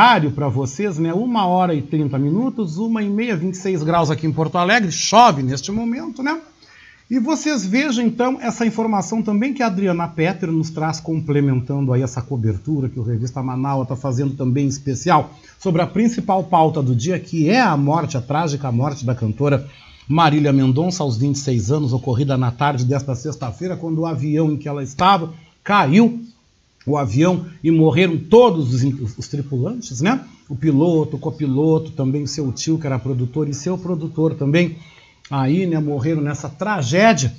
horário 0.00 0.30
para 0.30 0.48
vocês, 0.48 0.98
né? 0.98 1.12
Uma 1.12 1.46
hora 1.46 1.74
e 1.74 1.82
30 1.82 2.18
minutos, 2.18 2.78
uma 2.78 3.02
e 3.02 3.08
meia, 3.10 3.36
26 3.36 3.82
graus 3.82 4.10
aqui 4.10 4.26
em 4.26 4.32
Porto 4.32 4.56
Alegre, 4.56 4.90
chove 4.90 5.42
neste 5.42 5.70
momento, 5.70 6.22
né? 6.22 6.40
E 7.10 7.18
vocês 7.18 7.66
vejam 7.66 8.06
então 8.06 8.38
essa 8.40 8.64
informação 8.64 9.20
também 9.20 9.52
que 9.52 9.62
a 9.62 9.66
Adriana 9.66 10.08
Petter 10.08 10.50
nos 10.50 10.70
traz 10.70 11.00
complementando 11.00 11.92
aí 11.92 12.00
essa 12.00 12.22
cobertura 12.22 12.88
que 12.88 12.98
o 12.98 13.02
Revista 13.02 13.42
Manaus 13.42 13.82
está 13.82 13.94
fazendo 13.94 14.34
também 14.34 14.66
especial 14.66 15.34
sobre 15.58 15.82
a 15.82 15.86
principal 15.86 16.44
pauta 16.44 16.82
do 16.82 16.96
dia, 16.96 17.20
que 17.20 17.50
é 17.50 17.60
a 17.60 17.76
morte, 17.76 18.16
a 18.16 18.22
trágica 18.22 18.72
morte 18.72 19.04
da 19.04 19.14
cantora 19.14 19.68
Marília 20.08 20.50
Mendonça 20.50 21.02
aos 21.02 21.18
26 21.18 21.70
anos, 21.70 21.92
ocorrida 21.92 22.38
na 22.38 22.50
tarde 22.50 22.86
desta 22.86 23.14
sexta-feira, 23.14 23.76
quando 23.76 23.98
o 23.98 24.06
avião 24.06 24.52
em 24.52 24.56
que 24.56 24.66
ela 24.66 24.82
estava 24.82 25.34
caiu 25.62 26.22
o 26.90 26.96
avião 26.96 27.46
e 27.62 27.70
morreram 27.70 28.18
todos 28.18 28.74
os, 28.74 29.18
os, 29.18 29.28
tripulantes, 29.28 30.00
né? 30.00 30.24
O 30.48 30.56
piloto, 30.56 31.16
o 31.16 31.18
copiloto, 31.18 31.92
também 31.92 32.26
seu 32.26 32.50
tio 32.52 32.78
que 32.78 32.86
era 32.86 32.98
produtor 32.98 33.48
e 33.48 33.54
seu 33.54 33.78
produtor 33.78 34.34
também 34.34 34.76
aí, 35.30 35.66
né? 35.66 35.78
Morreram 35.78 36.20
nessa 36.20 36.48
tragédia. 36.48 37.32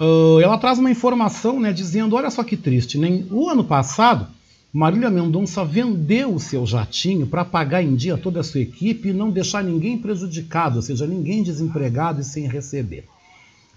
Uh, 0.00 0.40
ela 0.40 0.58
traz 0.58 0.78
uma 0.78 0.90
informação, 0.90 1.60
né? 1.60 1.72
Dizendo, 1.72 2.16
olha 2.16 2.30
só 2.30 2.42
que 2.42 2.56
triste, 2.56 2.98
né? 2.98 3.24
O 3.30 3.48
ano 3.48 3.64
passado, 3.64 4.26
Marília 4.72 5.10
Mendonça 5.10 5.64
vendeu 5.64 6.34
o 6.34 6.40
seu 6.40 6.66
jatinho 6.66 7.26
para 7.26 7.44
pagar 7.44 7.82
em 7.82 7.94
dia 7.94 8.18
toda 8.18 8.40
a 8.40 8.44
sua 8.44 8.60
equipe 8.60 9.08
e 9.08 9.12
não 9.12 9.30
deixar 9.30 9.62
ninguém 9.62 9.96
prejudicado, 9.96 10.76
ou 10.76 10.82
seja, 10.82 11.06
ninguém 11.06 11.42
desempregado 11.42 12.20
e 12.20 12.24
sem 12.24 12.48
receber. 12.48 13.04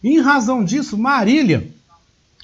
em 0.03 0.19
razão 0.19 0.63
disso, 0.63 0.97
Marília 0.97 1.71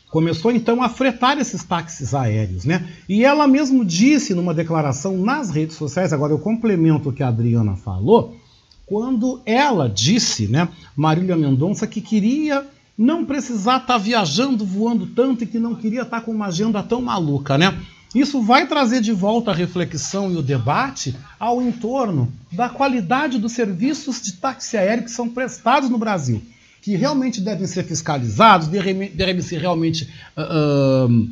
começou 0.10 0.52
então 0.52 0.82
a 0.82 0.90
fretar 0.90 1.38
esses 1.38 1.64
táxis 1.64 2.14
aéreos, 2.14 2.66
né? 2.66 2.88
E 3.08 3.26
ela 3.26 3.48
mesmo 3.48 3.84
disse 3.84 4.34
numa 4.34 4.54
declaração 4.54 5.18
nas 5.18 5.50
redes 5.50 5.76
sociais, 5.76 6.14
agora 6.14 6.34
eu 6.34 6.40
complemento 6.40 7.10
o 7.10 7.14
que 7.14 7.24
a 7.24 7.28
Adriana 7.28 7.76
falou, 7.76 8.38
quando 8.86 9.42
ela 9.46 9.90
disse, 9.90 10.48
né, 10.48 10.70
Marília 10.96 11.36
Mendonça, 11.36 11.86
que 11.86 12.00
queria 12.00 12.66
não 12.98 13.26
precisar 13.26 13.78
estar 13.78 13.94
tá 13.94 13.98
viajando, 13.98 14.66
voando 14.66 15.06
tanto 15.08 15.44
e 15.44 15.48
que 15.48 15.60
não 15.60 15.76
queria 15.76 16.04
estar 16.04 16.20
tá 16.20 16.26
com 16.26 16.32
uma 16.32 16.48
agenda 16.48 16.82
tão 16.82 17.02
maluca, 17.02 17.58
né? 17.58 17.78
Isso 18.16 18.42
vai 18.42 18.66
trazer 18.66 19.02
de 19.02 19.12
volta 19.12 19.52
a 19.52 19.54
reflexão 19.54 20.32
e 20.32 20.38
o 20.38 20.42
debate 20.42 21.14
ao 21.38 21.62
entorno 21.62 22.32
da 22.52 22.70
qualidade 22.70 23.38
dos 23.38 23.52
serviços 23.52 24.22
de 24.22 24.34
táxi 24.34 24.78
aéreo 24.78 25.04
que 25.04 25.12
são 25.12 25.28
prestados 25.28 25.90
no 25.90 25.98
Brasil 25.98 26.42
que 26.88 26.96
realmente 26.96 27.42
devem 27.42 27.68
ser 27.68 27.84
fiscalizados, 27.84 28.70
devem 28.70 29.42
ser 29.42 29.60
realmente 29.60 30.10
uh, 30.38 31.30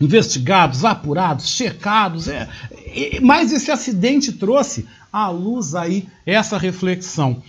investigados, 0.00 0.84
apurados, 0.84 1.50
checados. 1.50 2.26
É, 2.26 2.48
é, 2.72 3.20
mas 3.20 3.52
esse 3.52 3.70
acidente 3.70 4.32
trouxe 4.32 4.88
à 5.12 5.28
luz 5.28 5.76
aí 5.76 6.08
essa 6.26 6.58
reflexão. 6.58 7.40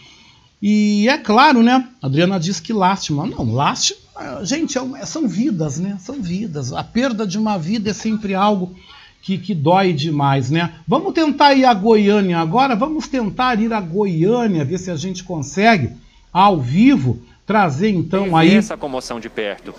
E 0.61 1.09
é 1.09 1.17
claro, 1.17 1.64
né? 1.64 1.89
A 2.00 2.05
Adriana 2.05 2.39
diz 2.39 2.59
que 2.59 2.72
lástima. 2.72 3.25
Não, 3.25 3.52
lástima, 3.52 3.97
gente, 4.44 4.77
é, 4.77 5.05
são 5.08 5.27
vidas, 5.27 5.80
né? 5.80 5.97
São 6.00 6.22
vidas. 6.22 6.72
A 6.72 6.83
perda 6.83 7.25
de 7.25 7.39
uma 7.39 7.58
vida 7.58 7.89
é 7.89 7.94
sempre 7.95 8.36
algo 8.36 8.75
que, 9.23 9.39
que 9.39 9.55
dói 9.55 9.92
demais, 9.92 10.52
né? 10.52 10.72
Vamos 10.88 11.16
tentar 11.16 11.55
ir 11.55 11.66
a 11.66 11.73
Goiânia 11.73 12.38
agora, 12.38 12.75
vamos 12.75 13.08
tentar 13.08 13.59
ir 13.59 13.73
a 13.73 13.81
Goiânia, 13.81 14.64
ver 14.64 14.77
se 14.77 14.92
a 14.92 14.95
gente 14.95 15.23
consegue, 15.23 15.94
ao 16.31 16.61
vivo, 16.61 17.27
trazer 17.50 17.89
então 17.89 18.38
aí. 18.38 18.55
essa 18.55 18.78
comoção 18.78 19.19
de 19.19 19.28
perto. 19.28 19.73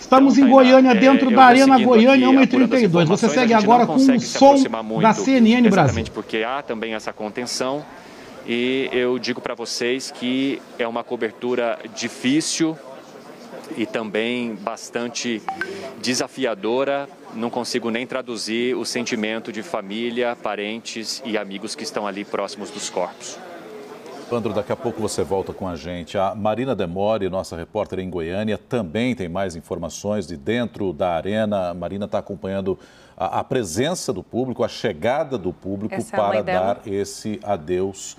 Estamos 0.00 0.38
então, 0.38 0.48
em 0.48 0.50
Goiânia, 0.50 0.92
é, 0.92 0.94
dentro 0.94 1.30
da 1.30 1.44
Arena 1.44 1.78
Goiânia, 1.78 2.28
1h32. 2.28 3.04
Você 3.04 3.28
segue 3.28 3.52
agora 3.52 3.86
com 3.86 3.96
o 3.96 3.98
som 3.98 4.54
da 5.02 5.12
CNN 5.12 5.68
Brasil. 5.68 5.68
Exatamente 5.68 6.10
porque 6.10 6.42
há 6.42 6.62
também 6.62 6.94
essa 6.94 7.12
contenção. 7.12 7.84
E 8.46 8.88
eu 8.90 9.18
digo 9.18 9.38
para 9.38 9.54
vocês 9.54 10.10
que 10.10 10.62
é 10.78 10.88
uma 10.88 11.04
cobertura 11.04 11.78
difícil 11.94 12.74
e 13.76 13.84
também 13.84 14.54
bastante 14.54 15.42
desafiadora. 16.00 17.06
Não 17.34 17.50
consigo 17.50 17.90
nem 17.90 18.06
traduzir 18.06 18.74
o 18.76 18.84
sentimento 18.86 19.52
de 19.52 19.62
família, 19.62 20.34
parentes 20.42 21.22
e 21.26 21.36
amigos 21.36 21.74
que 21.74 21.82
estão 21.82 22.06
ali 22.06 22.24
próximos 22.24 22.70
dos 22.70 22.88
corpos. 22.88 23.38
Evandro, 24.26 24.52
daqui 24.54 24.72
a 24.72 24.76
pouco 24.76 25.00
você 25.00 25.22
volta 25.22 25.52
com 25.52 25.68
a 25.68 25.76
gente. 25.76 26.16
A 26.16 26.34
Marina 26.34 26.74
Demore, 26.74 27.28
nossa 27.28 27.56
repórter 27.56 27.98
em 27.98 28.08
Goiânia, 28.08 28.56
também 28.56 29.14
tem 29.14 29.28
mais 29.28 29.54
informações 29.54 30.26
de 30.26 30.36
dentro 30.36 30.92
da 30.92 31.10
arena. 31.10 31.70
A 31.70 31.74
Marina 31.74 32.06
está 32.06 32.18
acompanhando 32.18 32.78
a, 33.16 33.40
a, 33.40 33.44
presença 33.44 34.12
do 34.12 34.22
público, 34.22 34.64
a 34.64 34.68
chegada 34.68 35.36
do 35.36 35.52
público 35.52 35.94
Essa 35.94 36.16
é 36.16 36.18
para 36.18 36.38
é 36.38 36.42
dar 36.42 36.80
esse 36.86 37.38
adeus 37.42 38.16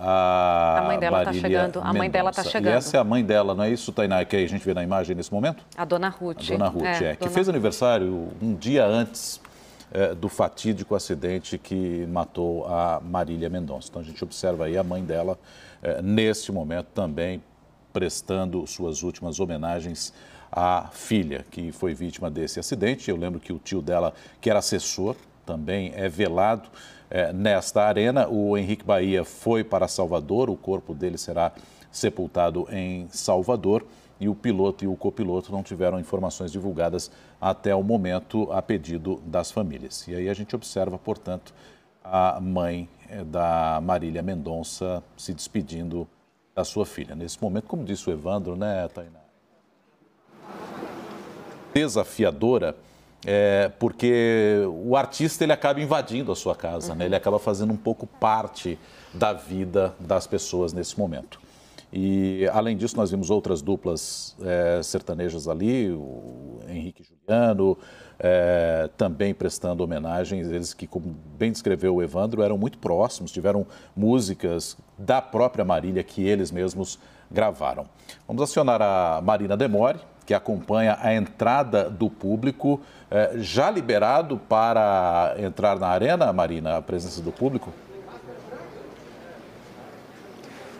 a, 0.00 0.78
a 0.78 0.82
mãe 0.82 0.98
dela 1.00 1.18
está 1.18 1.32
chegando. 1.32 1.80
A 1.82 1.92
mãe 1.92 2.10
dela 2.10 2.30
está 2.30 2.44
chegando. 2.44 2.72
E 2.72 2.76
essa 2.76 2.96
é 2.96 3.00
a 3.00 3.04
mãe 3.04 3.24
dela, 3.24 3.52
não 3.52 3.64
é 3.64 3.70
isso, 3.70 3.90
Tainá, 3.90 4.24
que 4.24 4.36
a 4.36 4.46
gente 4.46 4.64
vê 4.64 4.72
na 4.72 4.84
imagem 4.84 5.16
nesse 5.16 5.32
momento? 5.32 5.64
A 5.76 5.84
dona 5.84 6.08
Ruth. 6.08 6.38
A 6.40 6.52
dona 6.52 6.68
Ruth, 6.68 6.84
é. 6.84 7.04
é 7.10 7.16
que 7.16 7.28
fez 7.28 7.48
aniversário 7.48 8.28
um 8.40 8.54
dia 8.54 8.86
antes 8.86 9.40
é, 9.90 10.14
do 10.14 10.28
fatídico 10.28 10.94
acidente 10.94 11.58
que 11.58 12.06
matou 12.06 12.66
a 12.66 13.00
Marília 13.00 13.48
Mendonça. 13.48 13.88
Então 13.88 14.02
a 14.02 14.04
gente 14.04 14.22
observa 14.22 14.66
aí 14.66 14.76
a 14.76 14.84
mãe 14.84 15.04
dela, 15.04 15.38
é, 15.82 16.02
neste 16.02 16.52
momento, 16.52 16.88
também 16.94 17.42
prestando 17.92 18.66
suas 18.66 19.02
últimas 19.02 19.40
homenagens 19.40 20.12
à 20.52 20.88
filha 20.92 21.44
que 21.50 21.72
foi 21.72 21.94
vítima 21.94 22.30
desse 22.30 22.60
acidente. 22.60 23.10
Eu 23.10 23.16
lembro 23.16 23.40
que 23.40 23.52
o 23.52 23.58
tio 23.58 23.80
dela, 23.80 24.14
que 24.40 24.50
era 24.50 24.58
assessor, 24.58 25.16
também 25.44 25.92
é 25.94 26.08
velado 26.08 26.68
é, 27.10 27.32
nesta 27.32 27.82
arena. 27.82 28.28
O 28.28 28.56
Henrique 28.56 28.84
Bahia 28.84 29.24
foi 29.24 29.64
para 29.64 29.88
Salvador, 29.88 30.50
o 30.50 30.56
corpo 30.56 30.94
dele 30.94 31.18
será 31.18 31.52
sepultado 31.90 32.68
em 32.70 33.08
Salvador 33.10 33.84
e 34.20 34.28
o 34.28 34.34
piloto 34.34 34.84
e 34.84 34.88
o 34.88 34.96
copiloto 34.96 35.52
não 35.52 35.62
tiveram 35.62 35.98
informações 36.00 36.50
divulgadas 36.50 37.10
até 37.40 37.74
o 37.74 37.82
momento 37.82 38.50
a 38.52 38.60
pedido 38.60 39.22
das 39.24 39.50
famílias. 39.50 40.06
E 40.08 40.14
aí 40.14 40.28
a 40.28 40.34
gente 40.34 40.54
observa, 40.56 40.98
portanto, 40.98 41.54
a 42.02 42.40
mãe 42.40 42.88
eh, 43.08 43.22
da 43.24 43.80
Marília 43.82 44.22
Mendonça 44.22 45.02
se 45.16 45.32
despedindo 45.32 46.08
da 46.54 46.64
sua 46.64 46.84
filha. 46.84 47.14
Nesse 47.14 47.40
momento, 47.40 47.66
como 47.66 47.84
disse 47.84 48.08
o 48.08 48.12
Evandro, 48.12 48.56
né, 48.56 48.88
Tainá? 48.88 49.20
Desafiadora, 51.72 52.74
é, 53.24 53.70
porque 53.78 54.62
o 54.84 54.96
artista 54.96 55.44
ele 55.44 55.52
acaba 55.52 55.80
invadindo 55.80 56.32
a 56.32 56.36
sua 56.36 56.56
casa, 56.56 56.92
uhum. 56.92 56.98
né? 56.98 57.04
ele 57.04 57.14
acaba 57.14 57.38
fazendo 57.38 57.72
um 57.72 57.76
pouco 57.76 58.06
parte 58.06 58.78
da 59.12 59.32
vida 59.32 59.94
das 60.00 60.26
pessoas 60.26 60.72
nesse 60.72 60.98
momento. 60.98 61.40
E, 61.92 62.48
além 62.52 62.76
disso, 62.76 62.96
nós 62.96 63.10
vimos 63.10 63.30
outras 63.30 63.62
duplas 63.62 64.36
é, 64.42 64.82
sertanejas 64.82 65.48
ali, 65.48 65.90
o 65.90 66.60
Henrique 66.68 67.02
Juliano, 67.02 67.78
é, 68.18 68.90
também 68.96 69.32
prestando 69.32 69.82
homenagens. 69.82 70.48
Eles 70.48 70.74
que, 70.74 70.86
como 70.86 71.16
bem 71.38 71.50
descreveu 71.50 71.96
o 71.96 72.02
Evandro, 72.02 72.42
eram 72.42 72.58
muito 72.58 72.78
próximos, 72.78 73.32
tiveram 73.32 73.66
músicas 73.96 74.76
da 74.98 75.22
própria 75.22 75.64
Marília 75.64 76.02
que 76.02 76.22
eles 76.26 76.50
mesmos 76.50 76.98
gravaram. 77.30 77.86
Vamos 78.26 78.42
acionar 78.42 78.82
a 78.82 79.20
Marina 79.22 79.56
Demore, 79.56 79.98
que 80.26 80.34
acompanha 80.34 80.98
a 81.00 81.14
entrada 81.14 81.88
do 81.88 82.10
público. 82.10 82.82
É, 83.10 83.38
já 83.38 83.70
liberado 83.70 84.36
para 84.36 85.34
entrar 85.38 85.78
na 85.78 85.88
arena, 85.88 86.30
Marina, 86.34 86.76
a 86.76 86.82
presença 86.82 87.22
do 87.22 87.32
público? 87.32 87.72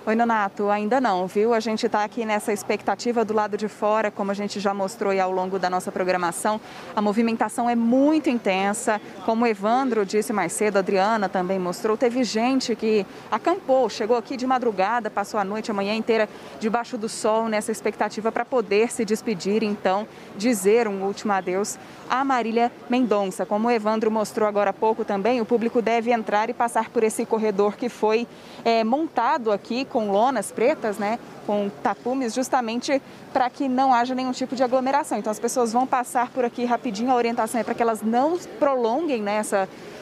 Oi, 0.09 0.17
Nonato, 0.17 0.71
ainda 0.71 1.03
não, 1.03 1.27
viu? 1.27 1.53
A 1.53 1.61
gente 1.61 1.85
está 1.85 2.03
aqui 2.03 2.25
nessa 2.25 2.51
expectativa 2.51 3.27
do 3.27 3.35
lado 3.35 3.59
de 3.59 3.69
fora, 3.69 4.11
como 4.11 4.31
a 4.31 4.35
gente 4.35 4.59
já 4.59 4.73
mostrou 4.73 5.13
ao 5.21 5.31
longo 5.31 5.59
da 5.59 5.69
nossa 5.69 5.93
programação. 5.93 6.59
A 6.97 7.03
movimentação 7.03 7.69
é 7.69 7.75
muito 7.77 8.31
intensa. 8.31 9.03
Como 9.27 9.45
o 9.45 9.47
Evandro 9.47 10.07
disse 10.07 10.33
mais 10.33 10.55
cedo, 10.55 10.79
a 10.79 10.79
Adriana 10.79 11.29
também 11.29 11.59
mostrou, 11.59 11.95
teve 11.95 12.25
gente 12.25 12.75
que 12.75 13.05
acampou, 13.31 13.91
chegou 13.91 14.17
aqui 14.17 14.35
de 14.35 14.47
madrugada, 14.47 15.11
passou 15.11 15.39
a 15.39 15.45
noite, 15.45 15.71
a 15.71 15.75
manhã 15.75 15.95
inteira 15.95 16.27
debaixo 16.59 16.97
do 16.97 17.07
sol, 17.07 17.47
nessa 17.47 17.71
expectativa 17.71 18.33
para 18.33 18.47
poder 18.47 18.91
se 18.91 19.05
despedir, 19.05 19.63
então, 19.63 20.09
dizer 20.39 20.89
um 20.89 21.03
último 21.03 21.35
adeus 21.35 21.79
a 22.09 22.25
Marília 22.25 22.73
Mendonça. 22.89 23.45
Como 23.45 23.69
o 23.69 23.71
Evandro 23.71 24.11
mostrou 24.11 24.49
agora 24.49 24.71
há 24.71 24.73
pouco 24.73 25.05
também, 25.05 25.41
o 25.41 25.45
público 25.45 25.83
deve 25.83 26.11
entrar 26.11 26.49
e 26.49 26.55
passar 26.55 26.89
por 26.89 27.05
esse 27.05 27.27
corredor 27.27 27.77
que 27.77 27.89
foi 27.89 28.27
é, 28.65 28.83
montado 28.83 29.53
aqui 29.53 29.85
com 29.85 29.98
lonas 30.07 30.53
pretas, 30.53 30.99
né, 30.99 31.19
com 31.47 31.69
tapumes, 31.83 32.35
justamente 32.35 33.03
para 33.33 33.51
que 33.51 33.69
não 33.69 33.93
haja 33.93 34.15
nenhum 34.15 34.33
tipo 34.33 34.55
de 34.55 34.63
aglomeração. 34.63 35.19
Então 35.19 35.31
as 35.31 35.41
pessoas 35.41 35.73
vão 35.73 35.87
passar 35.87 36.31
por 36.31 36.45
aqui 36.45 36.65
rapidinho, 36.65 37.11
a 37.11 37.15
orientação 37.15 37.61
é 37.61 37.65
para 37.65 37.75
que 37.75 37.83
elas 37.83 38.03
não 38.03 38.39
prolonguem 38.59 39.23
né, 39.23 39.43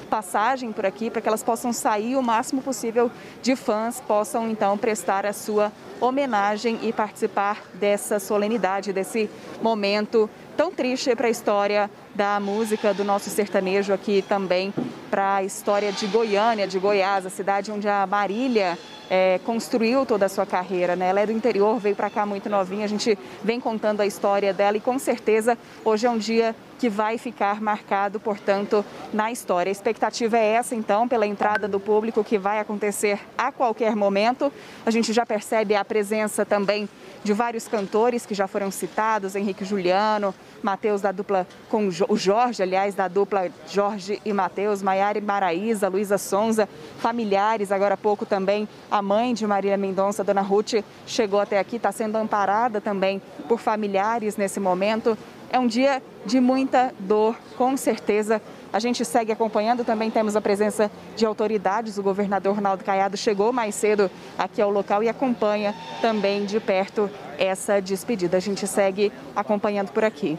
passagem 0.06 0.72
por 0.72 0.86
aqui, 0.86 1.10
para 1.10 1.20
que 1.20 1.28
elas 1.28 1.42
possam 1.42 1.72
sair 1.72 2.16
o 2.16 2.22
máximo 2.22 2.62
possível 2.62 3.10
de 3.42 3.56
fãs, 3.56 4.00
possam 4.00 4.48
então 4.48 4.78
prestar 4.78 5.26
a 5.26 5.32
sua 5.32 5.72
homenagem 6.00 6.78
e 6.82 6.92
participar 6.92 7.62
dessa 7.74 8.18
solenidade, 8.18 8.92
desse 8.92 9.28
momento 9.60 10.30
tão 10.56 10.70
triste 10.70 11.14
para 11.14 11.26
a 11.26 11.30
história 11.30 11.90
da 12.16 12.40
música 12.40 12.94
do 12.94 13.04
nosso 13.04 13.28
sertanejo 13.28 13.92
aqui 13.92 14.24
também 14.26 14.72
para 15.10 15.36
a 15.36 15.44
história 15.44 15.92
de 15.92 16.06
Goiânia, 16.06 16.66
de 16.66 16.78
Goiás, 16.78 17.26
a 17.26 17.30
cidade 17.30 17.70
onde 17.70 17.86
a 17.86 18.06
Marília 18.06 18.78
é, 19.10 19.38
construiu 19.44 20.06
toda 20.06 20.24
a 20.24 20.28
sua 20.28 20.46
carreira. 20.46 20.96
Né? 20.96 21.08
Ela 21.10 21.20
é 21.20 21.26
do 21.26 21.32
interior, 21.32 21.78
veio 21.78 21.94
para 21.94 22.08
cá 22.08 22.24
muito 22.24 22.48
novinha, 22.48 22.86
a 22.86 22.88
gente 22.88 23.18
vem 23.44 23.60
contando 23.60 24.00
a 24.00 24.06
história 24.06 24.52
dela 24.54 24.78
e 24.78 24.80
com 24.80 24.98
certeza 24.98 25.58
hoje 25.84 26.06
é 26.06 26.10
um 26.10 26.16
dia 26.16 26.56
que 26.78 26.88
vai 26.88 27.18
ficar 27.18 27.60
marcado, 27.60 28.18
portanto, 28.18 28.84
na 29.12 29.30
história. 29.30 29.70
A 29.70 29.72
expectativa 29.72 30.38
é 30.38 30.52
essa, 30.52 30.74
então, 30.74 31.06
pela 31.06 31.26
entrada 31.26 31.68
do 31.68 31.78
público, 31.78 32.24
que 32.24 32.38
vai 32.38 32.58
acontecer 32.58 33.20
a 33.36 33.52
qualquer 33.52 33.94
momento. 33.94 34.52
A 34.84 34.90
gente 34.90 35.12
já 35.12 35.24
percebe 35.24 35.74
a 35.74 35.84
presença 35.84 36.44
também 36.44 36.88
de 37.26 37.32
vários 37.32 37.66
cantores 37.66 38.24
que 38.24 38.34
já 38.34 38.46
foram 38.46 38.70
citados, 38.70 39.34
Henrique 39.34 39.64
Juliano, 39.64 40.32
Matheus 40.62 41.00
da 41.00 41.10
dupla 41.10 41.44
com 41.68 41.88
o 42.08 42.16
Jorge, 42.16 42.62
aliás, 42.62 42.94
da 42.94 43.08
dupla 43.08 43.50
Jorge 43.68 44.22
e 44.24 44.32
Matheus, 44.32 44.80
Maiara 44.80 45.18
e 45.18 45.20
Maraísa, 45.20 45.88
Luísa 45.88 46.18
Sonza, 46.18 46.68
familiares, 46.98 47.72
agora 47.72 47.94
há 47.94 47.96
pouco 47.96 48.24
também 48.24 48.68
a 48.88 49.02
mãe 49.02 49.34
de 49.34 49.44
Maria 49.44 49.76
Mendonça, 49.76 50.22
Dona 50.22 50.40
Ruth, 50.40 50.74
chegou 51.04 51.40
até 51.40 51.58
aqui, 51.58 51.76
está 51.76 51.90
sendo 51.90 52.16
amparada 52.16 52.80
também 52.80 53.20
por 53.48 53.58
familiares 53.58 54.36
nesse 54.36 54.60
momento. 54.60 55.18
É 55.50 55.58
um 55.58 55.66
dia 55.66 56.00
de 56.24 56.38
muita 56.38 56.94
dor, 57.00 57.36
com 57.56 57.76
certeza. 57.76 58.40
A 58.72 58.78
gente 58.78 59.04
segue 59.04 59.32
acompanhando, 59.32 59.84
também 59.84 60.10
temos 60.10 60.36
a 60.36 60.40
presença 60.40 60.90
de 61.14 61.24
autoridades. 61.24 61.98
O 61.98 62.02
governador 62.02 62.54
Ronaldo 62.54 62.84
Caiado 62.84 63.16
chegou 63.16 63.52
mais 63.52 63.74
cedo 63.74 64.10
aqui 64.38 64.60
ao 64.60 64.70
local 64.70 65.02
e 65.02 65.08
acompanha 65.08 65.74
também 66.00 66.44
de 66.44 66.60
perto 66.60 67.10
essa 67.38 67.80
despedida. 67.80 68.36
A 68.36 68.40
gente 68.40 68.66
segue 68.66 69.12
acompanhando 69.34 69.92
por 69.92 70.04
aqui. 70.04 70.38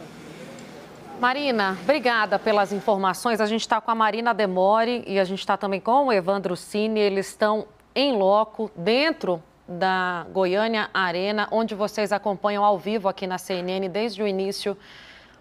Marina, 1.20 1.76
obrigada 1.82 2.38
pelas 2.38 2.72
informações. 2.72 3.40
A 3.40 3.46
gente 3.46 3.62
está 3.62 3.80
com 3.80 3.90
a 3.90 3.94
Marina 3.94 4.32
Demore 4.32 5.02
e 5.04 5.18
a 5.18 5.24
gente 5.24 5.40
está 5.40 5.56
também 5.56 5.80
com 5.80 6.06
o 6.06 6.12
Evandro 6.12 6.56
Cine. 6.56 7.00
Eles 7.00 7.28
estão 7.28 7.66
em 7.92 8.16
loco, 8.16 8.70
dentro 8.76 9.42
da 9.66 10.24
Goiânia 10.32 10.88
Arena, 10.94 11.48
onde 11.50 11.74
vocês 11.74 12.12
acompanham 12.12 12.64
ao 12.64 12.78
vivo 12.78 13.08
aqui 13.08 13.26
na 13.26 13.36
CNN 13.36 13.88
desde 13.88 14.22
o 14.22 14.26
início. 14.28 14.76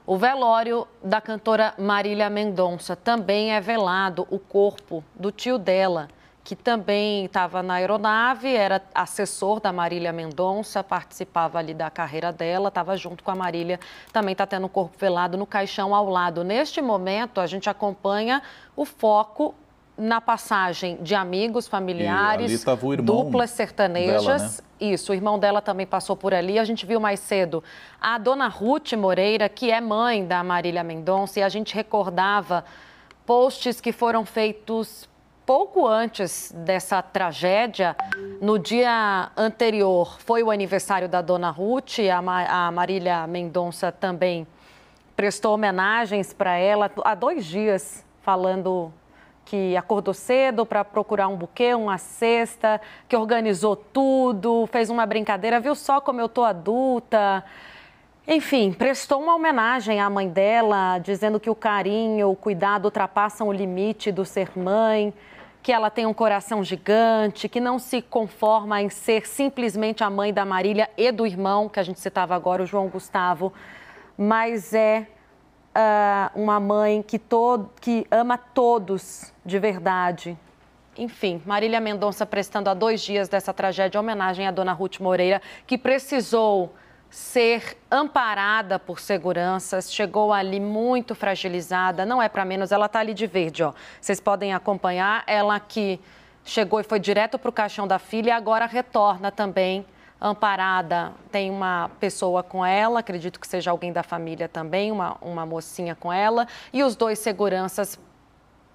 O 0.10 0.16
velório 0.16 0.88
da 1.04 1.20
cantora 1.20 1.74
Marília 1.78 2.30
Mendonça 2.30 2.96
também 2.96 3.52
é 3.52 3.60
velado 3.60 4.26
o 4.32 4.40
corpo 4.40 5.04
do 5.14 5.34
tio 5.34 5.58
dela, 5.58 6.08
que 6.46 6.56
também 6.56 7.26
estava 7.26 7.62
na 7.62 7.74
aeronave, 7.74 8.56
era 8.56 8.82
assessor 8.96 9.60
da 9.60 9.74
Marília 9.74 10.14
Mendonça, 10.14 10.82
participava 10.82 11.60
ali 11.60 11.74
da 11.74 11.90
carreira 11.90 12.32
dela, 12.32 12.70
estava 12.70 12.96
junto 12.96 13.22
com 13.22 13.32
a 13.32 13.36
Marília, 13.36 13.82
também 14.14 14.32
está 14.32 14.48
tendo 14.48 14.68
o 14.68 14.70
corpo 14.70 14.98
velado 14.98 15.38
no 15.38 15.46
caixão 15.46 15.94
ao 15.94 16.10
lado. 16.10 16.42
Neste 16.42 16.82
momento, 16.82 17.42
a 17.42 17.46
gente 17.46 17.70
acompanha 17.70 18.42
o 18.78 18.86
foco 18.86 19.54
na 19.98 20.22
passagem 20.22 20.98
de 21.02 21.16
amigos, 21.16 21.68
familiares, 21.68 22.64
duplas 23.02 23.50
sertanejas. 23.50 24.26
Dela, 24.26 24.38
né? 24.38 24.58
Isso, 24.80 25.12
o 25.12 25.16
irmão 25.16 25.40
dela 25.40 25.60
também 25.60 25.88
passou 25.88 26.16
por 26.16 26.34
ali. 26.34 26.60
A 26.60 26.64
gente 26.64 26.86
viu 26.86 27.00
mais 27.00 27.20
cedo 27.20 27.64
a 28.00 28.18
dona 28.18 28.48
Ruth 28.48 28.94
Moreira, 28.94 29.50
que 29.50 29.72
é 29.72 29.82
mãe 29.82 30.26
da 30.26 30.44
Marília 30.44 30.84
Mendonça, 30.84 31.40
e 31.40 31.44
a 31.44 31.50
gente 31.50 31.74
recordava 31.74 32.64
posts 33.26 33.82
que 33.82 33.92
foram 33.92 34.24
feitos 34.24 35.10
pouco 35.48 35.88
antes 35.88 36.52
dessa 36.54 37.02
tragédia, 37.02 37.96
no 38.42 38.60
dia 38.60 39.32
anterior, 39.36 40.20
foi 40.20 40.44
o 40.44 40.52
aniversário 40.52 41.08
da 41.08 41.22
dona 41.22 41.50
Ruth, 41.50 42.00
a, 42.14 42.22
Ma 42.22 42.68
a 42.68 42.70
Marília 42.70 43.26
Mendonça 43.26 43.90
também 43.90 44.46
prestou 45.16 45.54
homenagens 45.54 46.34
para 46.34 46.58
ela 46.58 46.92
há 47.04 47.16
dois 47.16 47.46
dias, 47.46 48.06
falando 48.22 48.92
que 49.48 49.78
acordou 49.78 50.14
cedo 50.14 50.66
para 50.66 50.84
procurar 50.84 51.30
um 51.30 51.38
buquê, 51.38 51.74
uma 51.74 51.98
cesta, 51.98 52.82
que 53.08 53.16
organizou 53.16 53.78
tudo, 53.78 54.68
fez 54.68 54.90
uma 54.90 55.06
brincadeira, 55.06 55.58
viu 55.58 55.74
só 55.74 56.02
como 56.02 56.20
eu 56.20 56.28
tô 56.28 56.44
adulta. 56.44 57.46
Enfim, 58.28 58.74
prestou 58.74 59.22
uma 59.22 59.34
homenagem 59.34 60.02
à 60.02 60.10
mãe 60.10 60.28
dela, 60.28 61.00
dizendo 61.00 61.40
que 61.40 61.50
o 61.50 61.56
carinho, 61.56 62.30
o 62.30 62.36
cuidado 62.36 62.86
ultrapassam 62.86 63.48
o 63.48 63.54
limite 63.54 64.12
do 64.12 64.26
ser 64.26 64.52
mãe 64.58 65.14
que 65.64 65.72
ela 65.72 65.90
tem 65.90 66.06
um 66.06 66.14
coração 66.14 66.64
gigante, 66.64 67.50
que 67.50 67.60
não 67.60 67.78
se 67.78 68.02
conforma 68.02 68.82
em 68.82 68.90
ser 68.90 69.28
simplesmente 69.28 70.02
a 70.02 70.10
mãe 70.10 70.34
da 70.34 70.46
Marília 70.46 70.90
e 70.96 71.12
do 71.12 71.26
irmão, 71.26 71.68
que 71.68 71.78
a 71.78 71.84
gente 71.84 72.00
citava 72.00 72.34
agora, 72.34 72.64
o 72.64 72.66
João 72.66 72.88
Gustavo, 72.88 73.52
mas 74.18 74.74
é 74.74 75.08
uh, 75.78 76.40
uma 76.42 76.60
mãe 76.60 77.04
que, 77.04 77.20
to 77.20 77.70
que 77.80 78.08
ama 78.10 78.38
todos 78.38 79.32
de 79.46 79.60
verdade. 79.60 80.38
Enfim, 80.98 81.42
Marília 81.46 81.80
Mendonça 81.80 82.26
prestando 82.26 82.70
há 82.70 82.74
dois 82.74 83.02
dias 83.02 83.30
dessa 83.30 83.54
tragédia 83.54 84.00
homenagem 84.00 84.48
à 84.48 84.52
dona 84.52 84.74
Ruth 84.74 85.00
Moreira, 85.00 85.40
que 85.68 85.78
precisou 85.78 86.74
ser 87.10 87.78
amparada 87.90 88.80
por 88.80 89.00
seguranças, 89.00 89.94
chegou 89.94 90.34
ali 90.34 90.60
muito 90.60 91.16
fragilizada, 91.16 92.06
não 92.06 92.22
é 92.22 92.28
para 92.28 92.44
menos, 92.44 92.72
ela 92.72 92.88
está 92.88 93.00
ali 93.00 93.14
de 93.14 93.28
verde, 93.28 93.64
ó. 93.64 93.74
Vocês 94.02 94.20
podem 94.20 94.54
acompanhar, 94.54 95.24
ela 95.28 95.58
que 95.60 96.02
chegou 96.44 96.80
e 96.80 96.84
foi 96.84 97.00
direto 97.00 97.38
para 97.38 97.50
o 97.50 97.54
caixão 97.54 97.88
da 97.88 98.00
filha 98.00 98.30
e 98.30 98.32
agora 98.32 98.66
retorna 98.66 99.32
também 99.32 99.86
amparada. 100.20 101.14
Tem 101.32 101.50
uma 101.50 101.90
pessoa 102.00 102.44
com 102.44 102.66
ela, 102.66 103.00
acredito 103.00 103.40
que 103.40 103.48
seja 103.48 103.72
alguém 103.72 103.94
da 103.94 104.04
família 104.04 104.48
também, 104.48 104.92
uma, 104.92 105.18
uma 105.22 105.46
mocinha 105.46 105.96
com 105.96 106.12
ela, 106.12 106.48
e 106.74 106.84
os 106.84 106.96
dois 106.96 107.20
seguranças 107.20 108.00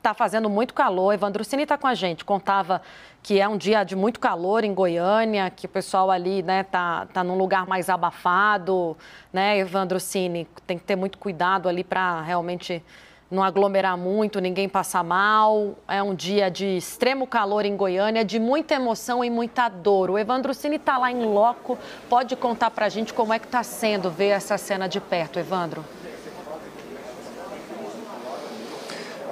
Está 0.02 0.12
fazendo 0.12 0.50
muito 0.50 0.74
calor. 0.74 1.14
Evandro 1.14 1.44
Cini 1.44 1.62
está 1.62 1.78
com 1.78 1.86
a 1.86 1.94
gente. 1.94 2.24
Contava 2.24 2.82
que 3.22 3.40
é 3.40 3.46
um 3.46 3.56
dia 3.56 3.84
de 3.84 3.94
muito 3.94 4.18
calor 4.18 4.64
em 4.64 4.74
Goiânia, 4.74 5.48
que 5.48 5.66
o 5.66 5.68
pessoal 5.68 6.10
ali 6.10 6.42
né, 6.42 6.64
tá, 6.64 7.06
tá 7.12 7.22
num 7.22 7.38
lugar 7.38 7.68
mais 7.68 7.88
abafado, 7.88 8.96
né, 9.32 9.56
Evandro 9.58 10.00
Cini? 10.00 10.48
Tem 10.66 10.76
que 10.76 10.82
ter 10.82 10.96
muito 10.96 11.18
cuidado 11.18 11.68
ali 11.68 11.84
para 11.84 12.20
realmente 12.20 12.82
não 13.32 13.42
aglomerar 13.42 13.96
muito, 13.96 14.40
ninguém 14.40 14.68
passar 14.68 15.02
mal. 15.02 15.74
É 15.88 16.02
um 16.02 16.14
dia 16.14 16.50
de 16.50 16.76
extremo 16.76 17.26
calor 17.26 17.64
em 17.64 17.74
Goiânia, 17.74 18.24
de 18.24 18.38
muita 18.38 18.74
emoção 18.74 19.24
e 19.24 19.30
muita 19.30 19.68
dor. 19.70 20.10
O 20.10 20.18
Evandro 20.18 20.52
Cini 20.52 20.76
está 20.76 20.98
lá 20.98 21.10
em 21.10 21.24
loco. 21.24 21.78
Pode 22.10 22.36
contar 22.36 22.70
para 22.70 22.86
a 22.86 22.88
gente 22.90 23.14
como 23.14 23.32
é 23.32 23.38
que 23.38 23.46
está 23.46 23.62
sendo 23.62 24.10
ver 24.10 24.28
essa 24.28 24.58
cena 24.58 24.86
de 24.86 25.00
perto, 25.00 25.38
Evandro? 25.38 25.82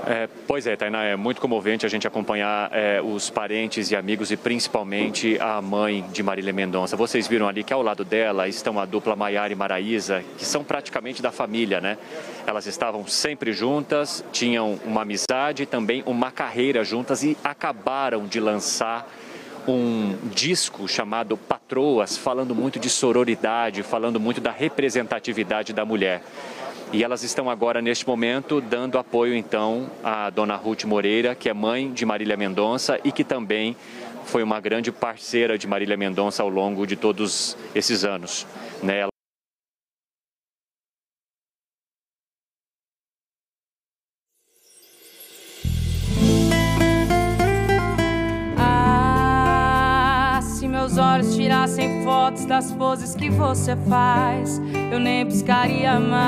É, 0.07 0.29
pois 0.47 0.67
é, 0.67 0.77
Tainá, 0.77 1.05
é 1.05 1.15
muito 1.15 1.41
comovente 1.41 1.85
a 1.85 1.89
gente 1.89 2.07
acompanhar 2.07 2.71
é, 2.73 3.03
os 3.03 3.29
parentes 3.29 3.91
e 3.91 3.97
amigos 3.97 4.31
e 4.31 4.37
principalmente 4.37 5.39
a 5.39 5.61
mãe 5.61 6.05
de 6.11 6.23
Marília 6.23 6.53
Mendonça. 6.53 6.97
Vocês 6.97 7.29
viram 7.29 7.47
ali 7.47 7.63
que 7.63 7.73
ao 7.73 7.83
lado 7.83 8.05
dela 8.05 8.49
estão 8.49 8.81
a 8.81 8.87
dupla 8.87 9.15
Maiara 9.15 9.53
e 9.53 9.57
Maraísa, 9.57 10.25
que 10.39 10.45
são 10.45 10.65
praticamente 10.65 11.21
da 11.21 11.31
família, 11.31 11.81
né? 11.81 11.99
Elas 12.47 12.67
estavam 12.67 13.07
sempre 13.07 13.53
juntas, 13.53 14.25
tinham 14.33 14.81
uma 14.85 15.03
amizade, 15.03 15.67
também 15.67 16.03
uma 16.07 16.31
carreira 16.31 16.83
juntas 16.83 17.23
e 17.23 17.37
acabaram 17.45 18.27
de 18.27 18.41
lançar 18.41 19.07
um 19.69 20.17
disco 20.33 20.89
chamado 20.89 21.37
Patroas, 21.37 22.17
falando 22.17 22.55
muito 22.55 22.79
de 22.79 22.89
sororidade, 22.89 23.83
falando 23.83 24.19
muito 24.19 24.41
da 24.41 24.51
representatividade 24.51 25.73
da 25.73 25.85
mulher. 25.85 26.23
E 26.93 27.05
elas 27.05 27.23
estão 27.23 27.49
agora, 27.49 27.81
neste 27.81 28.05
momento, 28.05 28.61
dando 28.61 28.99
apoio, 28.99 29.37
então, 29.37 29.89
à 30.03 30.29
dona 30.29 30.57
Ruth 30.57 30.85
Moreira, 30.85 31.37
que 31.37 31.49
é 31.49 31.55
mãe 31.55 31.93
de 31.93 32.05
Marília 32.05 32.37
Mendonça 32.37 32.99
e 33.05 33.13
que 33.13 33.23
também 33.23 33.77
foi 34.25 34.43
uma 34.43 34.59
grande 34.59 34.91
parceira 34.91 35.57
de 35.57 35.69
Marília 35.69 35.97
Mendonça 35.97 36.43
ao 36.43 36.49
longo 36.49 36.85
de 36.87 36.97
todos 36.97 37.57
esses 37.77 38.05
anos. 38.05 38.45
Né? 38.83 39.07
Olhos 51.11 51.35
tirassem 51.35 52.05
fotos 52.05 52.45
das 52.45 52.71
poses 52.73 53.15
que 53.15 53.29
você 53.31 53.75
faz, 53.89 54.63
eu 54.93 55.01
nem 55.01 55.27
piscaria 55.27 55.99
mais. 55.99 56.21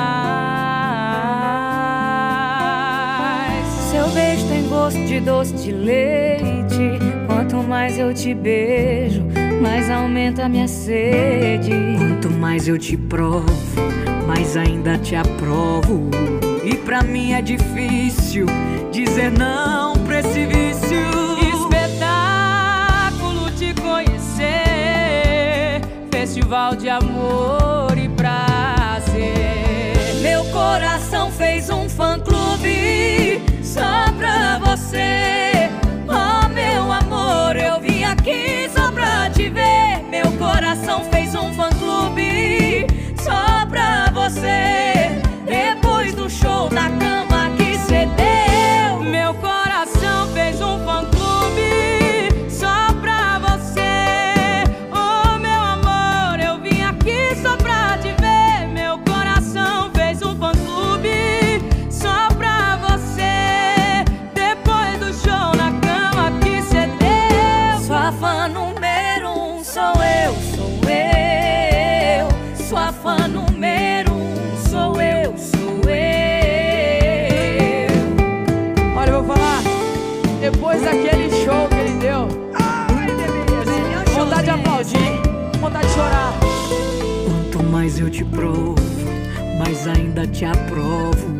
Seu 3.91 4.09
beijo 4.09 4.45
tem 4.47 4.67
gosto 4.67 4.99
de 5.05 5.19
doce 5.21 5.53
de 5.53 5.71
leite. 5.71 6.99
Quanto 7.27 7.57
mais 7.63 7.97
eu 7.97 8.13
te 8.13 8.33
beijo, 8.33 9.23
mais 9.61 9.89
aumenta 9.89 10.49
minha 10.49 10.67
sede. 10.67 11.71
Quanto 11.97 12.29
mais 12.29 12.67
eu 12.67 12.77
te 12.77 12.97
provo, 12.97 13.45
mais 14.27 14.57
ainda 14.57 14.97
te 14.97 15.15
aprovo. 15.15 16.09
E 16.63 16.75
pra 16.75 17.01
mim 17.03 17.31
é 17.33 17.41
difícil 17.41 18.47
dizer 18.91 19.31
não 19.31 19.93
pra 19.93 20.19
esse 20.19 20.45
vício. 20.45 21.22
Festival 26.33 26.75
de 26.75 26.89
amor 26.89 27.95
e 27.95 28.09
prazer. 28.09 30.15
Meu 30.19 30.43
coração 30.45 31.29
fez 31.29 31.69
um 31.69 31.87
fã-clube 31.87 33.39
só 33.63 34.11
pra 34.17 34.57
você. 34.57 35.69
Oh, 36.07 36.49
meu 36.49 36.91
amor, 36.91 37.55
eu 37.55 37.79
vim 37.79 38.03
aqui 38.03 38.67
só 38.75 38.91
pra 38.91 39.29
te 39.29 39.47
ver. 39.47 40.01
Meu 40.09 40.25
coração 40.39 41.03
fez 41.11 41.35
um 41.35 41.53
fã-clube 41.53 42.87
só 43.15 43.67
pra 43.67 44.09
você. 44.11 45.21
Depois 45.45 46.15
do 46.15 46.27
show 46.27 46.67
na 46.71 46.89
cama 46.97 47.32
Depois 80.73 80.81
daquele 80.81 81.29
show 81.45 81.67
que 81.69 81.75
ele 81.75 81.99
deu. 81.99 82.27
Vontade 84.15 84.43
de 84.43 84.49
aplaudir, 84.49 85.21
vontade 85.59 85.87
de 85.87 85.93
chorar. 85.93 86.33
Quanto 87.27 87.63
mais 87.69 87.99
eu 87.99 88.09
te 88.09 88.25
provo, 88.25 88.75
mais 89.59 89.87
ainda 89.87 90.25
te 90.25 90.45
aprovo. 90.45 91.37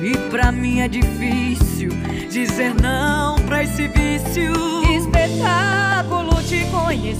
E 0.00 0.16
pra 0.30 0.52
mim 0.52 0.82
é 0.82 0.88
difícil 0.88 1.90
dizer 2.30 2.74
não 2.80 3.34
pra 3.40 3.64
esse 3.64 3.88
vício. 3.88 4.52
Espetáculo 4.96 6.40
te 6.44 6.64
conhecer, 6.66 7.18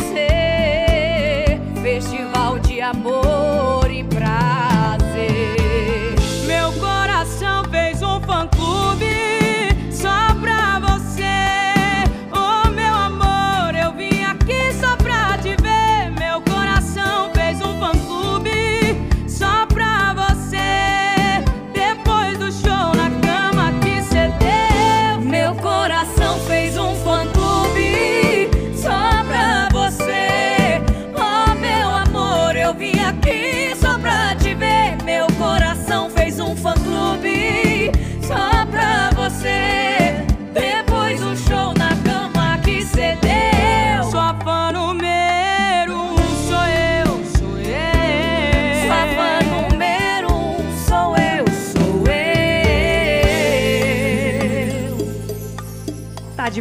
festival 1.83 2.61
de 2.61 2.81
amor 2.81 3.91
e 3.91 4.05
prazer. 4.05 5.06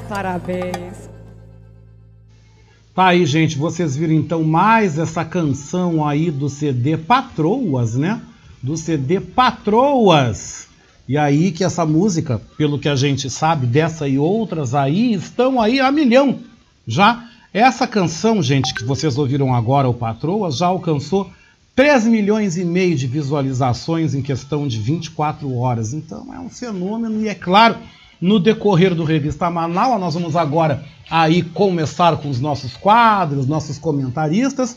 Parabéns. 0.07 1.09
Tá 2.93 3.07
aí, 3.07 3.25
gente. 3.25 3.57
Vocês 3.57 3.95
viram 3.95 4.13
então 4.13 4.43
mais 4.43 4.97
essa 4.97 5.25
canção 5.25 6.07
aí 6.07 6.31
do 6.31 6.47
CD 6.47 6.97
Patroas, 6.97 7.95
né? 7.95 8.21
Do 8.63 8.77
CD 8.77 9.19
Patroas. 9.19 10.67
E 11.07 11.17
aí 11.17 11.51
que 11.51 11.63
essa 11.63 11.85
música, 11.85 12.41
pelo 12.57 12.79
que 12.79 12.89
a 12.89 12.95
gente 12.95 13.29
sabe, 13.29 13.67
dessa 13.67 14.07
e 14.07 14.17
outras 14.17 14.74
aí, 14.74 15.13
estão 15.13 15.62
aí 15.62 15.79
a 15.79 15.91
milhão. 15.91 16.39
Já 16.88 17.27
essa 17.53 17.88
canção, 17.88 18.41
gente, 18.41 18.74
que 18.74 18.83
vocês 18.83 19.17
ouviram 19.17 19.53
agora, 19.53 19.88
o 19.88 19.93
Patroas, 19.93 20.57
já 20.57 20.67
alcançou 20.67 21.31
3 21.75 22.05
milhões 22.05 22.57
e 22.57 22.65
meio 22.65 22.95
de 22.95 23.07
visualizações 23.07 24.15
em 24.15 24.21
questão 24.21 24.67
de 24.67 24.79
24 24.79 25.53
horas. 25.57 25.93
Então 25.93 26.33
é 26.33 26.39
um 26.39 26.50
fenômeno 26.50 27.21
e 27.21 27.27
é 27.27 27.35
claro, 27.35 27.77
no 28.25 28.39
decorrer 28.39 28.96
do 28.96 29.03
Revista 29.03 29.51
Manaus, 29.51 30.00
nós 30.00 30.15
vamos 30.15 30.36
agora 30.36 30.84
aí 31.12 31.44
começar 31.44 32.17
com 32.17 32.27
os 32.27 32.39
nossos 32.39 32.75
quadros, 32.75 33.46
nossos 33.46 33.77
comentaristas. 33.77 34.75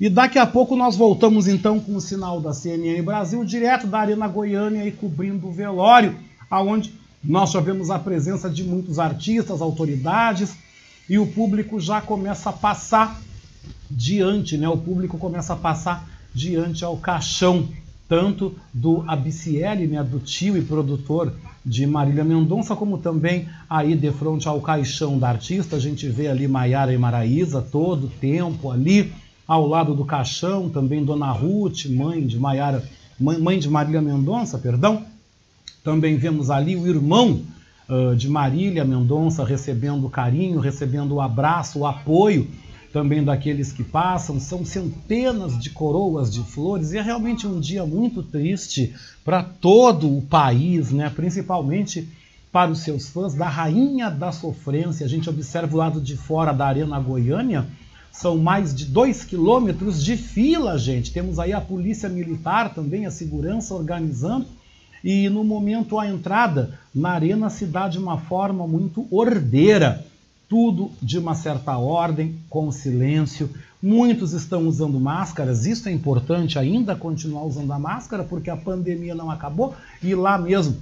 E 0.00 0.08
daqui 0.08 0.38
a 0.38 0.46
pouco 0.46 0.74
nós 0.74 0.96
voltamos 0.96 1.46
então 1.46 1.78
com 1.78 1.94
o 1.94 2.00
sinal 2.00 2.40
da 2.40 2.54
CNN 2.54 3.02
Brasil, 3.02 3.44
direto 3.44 3.86
da 3.86 3.98
Arena 3.98 4.26
Goiânia 4.26 4.82
e 4.86 4.90
cobrindo 4.90 5.46
o 5.46 5.52
velório, 5.52 6.16
aonde 6.50 6.94
nós 7.22 7.50
já 7.50 7.60
vemos 7.60 7.90
a 7.90 7.98
presença 7.98 8.48
de 8.48 8.64
muitos 8.64 8.98
artistas, 8.98 9.60
autoridades, 9.60 10.56
e 11.06 11.18
o 11.18 11.26
público 11.26 11.78
já 11.78 12.00
começa 12.00 12.48
a 12.48 12.52
passar 12.54 13.20
diante, 13.90 14.56
né? 14.56 14.70
O 14.70 14.78
público 14.78 15.18
começa 15.18 15.52
a 15.52 15.56
passar 15.56 16.08
diante 16.34 16.82
ao 16.82 16.96
caixão, 16.96 17.68
tanto 18.08 18.54
do 18.72 19.04
Abiciele, 19.06 19.86
né, 19.86 20.02
do 20.02 20.18
tio 20.18 20.56
e 20.56 20.62
produtor 20.62 21.34
de 21.66 21.84
Marília 21.84 22.22
Mendonça, 22.22 22.76
como 22.76 22.96
também 22.96 23.48
aí 23.68 23.96
de 23.96 24.12
frente 24.12 24.46
ao 24.46 24.60
caixão 24.60 25.18
da 25.18 25.28
artista, 25.28 25.74
a 25.74 25.80
gente 25.80 26.08
vê 26.08 26.28
ali 26.28 26.46
Maiara 26.46 26.94
e 26.94 26.98
Maraísa 26.98 27.60
todo 27.60 28.06
tempo 28.20 28.70
ali, 28.70 29.12
ao 29.48 29.66
lado 29.66 29.92
do 29.92 30.04
caixão, 30.04 30.68
também 30.68 31.04
Dona 31.04 31.32
Ruth, 31.32 31.86
mãe 31.86 32.24
de 32.24 32.38
Maiara, 32.38 32.84
mãe, 33.18 33.36
mãe 33.38 33.58
de 33.58 33.68
Marília 33.68 34.00
Mendonça, 34.00 34.58
perdão. 34.58 35.02
Também 35.82 36.16
vemos 36.16 36.50
ali 36.50 36.76
o 36.76 36.86
irmão 36.86 37.42
uh, 37.88 38.14
de 38.14 38.28
Marília 38.28 38.84
Mendonça 38.84 39.44
recebendo 39.44 40.08
carinho, 40.08 40.60
recebendo 40.60 41.16
o 41.16 41.20
abraço, 41.20 41.80
o 41.80 41.86
apoio 41.86 42.48
também 42.96 43.22
daqueles 43.22 43.72
que 43.72 43.84
passam. 43.84 44.40
São 44.40 44.64
centenas 44.64 45.58
de 45.58 45.68
coroas 45.68 46.32
de 46.32 46.42
flores 46.42 46.92
e 46.92 46.96
é 46.96 47.02
realmente 47.02 47.46
um 47.46 47.60
dia 47.60 47.84
muito 47.84 48.22
triste 48.22 48.94
para 49.22 49.42
todo 49.42 50.16
o 50.16 50.22
país, 50.22 50.90
né? 50.90 51.12
principalmente 51.14 52.08
para 52.50 52.70
os 52.70 52.78
seus 52.78 53.10
fãs 53.10 53.34
da 53.34 53.46
Rainha 53.46 54.08
da 54.08 54.32
Sofrência. 54.32 55.04
A 55.04 55.08
gente 55.10 55.28
observa 55.28 55.74
o 55.74 55.78
lado 55.78 56.00
de 56.00 56.16
fora 56.16 56.54
da 56.54 56.66
Arena 56.66 56.98
Goiânia 56.98 57.66
são 58.10 58.38
mais 58.38 58.74
de 58.74 58.86
dois 58.86 59.22
quilômetros 59.22 60.02
de 60.02 60.16
fila, 60.16 60.78
gente. 60.78 61.12
Temos 61.12 61.38
aí 61.38 61.52
a 61.52 61.60
polícia 61.60 62.08
militar 62.08 62.72
também, 62.72 63.04
a 63.04 63.10
segurança 63.10 63.74
organizando. 63.74 64.46
E 65.04 65.28
no 65.28 65.44
momento 65.44 65.98
a 65.98 66.08
entrada 66.08 66.78
na 66.94 67.10
arena 67.10 67.50
se 67.50 67.66
dá 67.66 67.88
de 67.88 67.98
uma 67.98 68.16
forma 68.16 68.66
muito 68.66 69.06
ordeira. 69.10 70.02
Tudo 70.48 70.90
de 71.02 71.18
uma 71.18 71.34
certa 71.34 71.76
ordem, 71.76 72.36
com 72.48 72.70
silêncio. 72.70 73.50
Muitos 73.82 74.32
estão 74.32 74.66
usando 74.66 74.98
máscaras, 74.98 75.66
isso 75.66 75.88
é 75.88 75.92
importante 75.92 76.58
ainda 76.58 76.96
continuar 76.96 77.44
usando 77.44 77.72
a 77.72 77.78
máscara, 77.78 78.24
porque 78.24 78.50
a 78.50 78.56
pandemia 78.56 79.14
não 79.14 79.30
acabou 79.30 79.74
e 80.02 80.14
lá 80.14 80.38
mesmo 80.38 80.76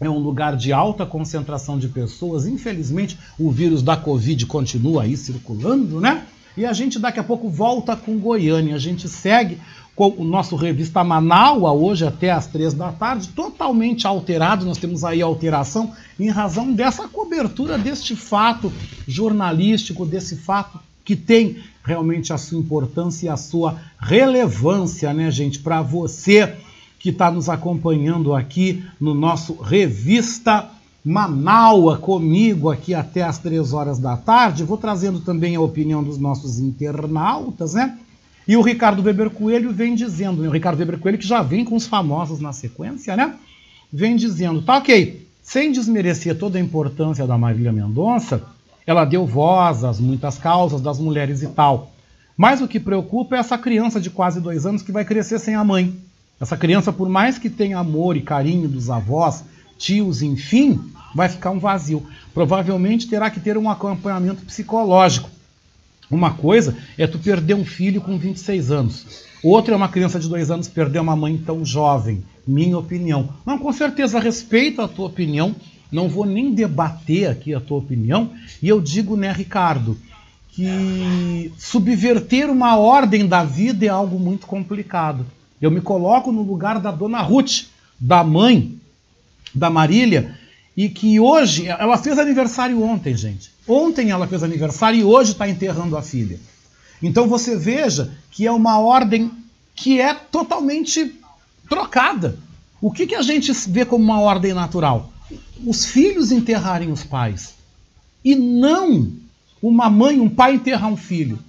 é 0.00 0.08
um 0.08 0.18
lugar 0.18 0.56
de 0.56 0.72
alta 0.72 1.04
concentração 1.04 1.78
de 1.78 1.88
pessoas. 1.88 2.46
Infelizmente, 2.46 3.18
o 3.38 3.50
vírus 3.50 3.82
da 3.82 3.96
Covid 3.96 4.46
continua 4.46 5.02
aí 5.02 5.16
circulando, 5.16 6.00
né? 6.00 6.26
E 6.56 6.64
a 6.64 6.72
gente 6.72 6.98
daqui 6.98 7.20
a 7.20 7.24
pouco 7.24 7.48
volta 7.48 7.96
com 7.96 8.18
Goiânia. 8.18 8.74
A 8.74 8.78
gente 8.78 9.08
segue 9.08 9.58
com 9.98 10.14
o 10.16 10.24
nosso 10.24 10.54
revista 10.54 11.02
Manaua, 11.02 11.72
hoje 11.72 12.06
até 12.06 12.30
às 12.30 12.46
três 12.46 12.72
da 12.72 12.92
tarde, 12.92 13.30
totalmente 13.30 14.06
alterado. 14.06 14.64
Nós 14.64 14.78
temos 14.78 15.02
aí 15.02 15.20
alteração 15.20 15.90
em 16.20 16.28
razão 16.28 16.72
dessa 16.72 17.08
cobertura 17.08 17.76
deste 17.76 18.14
fato 18.14 18.72
jornalístico, 19.08 20.06
desse 20.06 20.36
fato 20.36 20.78
que 21.04 21.16
tem 21.16 21.56
realmente 21.82 22.32
a 22.32 22.38
sua 22.38 22.60
importância 22.60 23.26
e 23.26 23.28
a 23.28 23.36
sua 23.36 23.76
relevância, 23.98 25.12
né, 25.12 25.32
gente, 25.32 25.58
para 25.58 25.82
você 25.82 26.54
que 27.00 27.08
está 27.08 27.28
nos 27.28 27.48
acompanhando 27.48 28.32
aqui 28.32 28.84
no 29.00 29.14
nosso 29.14 29.54
revista 29.54 30.70
Manaua 31.04 31.98
comigo 31.98 32.70
aqui 32.70 32.94
até 32.94 33.24
às 33.24 33.38
três 33.38 33.72
horas 33.72 33.98
da 33.98 34.16
tarde. 34.16 34.62
Vou 34.62 34.78
trazendo 34.78 35.18
também 35.18 35.56
a 35.56 35.60
opinião 35.60 36.04
dos 36.04 36.18
nossos 36.18 36.60
internautas, 36.60 37.74
né? 37.74 37.98
E 38.48 38.56
o 38.56 38.62
Ricardo 38.62 39.02
Weber 39.02 39.28
Coelho 39.28 39.74
vem 39.74 39.94
dizendo, 39.94 40.42
o 40.42 40.50
Ricardo 40.50 40.78
Weber 40.78 40.98
Coelho 40.98 41.18
que 41.18 41.26
já 41.26 41.42
vem 41.42 41.66
com 41.66 41.76
os 41.76 41.86
famosos 41.86 42.40
na 42.40 42.50
sequência, 42.50 43.14
né? 43.14 43.34
Vem 43.92 44.16
dizendo, 44.16 44.62
tá 44.62 44.78
ok, 44.78 45.28
sem 45.42 45.70
desmerecer 45.70 46.38
toda 46.38 46.56
a 46.56 46.60
importância 46.60 47.26
da 47.26 47.36
Marília 47.36 47.70
Mendonça, 47.70 48.42
ela 48.86 49.04
deu 49.04 49.26
voz 49.26 49.84
às 49.84 50.00
muitas 50.00 50.38
causas 50.38 50.80
das 50.80 50.98
mulheres 50.98 51.42
e 51.42 51.48
tal. 51.48 51.92
Mas 52.34 52.62
o 52.62 52.68
que 52.68 52.80
preocupa 52.80 53.36
é 53.36 53.38
essa 53.38 53.58
criança 53.58 54.00
de 54.00 54.08
quase 54.08 54.40
dois 54.40 54.64
anos 54.64 54.80
que 54.80 54.92
vai 54.92 55.04
crescer 55.04 55.38
sem 55.38 55.54
a 55.54 55.62
mãe. 55.62 55.94
Essa 56.40 56.56
criança, 56.56 56.90
por 56.90 57.08
mais 57.08 57.36
que 57.36 57.50
tenha 57.50 57.78
amor 57.78 58.16
e 58.16 58.22
carinho 58.22 58.66
dos 58.66 58.88
avós, 58.88 59.44
tios, 59.76 60.22
enfim, 60.22 60.80
vai 61.14 61.28
ficar 61.28 61.50
um 61.50 61.58
vazio. 61.58 62.06
Provavelmente 62.32 63.08
terá 63.08 63.28
que 63.28 63.40
ter 63.40 63.58
um 63.58 63.68
acompanhamento 63.68 64.42
psicológico. 64.46 65.28
Uma 66.10 66.32
coisa 66.32 66.76
é 66.96 67.06
tu 67.06 67.18
perder 67.18 67.54
um 67.54 67.64
filho 67.64 68.00
com 68.00 68.18
26 68.18 68.70
anos. 68.70 69.06
Outra 69.42 69.74
é 69.74 69.76
uma 69.76 69.88
criança 69.88 70.18
de 70.18 70.28
dois 70.28 70.50
anos 70.50 70.68
perder 70.68 71.00
uma 71.00 71.14
mãe 71.14 71.36
tão 71.36 71.64
jovem. 71.64 72.24
Minha 72.46 72.78
opinião. 72.78 73.28
Não, 73.44 73.58
com 73.58 73.72
certeza 73.72 74.18
respeito 74.18 74.80
a 74.80 74.88
tua 74.88 75.06
opinião. 75.06 75.54
Não 75.92 76.08
vou 76.08 76.24
nem 76.24 76.52
debater 76.52 77.28
aqui 77.28 77.54
a 77.54 77.60
tua 77.60 77.78
opinião. 77.78 78.30
E 78.62 78.68
eu 78.68 78.80
digo, 78.80 79.16
né, 79.16 79.32
Ricardo, 79.32 79.96
que 80.50 81.52
subverter 81.56 82.50
uma 82.50 82.76
ordem 82.76 83.26
da 83.26 83.44
vida 83.44 83.86
é 83.86 83.88
algo 83.88 84.18
muito 84.18 84.46
complicado. 84.46 85.24
Eu 85.60 85.70
me 85.70 85.80
coloco 85.80 86.32
no 86.32 86.42
lugar 86.42 86.80
da 86.80 86.90
dona 86.90 87.20
Ruth, 87.20 87.66
da 88.00 88.24
mãe 88.24 88.78
da 89.54 89.70
Marília, 89.70 90.36
e 90.78 90.88
que 90.88 91.18
hoje, 91.18 91.66
ela 91.66 91.98
fez 91.98 92.20
aniversário 92.20 92.80
ontem, 92.80 93.12
gente. 93.16 93.50
Ontem 93.66 94.12
ela 94.12 94.28
fez 94.28 94.44
aniversário 94.44 95.00
e 95.00 95.02
hoje 95.02 95.32
está 95.32 95.48
enterrando 95.48 95.96
a 95.96 96.02
filha. 96.02 96.38
Então 97.02 97.26
você 97.26 97.56
veja 97.56 98.16
que 98.30 98.46
é 98.46 98.52
uma 98.52 98.78
ordem 98.78 99.28
que 99.74 100.00
é 100.00 100.14
totalmente 100.14 101.16
trocada. 101.68 102.38
O 102.80 102.92
que, 102.92 103.08
que 103.08 103.16
a 103.16 103.22
gente 103.22 103.52
vê 103.68 103.84
como 103.84 104.04
uma 104.04 104.20
ordem 104.20 104.54
natural? 104.54 105.12
Os 105.66 105.84
filhos 105.84 106.30
enterrarem 106.30 106.92
os 106.92 107.02
pais. 107.02 107.54
E 108.24 108.36
não 108.36 109.10
uma 109.60 109.90
mãe, 109.90 110.20
um 110.20 110.30
pai 110.30 110.54
enterrar 110.54 110.92
um 110.92 110.96
filho. 110.96 111.40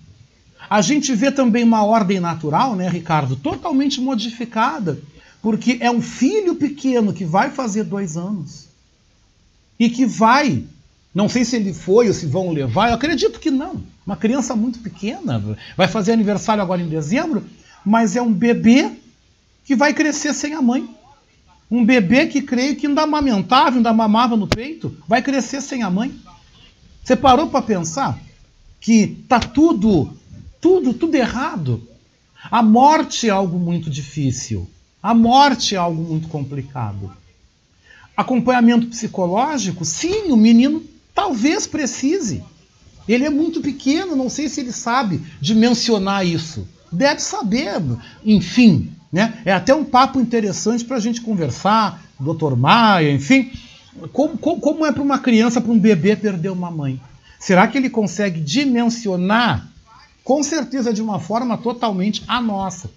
A 0.67 0.81
gente 0.81 1.13
vê 1.13 1.31
também 1.31 1.63
uma 1.63 1.85
ordem 1.85 2.19
natural, 2.19 2.75
né, 2.75 2.89
Ricardo, 2.89 3.35
totalmente 3.35 4.01
modificada, 4.01 4.99
porque 5.39 5.77
é 5.81 5.91
um 5.91 6.01
filho 6.01 6.55
pequeno 6.55 7.13
que 7.13 7.25
vai 7.25 7.51
fazer 7.51 7.83
dois 7.83 8.17
anos 8.17 8.68
e 9.79 9.89
que 9.89 10.05
vai, 10.05 10.63
não 11.15 11.29
sei 11.29 11.45
se 11.45 11.55
ele 11.55 11.73
foi 11.73 12.07
ou 12.07 12.13
se 12.13 12.25
vão 12.25 12.51
levar, 12.51 12.89
eu 12.89 12.95
acredito 12.95 13.39
que 13.39 13.49
não. 13.49 13.81
Uma 14.05 14.17
criança 14.17 14.55
muito 14.55 14.79
pequena, 14.79 15.41
vai 15.77 15.87
fazer 15.87 16.11
aniversário 16.11 16.61
agora 16.61 16.81
em 16.81 16.89
dezembro, 16.89 17.45
mas 17.85 18.15
é 18.15 18.21
um 18.21 18.33
bebê 18.33 18.91
que 19.63 19.75
vai 19.75 19.93
crescer 19.93 20.33
sem 20.33 20.53
a 20.53 20.61
mãe. 20.61 20.87
Um 21.71 21.85
bebê 21.85 22.25
que 22.25 22.41
creio 22.41 22.75
que 22.75 22.87
ainda 22.87 23.03
amamentava, 23.03 23.77
ainda 23.77 23.93
mamava 23.93 24.35
no 24.35 24.47
peito, 24.47 24.97
vai 25.07 25.21
crescer 25.21 25.61
sem 25.61 25.83
a 25.83 25.89
mãe. 25.89 26.13
Você 27.03 27.15
parou 27.15 27.47
para 27.47 27.61
pensar 27.61 28.19
que 28.81 29.23
tá 29.27 29.39
tudo, 29.39 30.11
tudo, 30.59 30.93
tudo 30.93 31.15
errado? 31.15 31.87
A 32.49 32.63
morte 32.63 33.27
é 33.27 33.29
algo 33.29 33.59
muito 33.59 33.89
difícil. 33.89 34.67
A 35.01 35.13
morte 35.13 35.75
é 35.75 35.77
algo 35.77 36.01
muito 36.01 36.27
complicado. 36.27 37.11
Acompanhamento 38.19 38.87
psicológico, 38.87 39.85
sim, 39.85 40.29
o 40.29 40.35
menino 40.35 40.83
talvez 41.15 41.65
precise. 41.65 42.43
Ele 43.07 43.23
é 43.23 43.29
muito 43.29 43.61
pequeno, 43.61 44.13
não 44.13 44.29
sei 44.29 44.49
se 44.49 44.59
ele 44.59 44.73
sabe 44.73 45.21
dimensionar 45.39 46.27
isso. 46.27 46.67
Deve 46.91 47.21
saber, 47.21 47.81
enfim. 48.25 48.91
Né? 49.09 49.41
É 49.45 49.53
até 49.53 49.73
um 49.73 49.85
papo 49.85 50.19
interessante 50.19 50.83
para 50.83 50.97
a 50.97 50.99
gente 50.99 51.21
conversar, 51.21 52.03
doutor 52.19 52.57
Maia, 52.57 53.09
enfim. 53.09 53.53
Como, 54.11 54.37
como, 54.37 54.59
como 54.59 54.85
é 54.85 54.91
para 54.91 55.01
uma 55.01 55.19
criança, 55.19 55.61
para 55.61 55.71
um 55.71 55.79
bebê 55.79 56.13
perder 56.17 56.49
uma 56.49 56.69
mãe? 56.69 56.99
Será 57.39 57.69
que 57.69 57.77
ele 57.77 57.89
consegue 57.89 58.41
dimensionar? 58.41 59.65
Com 60.25 60.43
certeza 60.43 60.91
de 60.91 61.01
uma 61.01 61.21
forma 61.21 61.57
totalmente 61.57 62.21
a 62.27 62.41
nossa. 62.41 62.91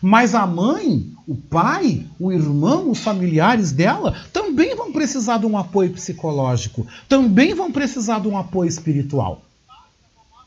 Mas 0.00 0.34
a 0.34 0.46
mãe, 0.46 1.06
o 1.26 1.34
pai, 1.34 2.06
o 2.18 2.32
irmão, 2.32 2.90
os 2.90 3.00
familiares 3.00 3.72
dela 3.72 4.14
também 4.32 4.74
vão 4.74 4.92
precisar 4.92 5.38
de 5.38 5.46
um 5.46 5.56
apoio 5.56 5.90
psicológico, 5.90 6.86
também 7.08 7.54
vão 7.54 7.70
precisar 7.70 8.20
de 8.20 8.28
um 8.28 8.36
apoio 8.36 8.68
espiritual. 8.68 9.42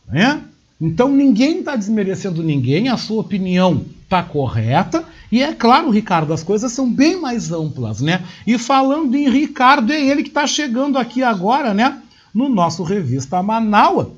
Né? 0.07 0.41
Então 0.79 1.09
ninguém 1.09 1.59
está 1.59 1.75
desmerecendo 1.75 2.43
ninguém, 2.43 2.89
a 2.89 2.97
sua 2.97 3.21
opinião 3.21 3.85
está 4.03 4.21
correta 4.21 5.05
e 5.31 5.41
é 5.41 5.53
claro, 5.53 5.89
Ricardo, 5.89 6.33
as 6.33 6.43
coisas 6.43 6.71
são 6.71 6.91
bem 6.91 7.19
mais 7.19 7.51
amplas, 7.51 8.01
né? 8.01 8.23
E 8.45 8.57
falando 8.57 9.15
em 9.15 9.29
Ricardo, 9.29 9.91
é 9.91 9.99
ele 9.99 10.23
que 10.23 10.29
está 10.29 10.45
chegando 10.45 10.97
aqui 10.97 11.23
agora, 11.23 11.73
né? 11.73 12.01
No 12.33 12.47
nosso 12.47 12.83
revista 12.83 13.41
Manaua. 13.41 14.11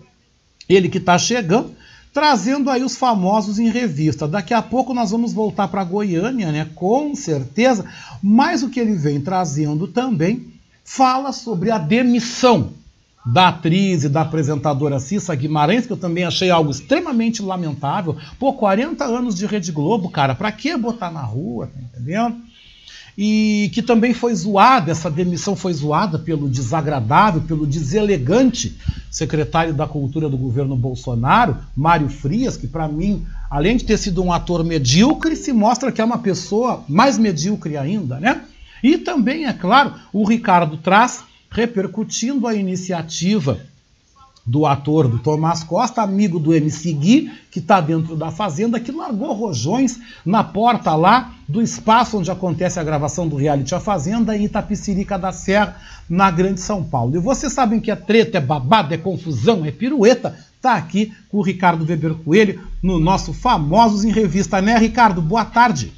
Ele 0.68 0.90
que 0.90 0.98
está 0.98 1.18
chegando, 1.18 1.72
trazendo 2.18 2.72
aí 2.72 2.84
os 2.84 2.96
famosos 2.96 3.60
em 3.60 3.70
revista. 3.70 4.28
Daqui 4.28 4.52
a 4.52 4.60
pouco 4.60 4.92
nós 4.92 5.12
vamos 5.12 5.34
voltar 5.34 5.68
para 5.68 5.84
Goiânia, 5.84 6.52
né? 6.52 6.68
Com 6.74 7.14
certeza. 7.14 7.86
Mas 8.24 8.64
o 8.64 8.70
que 8.70 8.80
ele 8.80 8.96
vem 8.96 9.22
trazendo 9.22 9.88
também 9.88 10.48
fala 10.84 11.32
sobre 11.32 11.70
a 11.70 11.78
demissão 11.78 12.72
da 13.24 13.50
atriz 13.50 14.04
e 14.04 14.10
da 14.10 14.22
apresentadora 14.22 15.00
Cissa 15.00 15.36
Guimarães, 15.36 15.86
que 15.86 15.94
eu 15.94 15.98
também 15.98 16.24
achei 16.24 16.50
algo 16.50 16.72
extremamente 16.72 17.44
lamentável. 17.44 18.18
Pô, 18.40 18.52
40 18.54 19.06
anos 19.06 19.36
de 19.36 19.46
Rede 19.46 19.72
Globo, 19.72 20.10
cara, 20.10 20.34
pra 20.34 20.52
que 20.52 20.76
botar 20.76 21.12
na 21.12 21.22
rua, 21.22 21.68
tá 21.68 21.80
entendendo? 21.80 22.36
E 23.18 23.72
que 23.74 23.82
também 23.82 24.14
foi 24.14 24.36
zoada, 24.36 24.92
essa 24.92 25.10
demissão 25.10 25.56
foi 25.56 25.74
zoada 25.74 26.20
pelo 26.20 26.48
desagradável, 26.48 27.42
pelo 27.42 27.66
deselegante 27.66 28.78
secretário 29.10 29.74
da 29.74 29.88
Cultura 29.88 30.30
do 30.30 30.38
governo 30.38 30.76
Bolsonaro, 30.76 31.58
Mário 31.76 32.10
Frias, 32.10 32.56
que 32.56 32.68
para 32.68 32.88
mim, 32.88 33.26
além 33.50 33.76
de 33.76 33.86
ter 33.86 33.98
sido 33.98 34.22
um 34.24 34.32
ator 34.32 34.64
medíocre, 34.64 35.36
se 35.36 35.52
mostra 35.52 35.92
que 35.92 36.00
é 36.00 36.06
uma 36.06 36.20
pessoa 36.20 36.84
mais 36.88 37.18
medíocre 37.18 37.76
ainda, 37.76 38.20
né? 38.20 38.44
E 38.84 39.00
também, 39.00 39.46
é 39.46 39.54
claro, 39.54 39.96
o 40.14 40.24
Ricardo 40.24 40.78
traz 40.78 41.24
repercutindo 41.50 42.46
a 42.46 42.54
iniciativa 42.54 43.60
do 44.48 44.66
ator 44.66 45.10
do 45.10 45.20
Tomás 45.20 45.62
Costa, 45.62 46.02
amigo 46.02 46.40
do 46.40 46.54
MC 46.54 46.94
Gui, 46.94 47.32
que 47.52 47.60
está 47.60 47.82
dentro 47.82 48.16
da 48.16 48.32
fazenda, 48.32 48.80
que 48.80 48.94
largou 48.94 49.34
rojões 49.34 50.00
na 50.26 50.42
porta 50.42 50.96
lá 50.96 51.34
do 51.50 51.62
espaço 51.62 52.18
onde 52.18 52.32
acontece 52.32 52.80
a 52.80 52.84
gravação 52.84 53.28
do 53.28 53.36
reality 53.36 53.76
A 53.76 53.80
Fazenda, 53.82 54.38
em 54.38 54.46
Itapicirica 54.46 55.20
da 55.20 55.34
Serra, 55.34 55.76
na 56.10 56.32
Grande 56.32 56.62
São 56.62 56.82
Paulo. 56.82 57.18
E 57.18 57.20
vocês 57.20 57.52
sabem 57.52 57.82
que 57.82 57.92
é 57.92 57.96
treta, 57.96 58.38
é 58.38 58.42
babado, 58.42 58.94
é 58.94 58.98
confusão, 58.98 59.66
é 59.66 59.72
pirueta. 59.72 60.38
Tá 60.62 60.76
aqui 60.76 61.12
com 61.30 61.40
o 61.40 61.44
Ricardo 61.44 61.86
Weber 61.86 62.16
Coelho 62.16 62.62
no 62.82 62.98
nosso 63.00 63.34
Famosos 63.34 64.06
em 64.06 64.12
Revista, 64.12 64.62
né, 64.62 64.78
Ricardo? 64.78 65.22
Boa 65.22 65.44
tarde. 65.44 65.92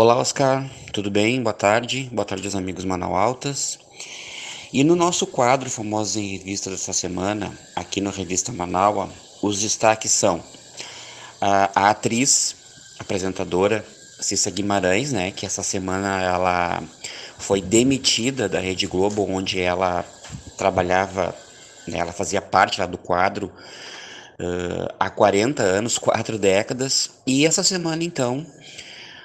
Olá, 0.00 0.16
Oscar, 0.16 0.64
tudo 0.92 1.10
bem? 1.10 1.42
Boa 1.42 1.52
tarde, 1.52 2.08
boa 2.12 2.24
tarde 2.24 2.46
aos 2.46 2.54
amigos 2.54 2.84
Manaualtas. 2.84 3.80
E 4.72 4.84
no 4.84 4.94
nosso 4.94 5.26
quadro 5.26 5.68
Famosos 5.68 6.14
em 6.14 6.36
Revista 6.36 6.70
dessa 6.70 6.92
semana, 6.92 7.52
aqui 7.74 8.00
no 8.00 8.10
Revista 8.10 8.52
Manaua, 8.52 9.10
os 9.42 9.60
destaques 9.60 10.12
são 10.12 10.40
a, 11.40 11.70
a 11.74 11.90
atriz, 11.90 12.54
apresentadora 12.96 13.84
Cissa 14.20 14.52
Guimarães, 14.52 15.10
né, 15.10 15.32
que 15.32 15.44
essa 15.44 15.64
semana 15.64 16.22
ela 16.22 16.80
foi 17.36 17.60
demitida 17.60 18.48
da 18.48 18.60
Rede 18.60 18.86
Globo, 18.86 19.28
onde 19.28 19.60
ela 19.60 20.04
trabalhava, 20.56 21.34
né, 21.88 21.98
ela 21.98 22.12
fazia 22.12 22.40
parte 22.40 22.78
lá 22.78 22.86
do 22.86 22.98
quadro 22.98 23.50
uh, 24.38 24.94
há 24.96 25.10
40 25.10 25.60
anos, 25.60 25.98
quatro 25.98 26.38
décadas, 26.38 27.10
e 27.26 27.44
essa 27.44 27.64
semana 27.64 28.04
então 28.04 28.46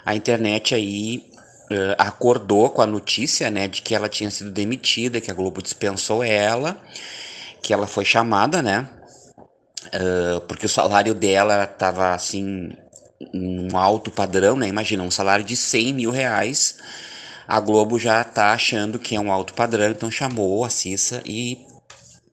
a 0.06 0.16
internet 0.16 0.76
aí 0.76 1.26
uh, 1.72 1.96
acordou 1.98 2.70
com 2.70 2.82
a 2.82 2.86
notícia, 2.86 3.50
né, 3.50 3.68
de 3.68 3.82
que 3.82 3.96
ela 3.96 4.10
tinha 4.10 4.30
sido 4.30 4.52
demitida, 4.52 5.22
que 5.22 5.32
a 5.32 5.34
Globo 5.34 5.62
dispensou 5.62 6.24
ela, 6.24 6.78
que 7.62 7.74
ela 7.74 7.88
foi 7.88 8.06
chamada, 8.06 8.62
né, 8.62 8.88
uh, 9.88 10.42
porque 10.42 10.66
o 10.66 10.70
salário 10.70 11.14
dela 11.14 11.64
estava 11.64 12.14
assim 12.14 12.72
um 13.34 13.78
alto 13.78 14.12
padrão, 14.12 14.56
né, 14.56 14.68
imagina 14.68 15.04
um 15.04 15.12
salário 15.12 15.46
de 15.46 15.56
100 15.56 15.94
mil 15.94 16.12
reais, 16.12 16.78
a 17.48 17.60
Globo 17.60 18.00
já 18.00 18.24
tá 18.24 18.54
achando 18.54 19.00
que 19.00 19.16
é 19.16 19.20
um 19.20 19.32
alto 19.32 19.54
padrão, 19.54 19.92
então 19.92 20.10
chamou 20.10 20.64
a 20.64 20.70
Cissa 20.70 21.22
e 21.26 21.66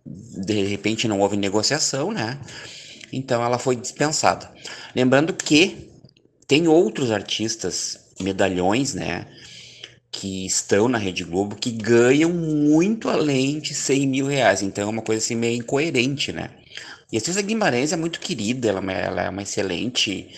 de 0.07 0.63
repente 0.65 1.07
não 1.07 1.21
houve 1.21 1.37
negociação, 1.37 2.13
né? 2.13 2.39
Então 3.13 3.45
ela 3.45 3.59
foi 3.59 3.77
dispensada. 3.77 4.51
Lembrando 4.95 5.33
que 5.33 5.90
tem 6.51 6.67
outros 6.67 7.13
artistas, 7.13 7.97
medalhões, 8.19 8.93
né? 8.93 9.25
Que 10.11 10.45
estão 10.45 10.89
na 10.89 10.99
Rede 10.99 11.23
Globo 11.23 11.55
que 11.55 11.71
ganham 11.71 12.33
muito 12.33 13.09
além 13.09 13.61
de 13.61 13.73
100 13.73 14.07
mil 14.09 14.27
reais. 14.27 14.61
Então 14.61 14.83
é 14.83 14.91
uma 14.91 15.01
coisa 15.01 15.25
assim 15.25 15.37
meio 15.37 15.57
incoerente, 15.57 16.33
né? 16.33 16.51
E 17.13 17.17
a 17.17 17.21
Cissa 17.21 17.41
Guimarães 17.41 17.93
é 17.93 17.97
muito 17.97 18.19
querida, 18.19 18.69
ela, 18.69 18.93
é 18.93 19.05
ela 19.05 19.23
é 19.23 19.29
uma 19.29 19.43
excelente 19.43 20.35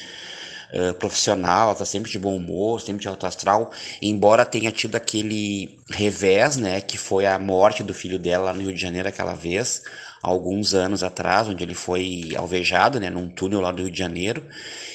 uh, 0.74 0.92
profissional, 0.98 1.68
ela 1.68 1.74
tá 1.74 1.86
sempre 1.86 2.10
de 2.10 2.18
bom 2.18 2.36
humor, 2.36 2.82
sempre 2.82 3.00
de 3.00 3.08
alto 3.08 3.26
astral, 3.26 3.72
embora 4.02 4.44
tenha 4.44 4.70
tido 4.70 4.96
aquele 4.96 5.78
revés, 5.88 6.58
né, 6.58 6.82
que 6.82 6.98
foi 6.98 7.24
a 7.24 7.38
morte 7.38 7.82
do 7.82 7.94
filho 7.94 8.18
dela 8.18 8.44
lá 8.44 8.52
no 8.52 8.60
Rio 8.60 8.74
de 8.74 8.80
Janeiro 8.80 9.08
aquela 9.08 9.32
vez, 9.32 9.82
alguns 10.22 10.72
anos 10.72 11.02
atrás, 11.02 11.48
onde 11.48 11.64
ele 11.64 11.74
foi 11.74 12.30
alvejado, 12.36 13.00
né, 13.00 13.10
num 13.10 13.28
túnel 13.28 13.60
lá 13.60 13.72
do 13.72 13.82
Rio 13.82 13.90
de 13.90 13.98
Janeiro, 13.98 14.46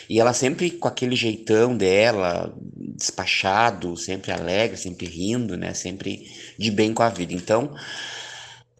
e 0.10 0.20
ela 0.20 0.32
sempre 0.32 0.72
com 0.72 0.88
aquele 0.88 1.16
jeitão 1.16 1.76
dela, 1.76 2.56
despachado, 2.96 3.98
sempre 3.98 4.32
alegre, 4.32 4.78
sempre 4.78 5.06
rindo, 5.06 5.58
né, 5.58 5.74
sempre 5.74 6.32
de 6.58 6.72
bem 6.72 6.94
com 6.94 7.04
a 7.04 7.10
vida. 7.10 7.34
Então, 7.34 7.76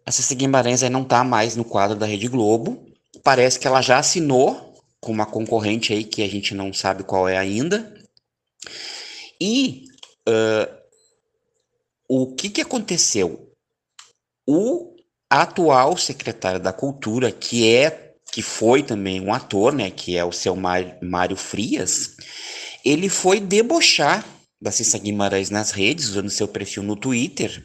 a 0.06 0.10
Cissa 0.10 0.34
Guimarães 0.34 0.82
aí 0.82 0.88
não 0.88 1.04
tá 1.04 1.22
mais 1.22 1.54
no 1.54 1.64
quadro 1.64 1.96
da 1.98 2.06
Rede 2.06 2.28
Globo, 2.28 2.88
parece 3.22 3.58
que 3.58 3.66
ela 3.66 3.82
já 3.82 3.98
assinou 3.98 4.74
com 5.00 5.12
uma 5.12 5.26
concorrente 5.26 5.92
aí 5.92 6.02
que 6.02 6.22
a 6.22 6.28
gente 6.28 6.54
não 6.54 6.72
sabe 6.72 7.04
qual 7.04 7.28
é 7.28 7.36
ainda. 7.36 7.94
E 9.40 9.84
uh, 10.26 10.78
o 12.08 12.34
que, 12.34 12.48
que 12.48 12.62
aconteceu? 12.62 13.52
O 14.46 14.97
atual 15.30 15.96
secretário 15.96 16.60
da 16.60 16.72
Cultura, 16.72 17.30
que 17.30 17.74
é 17.74 18.14
que 18.30 18.42
foi 18.42 18.82
também 18.82 19.20
um 19.20 19.32
ator, 19.32 19.72
né, 19.72 19.90
que 19.90 20.16
é 20.16 20.24
o 20.24 20.32
seu 20.32 20.54
Mário 20.54 21.36
Frias, 21.36 22.14
ele 22.84 23.08
foi 23.08 23.40
debochar 23.40 24.24
da 24.60 24.70
Cissa 24.70 24.98
Guimarães 24.98 25.50
nas 25.50 25.70
redes, 25.70 26.10
usando 26.10 26.30
seu 26.30 26.46
perfil 26.46 26.82
no 26.82 26.96
Twitter, 26.96 27.64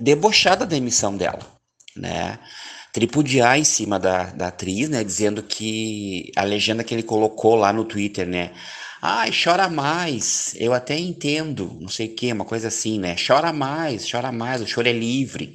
debochar 0.00 0.56
da 0.56 0.64
demissão 0.64 1.16
dela, 1.16 1.46
né? 1.96 2.38
tripudiar 2.94 3.58
em 3.58 3.64
cima 3.64 3.98
da, 3.98 4.26
da 4.26 4.46
atriz, 4.48 4.88
né? 4.88 5.02
Dizendo 5.02 5.42
que 5.42 6.30
a 6.36 6.44
legenda 6.44 6.84
que 6.84 6.94
ele 6.94 7.02
colocou 7.02 7.56
lá 7.56 7.72
no 7.72 7.84
Twitter, 7.84 8.24
né? 8.26 8.52
Ai, 9.02 9.30
chora 9.32 9.68
mais, 9.68 10.54
eu 10.56 10.72
até 10.72 10.96
entendo, 10.96 11.76
não 11.80 11.88
sei 11.88 12.06
o 12.06 12.14
que, 12.14 12.32
uma 12.32 12.44
coisa 12.44 12.68
assim, 12.68 13.00
né? 13.00 13.16
Chora 13.16 13.52
mais, 13.52 14.08
chora 14.08 14.30
mais, 14.30 14.62
o 14.62 14.66
choro 14.66 14.88
é 14.88 14.92
livre. 14.92 15.54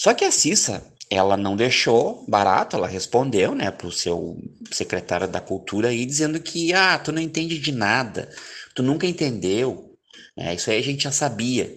Só 0.00 0.14
que 0.14 0.24
a 0.24 0.30
Cissa, 0.30 0.82
ela 1.10 1.36
não 1.36 1.54
deixou 1.54 2.24
barato, 2.26 2.74
ela 2.74 2.88
respondeu, 2.88 3.54
né, 3.54 3.70
pro 3.70 3.92
seu 3.92 4.38
secretário 4.72 5.28
da 5.28 5.42
cultura 5.42 5.88
aí, 5.88 6.06
dizendo 6.06 6.40
que, 6.40 6.72
ah, 6.72 6.98
tu 6.98 7.12
não 7.12 7.20
entende 7.20 7.58
de 7.58 7.70
nada, 7.70 8.26
tu 8.74 8.82
nunca 8.82 9.06
entendeu, 9.06 9.94
né? 10.34 10.54
Isso 10.54 10.70
aí 10.70 10.78
a 10.78 10.82
gente 10.82 11.04
já 11.04 11.12
sabia 11.12 11.76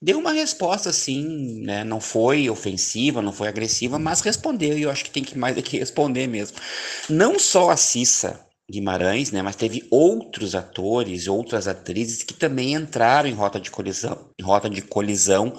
deu 0.00 0.18
uma 0.20 0.32
resposta 0.32 0.90
assim, 0.90 1.62
né? 1.62 1.82
Não 1.82 1.98
foi 1.98 2.48
ofensiva, 2.48 3.22
não 3.22 3.32
foi 3.32 3.48
agressiva, 3.48 3.98
mas 3.98 4.20
respondeu, 4.20 4.78
e 4.78 4.82
eu 4.82 4.90
acho 4.90 5.02
que 5.02 5.10
tem 5.10 5.24
que 5.24 5.36
mais 5.36 5.56
do 5.56 5.62
que 5.62 5.78
responder 5.78 6.28
mesmo. 6.28 6.58
Não 7.08 7.38
só 7.38 7.70
a 7.70 7.76
Cissa 7.76 8.38
Guimarães, 8.70 9.30
né? 9.32 9.42
Mas 9.42 9.56
teve 9.56 9.86
outros 9.90 10.54
atores, 10.54 11.26
outras 11.26 11.66
atrizes 11.66 12.22
que 12.22 12.34
também 12.34 12.74
entraram 12.74 13.28
em 13.28 13.32
rota 13.32 13.58
de 13.58 13.70
colisão, 13.70 14.30
em 14.38 14.44
rota 14.44 14.68
de 14.68 14.82
colisão 14.82 15.56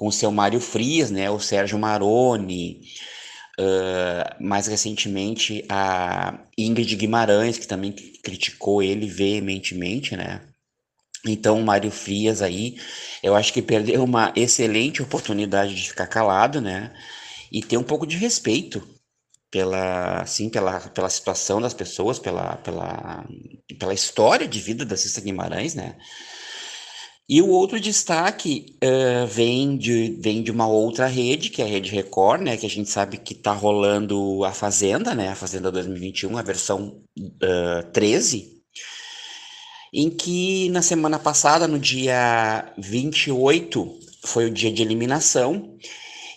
com 0.00 0.06
o 0.06 0.12
seu 0.12 0.32
Mário 0.32 0.60
Frias, 0.60 1.10
né? 1.10 1.28
O 1.28 1.38
Sérgio 1.38 1.78
Maroni. 1.78 2.80
Uh, 3.58 4.42
mais 4.42 4.66
recentemente 4.66 5.62
a 5.68 6.38
Ingrid 6.56 6.96
Guimarães, 6.96 7.58
que 7.58 7.66
também 7.66 7.92
criticou 7.92 8.82
ele 8.82 9.06
veementemente, 9.06 10.16
né? 10.16 10.40
Então, 11.26 11.60
o 11.60 11.62
Mário 11.62 11.90
Frias 11.90 12.40
aí, 12.40 12.76
eu 13.22 13.34
acho 13.34 13.52
que 13.52 13.60
perdeu 13.60 14.02
uma 14.02 14.32
excelente 14.34 15.02
oportunidade 15.02 15.74
de 15.74 15.90
ficar 15.90 16.06
calado, 16.06 16.62
né? 16.62 16.94
E 17.52 17.62
ter 17.62 17.76
um 17.76 17.82
pouco 17.82 18.06
de 18.06 18.16
respeito 18.16 18.82
pela, 19.50 20.22
assim, 20.22 20.48
pela, 20.48 20.80
pela 20.80 21.10
situação 21.10 21.60
das 21.60 21.74
pessoas, 21.74 22.18
pela, 22.18 22.56
pela, 22.56 23.26
pela 23.78 23.92
história 23.92 24.48
de 24.48 24.60
vida 24.60 24.82
da 24.86 24.96
Cissa 24.96 25.20
Guimarães, 25.20 25.74
né? 25.74 25.98
E 27.30 27.40
o 27.40 27.48
outro 27.48 27.78
destaque 27.78 28.74
uh, 28.82 29.24
vem, 29.24 29.76
de, 29.76 30.18
vem 30.18 30.42
de 30.42 30.50
uma 30.50 30.66
outra 30.66 31.06
rede, 31.06 31.48
que 31.48 31.62
é 31.62 31.64
a 31.64 31.68
Rede 31.68 31.88
Record, 31.88 32.42
né? 32.42 32.56
Que 32.56 32.66
a 32.66 32.68
gente 32.68 32.90
sabe 32.90 33.18
que 33.18 33.36
tá 33.36 33.52
rolando 33.52 34.44
a 34.44 34.50
Fazenda, 34.50 35.14
né? 35.14 35.28
A 35.28 35.36
Fazenda 35.36 35.70
2021, 35.70 36.36
a 36.36 36.42
versão 36.42 37.00
uh, 37.16 37.92
13, 37.92 38.48
em 39.94 40.10
que 40.10 40.70
na 40.70 40.82
semana 40.82 41.20
passada, 41.20 41.68
no 41.68 41.78
dia 41.78 42.66
28, 42.76 44.00
foi 44.24 44.46
o 44.46 44.50
dia 44.50 44.72
de 44.72 44.82
eliminação, 44.82 45.76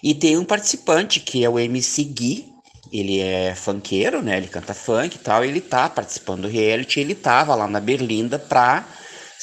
e 0.03 0.13
tem 0.13 0.37
um 0.37 0.45
participante 0.45 1.19
que 1.19 1.43
é 1.43 1.49
o 1.49 1.57
MC 1.57 2.03
Gui, 2.03 2.45
ele 2.91 3.19
é 3.19 3.55
funkeiro, 3.55 4.21
né? 4.21 4.37
Ele 4.37 4.47
canta 4.47 4.75
funk 4.75 5.15
e 5.15 5.19
tal, 5.19 5.43
ele 5.43 5.59
tá 5.59 5.89
participando 5.89 6.43
do 6.43 6.47
reality, 6.47 6.99
ele 6.99 7.15
tava 7.15 7.55
lá 7.55 7.67
na 7.67 7.79
Berlinda 7.79 8.37
pra 8.37 8.87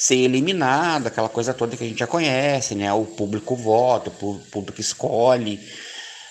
ser 0.01 0.15
eliminado, 0.15 1.05
aquela 1.05 1.29
coisa 1.29 1.53
toda 1.53 1.77
que 1.77 1.83
a 1.83 1.87
gente 1.87 1.99
já 1.99 2.07
conhece, 2.07 2.73
né? 2.73 2.91
O 2.91 3.05
público 3.05 3.55
vota, 3.55 4.09
o 4.09 4.39
público 4.49 4.81
escolhe. 4.81 5.59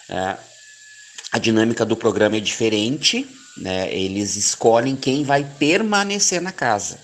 Né? 0.08 0.36
A 1.30 1.38
dinâmica 1.38 1.86
do 1.86 1.96
programa 1.96 2.36
é 2.36 2.40
diferente, 2.40 3.24
né? 3.56 3.94
Eles 3.94 4.34
escolhem 4.34 4.96
quem 4.96 5.22
vai 5.22 5.44
permanecer 5.44 6.42
na 6.42 6.50
casa. 6.50 6.98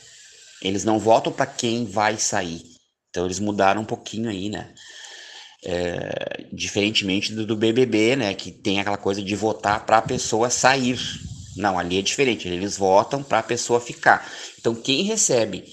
Eles 0.61 0.83
não 0.83 0.99
votam 0.99 1.33
para 1.33 1.47
quem 1.47 1.85
vai 1.87 2.19
sair. 2.19 2.65
Então 3.11 3.27
eles 3.27 3.39
mudaram 3.39 3.83
um 3.83 3.87
pouquinho 3.87 4.29
aí, 4.29 4.49
né? 4.49 4.75
É, 5.65 6.47
diferentemente 6.53 7.33
do, 7.33 7.47
do, 7.47 7.57
BBB, 7.57 8.17
né, 8.17 8.35
que 8.35 8.51
tem 8.51 8.81
aquela 8.81 8.97
coisa 8.97 9.23
de 9.23 9.37
votar 9.37 9.87
para 9.87 9.99
a 9.99 10.03
pessoa 10.03 10.51
sair. 10.51 10.99
Não, 11.57 11.79
ali 11.79 12.01
é 12.01 12.03
diferente, 12.03 12.49
eles 12.49 12.77
votam 12.77 13.23
para 13.23 13.39
a 13.39 13.45
pessoa 13.45 13.81
ficar. 13.81 14.29
Então, 14.59 14.75
quem 14.75 15.05
recebe 15.05 15.65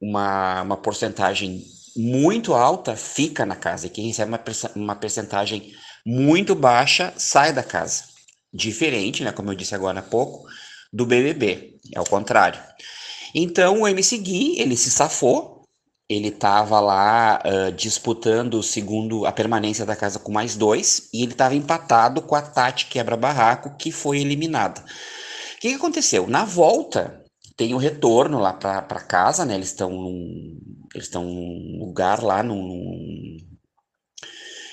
uma, 0.00 0.62
uma 0.62 0.76
porcentagem 0.76 1.64
muito 1.96 2.54
alta 2.54 2.96
fica 2.96 3.44
na 3.44 3.56
casa, 3.56 3.86
e 3.86 3.90
quem 3.90 4.06
recebe 4.06 4.30
uma, 4.30 4.40
uma 4.74 4.96
percentagem 4.96 5.72
muito 6.04 6.54
baixa 6.54 7.12
sai 7.16 7.52
da 7.52 7.62
casa. 7.62 8.04
Diferente, 8.52 9.22
né, 9.22 9.32
como 9.32 9.50
eu 9.50 9.54
disse 9.54 9.74
agora 9.74 10.00
há 10.00 10.02
pouco, 10.02 10.46
do 10.92 11.06
BBB, 11.06 11.78
é 11.92 12.00
o 12.00 12.04
contrário. 12.04 12.60
Então 13.34 13.82
o 13.82 13.88
MC 13.88 14.18
Gui, 14.18 14.58
ele 14.58 14.76
se 14.76 14.90
safou, 14.90 15.60
ele 16.08 16.28
estava 16.28 16.80
lá 16.80 17.40
uh, 17.44 17.72
disputando 17.72 18.60
segundo 18.64 19.24
a 19.24 19.30
permanência 19.30 19.86
da 19.86 19.94
casa 19.94 20.18
com 20.18 20.32
mais 20.32 20.56
dois, 20.56 21.08
e 21.14 21.22
ele 21.22 21.32
estava 21.32 21.54
empatado 21.54 22.20
com 22.20 22.34
a 22.34 22.42
Tati 22.42 22.86
Quebra-Barraco, 22.86 23.76
que 23.76 23.92
foi 23.92 24.20
eliminada. 24.20 24.80
O 24.80 25.60
que, 25.60 25.68
que, 25.68 25.74
aconteceu? 25.74 26.26
Na 26.26 26.44
volta, 26.44 27.19
tem 27.60 27.74
o 27.74 27.76
retorno 27.76 28.38
lá 28.38 28.54
para 28.54 29.00
casa, 29.02 29.44
né? 29.44 29.54
Eles 29.54 29.68
estão 29.68 29.90
num, 29.90 30.58
eles 30.94 31.08
estão 31.08 31.24
num 31.24 31.78
lugar 31.78 32.22
lá, 32.22 32.42
num, 32.42 33.36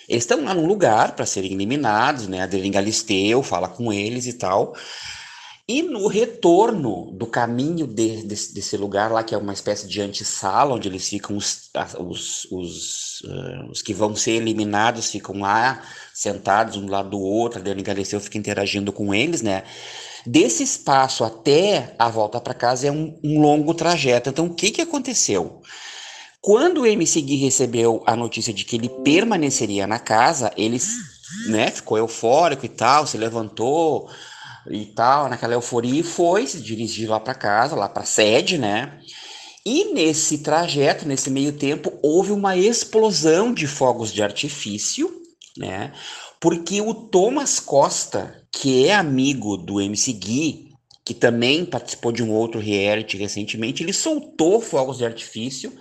eles 0.08 0.24
estão 0.24 0.42
lá 0.46 0.54
num 0.54 0.66
lugar 0.66 1.14
para 1.14 1.26
serem 1.26 1.52
eliminados, 1.52 2.30
né? 2.30 2.40
A 2.40 2.44
Adeline 2.46 2.70
Galisteu 2.70 3.44
fala 3.44 3.68
com 3.68 3.92
eles 3.92 4.26
e 4.26 4.32
tal. 4.32 4.74
E 5.68 5.82
no 5.82 6.08
retorno 6.08 7.12
do 7.12 7.28
caminho 7.28 7.86
de, 7.86 8.24
desse, 8.24 8.54
desse, 8.54 8.78
lugar 8.78 9.12
lá, 9.12 9.22
que 9.22 9.36
é 9.36 9.38
uma 9.38 9.52
espécie 9.52 9.86
de 9.86 10.00
antessala, 10.00 10.74
onde 10.74 10.88
eles 10.88 11.10
ficam, 11.10 11.36
os, 11.36 11.70
os, 12.00 12.48
os, 12.50 13.22
uh, 13.26 13.70
os, 13.70 13.82
que 13.82 13.94
vão 13.94 14.16
ser 14.16 14.32
eliminados 14.32 15.12
ficam 15.12 15.42
lá, 15.42 15.84
sentados 16.14 16.78
um 16.78 16.86
do 16.86 16.92
lado 16.94 17.10
do 17.10 17.20
outro, 17.20 17.60
a 17.60 17.62
Dani 17.62 17.84
Galeceu 17.84 18.22
fica 18.22 18.38
interagindo 18.38 18.94
com 18.94 19.14
eles, 19.14 19.42
né? 19.42 19.66
Desse 20.28 20.62
espaço 20.62 21.24
até 21.24 21.96
a 21.98 22.10
volta 22.10 22.42
para 22.42 22.54
casa 22.54 22.88
é 22.88 22.92
um, 22.92 23.18
um, 23.24 23.40
longo 23.40 23.74
trajeto. 23.74 24.30
Então, 24.30 24.48
o 24.48 24.54
que, 24.54 24.72
que 24.72 24.82
aconteceu? 24.82 25.62
Quando 26.42 26.82
o 26.82 26.86
MC 26.86 27.22
Gui 27.22 27.38
recebeu 27.38 28.04
a 28.06 28.14
notícia 28.14 28.54
de 28.54 28.66
que 28.66 28.76
ele 28.76 28.90
permaneceria 29.06 29.88
na 29.88 30.00
casa, 30.00 30.52
ele 30.58 30.82
né, 31.48 31.72
ficou 31.72 31.98
eufórico 31.98 32.66
e 32.66 32.70
tal, 32.70 33.08
se 33.08 33.18
levantou, 33.18 34.10
e 34.70 34.86
tal, 34.88 35.30
naquela 35.30 35.54
euforia, 35.54 36.02
e 36.02 36.04
foi 36.04 36.46
se 36.46 36.62
dirigir 36.62 37.10
lá 37.10 37.22
para 37.22 37.34
casa, 37.34 37.74
lá 37.74 37.88
para 37.88 38.04
sede, 38.04 38.58
né? 38.58 39.00
E 39.66 39.94
nesse 39.94 40.40
trajeto, 40.40 41.08
nesse 41.08 41.30
meio 41.30 41.54
tempo, 41.54 41.98
houve 42.04 42.34
uma 42.34 42.58
explosão 42.58 43.54
de 43.54 43.66
fogos 43.66 44.12
de 44.12 44.22
artifício, 44.22 45.10
né? 45.58 45.94
Porque 46.40 46.82
o 46.82 46.94
Thomas 46.94 47.62
Costa, 47.62 48.44
que 48.52 48.88
é 48.88 48.96
amigo 48.96 49.58
do 49.58 49.80
MC 49.82 50.14
Gui, 50.14 50.74
que 51.06 51.14
também 51.14 51.66
participou 51.66 52.12
de 52.12 52.24
um 52.24 52.32
outro 52.32 52.60
reality 52.60 53.18
recentemente, 53.18 53.84
ele 53.84 53.94
soltou 53.94 54.60
fogos 54.60 54.98
de 54.98 55.06
artifício 55.06 55.74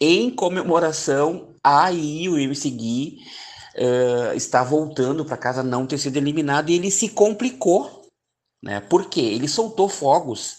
em 0.00 0.30
comemoração 0.30 1.54
a 1.62 1.90
o 1.90 2.38
MC 2.38 2.70
Gui 2.70 3.18
uh, 3.76 4.34
está 4.34 4.62
voltando 4.62 5.24
para 5.24 5.36
casa 5.36 5.62
não 5.62 5.86
ter 5.86 5.98
sido 5.98 6.16
eliminado 6.16 6.70
e 6.70 6.74
ele 6.74 6.90
se 6.90 7.08
complicou 7.08 8.00
né? 8.62 8.80
Porque 8.80 9.20
ele 9.20 9.48
soltou 9.48 9.88
fogos 9.88 10.58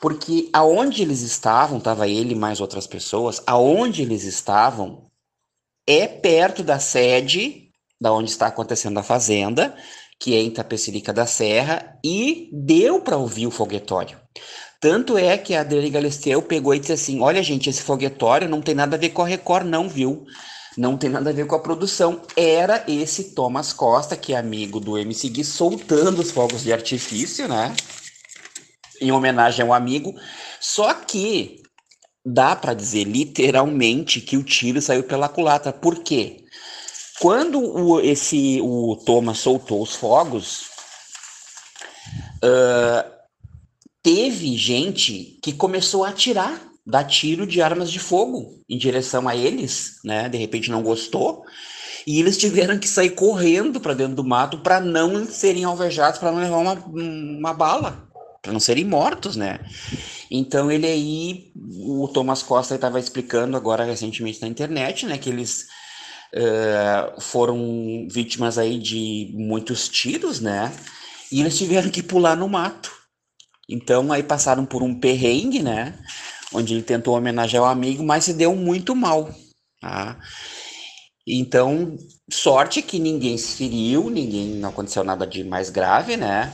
porque 0.00 0.48
aonde 0.50 1.02
eles 1.02 1.20
estavam, 1.20 1.76
estava 1.76 2.08
ele 2.08 2.34
mais 2.34 2.58
outras 2.58 2.86
pessoas, 2.86 3.42
aonde 3.46 4.00
eles 4.00 4.24
estavam 4.24 5.04
é 5.86 6.06
perto 6.06 6.62
da 6.62 6.78
sede 6.78 7.70
da 8.00 8.10
onde 8.10 8.30
está 8.30 8.46
acontecendo 8.46 8.98
a 8.98 9.02
fazenda, 9.02 9.76
que 10.20 10.36
é 10.36 10.40
em 10.40 10.50
Tapecerica 10.50 11.14
da 11.14 11.24
Serra, 11.24 11.98
e 12.04 12.50
deu 12.52 13.00
para 13.00 13.16
ouvir 13.16 13.46
o 13.46 13.50
foguetório. 13.50 14.18
Tanto 14.78 15.16
é 15.16 15.36
que 15.38 15.54
a 15.54 15.62
Adriane 15.62 15.90
Galisteu 15.90 16.42
pegou 16.42 16.74
e 16.74 16.78
disse 16.78 16.92
assim: 16.92 17.20
Olha, 17.20 17.42
gente, 17.42 17.70
esse 17.70 17.82
foguetório 17.82 18.48
não 18.48 18.60
tem 18.60 18.74
nada 18.74 18.96
a 18.96 18.98
ver 18.98 19.10
com 19.10 19.22
a 19.22 19.26
Record, 19.26 19.66
não, 19.66 19.88
viu? 19.88 20.24
Não 20.76 20.96
tem 20.96 21.10
nada 21.10 21.30
a 21.30 21.32
ver 21.32 21.46
com 21.46 21.54
a 21.54 21.60
produção. 21.60 22.20
Era 22.36 22.84
esse 22.86 23.34
Thomas 23.34 23.72
Costa, 23.72 24.16
que 24.16 24.34
é 24.34 24.38
amigo 24.38 24.78
do 24.78 24.96
MC 24.96 25.28
Gui, 25.28 25.44
soltando 25.44 26.20
os 26.20 26.30
fogos 26.30 26.62
de 26.62 26.72
artifício, 26.72 27.48
né? 27.48 27.74
Em 29.00 29.10
homenagem 29.10 29.64
ao 29.64 29.72
amigo. 29.72 30.14
Só 30.60 30.94
que 30.94 31.62
dá 32.24 32.54
para 32.54 32.74
dizer 32.74 33.04
literalmente 33.04 34.20
que 34.20 34.36
o 34.36 34.44
tiro 34.44 34.80
saiu 34.80 35.02
pela 35.02 35.28
culatra. 35.28 35.72
Por 35.72 36.02
quê? 36.02 36.44
Quando 37.20 37.60
o, 37.60 38.00
esse, 38.00 38.60
o 38.62 38.96
Thomas 39.04 39.38
soltou 39.38 39.82
os 39.82 39.94
fogos, 39.94 40.70
uh, 42.42 43.10
teve 44.02 44.56
gente 44.56 45.38
que 45.42 45.52
começou 45.52 46.02
a 46.02 46.08
atirar, 46.08 46.58
dar 46.86 47.04
tiro 47.04 47.46
de 47.46 47.60
armas 47.60 47.92
de 47.92 47.98
fogo 47.98 48.62
em 48.66 48.78
direção 48.78 49.28
a 49.28 49.36
eles, 49.36 50.00
né? 50.02 50.30
De 50.30 50.38
repente 50.38 50.70
não 50.70 50.82
gostou. 50.82 51.44
E 52.06 52.18
eles 52.18 52.38
tiveram 52.38 52.78
que 52.78 52.88
sair 52.88 53.10
correndo 53.10 53.80
para 53.80 53.92
dentro 53.92 54.14
do 54.14 54.24
mato 54.24 54.60
para 54.60 54.80
não 54.80 55.26
serem 55.26 55.64
alvejados, 55.64 56.18
para 56.18 56.32
não 56.32 56.40
levar 56.40 56.56
uma, 56.56 56.72
uma 56.72 57.52
bala, 57.52 58.08
para 58.40 58.50
não 58.50 58.60
serem 58.60 58.86
mortos, 58.86 59.36
né? 59.36 59.60
Então 60.30 60.72
ele 60.72 60.86
aí, 60.86 61.52
o 61.84 62.08
Thomas 62.08 62.42
Costa 62.42 62.76
estava 62.76 62.98
explicando 62.98 63.58
agora 63.58 63.84
recentemente 63.84 64.40
na 64.40 64.48
internet, 64.48 65.04
né, 65.04 65.18
que 65.18 65.28
eles 65.28 65.66
uh, 66.34 67.20
foram 67.20 68.06
vítimas 68.10 68.58
aí 68.58 68.78
de 68.78 69.30
muitos 69.34 69.88
tiros, 69.88 70.40
né? 70.40 70.72
E 71.30 71.40
eles 71.40 71.56
tiveram 71.56 71.90
que 71.90 72.02
pular 72.02 72.36
no 72.36 72.48
mato. 72.48 72.92
Então 73.68 74.12
aí 74.12 74.22
passaram 74.22 74.66
por 74.66 74.82
um 74.82 74.98
perrengue, 74.98 75.62
né? 75.62 75.98
Onde 76.52 76.74
ele 76.74 76.82
tentou 76.82 77.16
homenagear 77.16 77.62
o 77.62 77.66
amigo, 77.66 78.02
mas 78.02 78.24
se 78.24 78.34
deu 78.34 78.54
muito 78.56 78.94
mal. 78.96 79.32
Tá? 79.80 80.18
Então, 81.26 81.96
sorte 82.30 82.82
que 82.82 82.98
ninguém 82.98 83.38
se 83.38 83.56
feriu, 83.56 84.10
ninguém 84.10 84.48
não 84.56 84.70
aconteceu 84.70 85.04
nada 85.04 85.26
de 85.26 85.44
mais 85.44 85.70
grave, 85.70 86.16
né? 86.16 86.52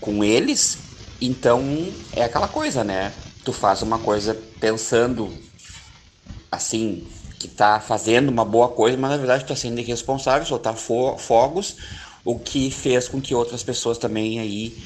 Com 0.00 0.22
eles. 0.22 0.78
Então 1.20 1.62
é 2.14 2.22
aquela 2.22 2.46
coisa, 2.46 2.84
né? 2.84 3.12
Tu 3.44 3.52
faz 3.52 3.82
uma 3.82 3.98
coisa 3.98 4.40
pensando 4.60 5.32
assim, 6.50 7.06
que 7.38 7.46
está 7.46 7.80
fazendo 7.80 8.28
uma 8.30 8.44
boa 8.44 8.68
coisa, 8.74 8.96
mas 8.98 9.10
na 9.10 9.16
verdade 9.16 9.44
está 9.44 9.56
sendo 9.56 9.80
irresponsável, 9.80 10.46
soltar 10.46 10.76
fo 10.76 11.16
fogos, 11.18 11.76
o 12.24 12.38
que 12.40 12.70
fez 12.70 13.08
com 13.08 13.20
que 13.20 13.34
outras 13.34 13.62
pessoas 13.62 13.98
também 13.98 14.40
aí 14.40 14.78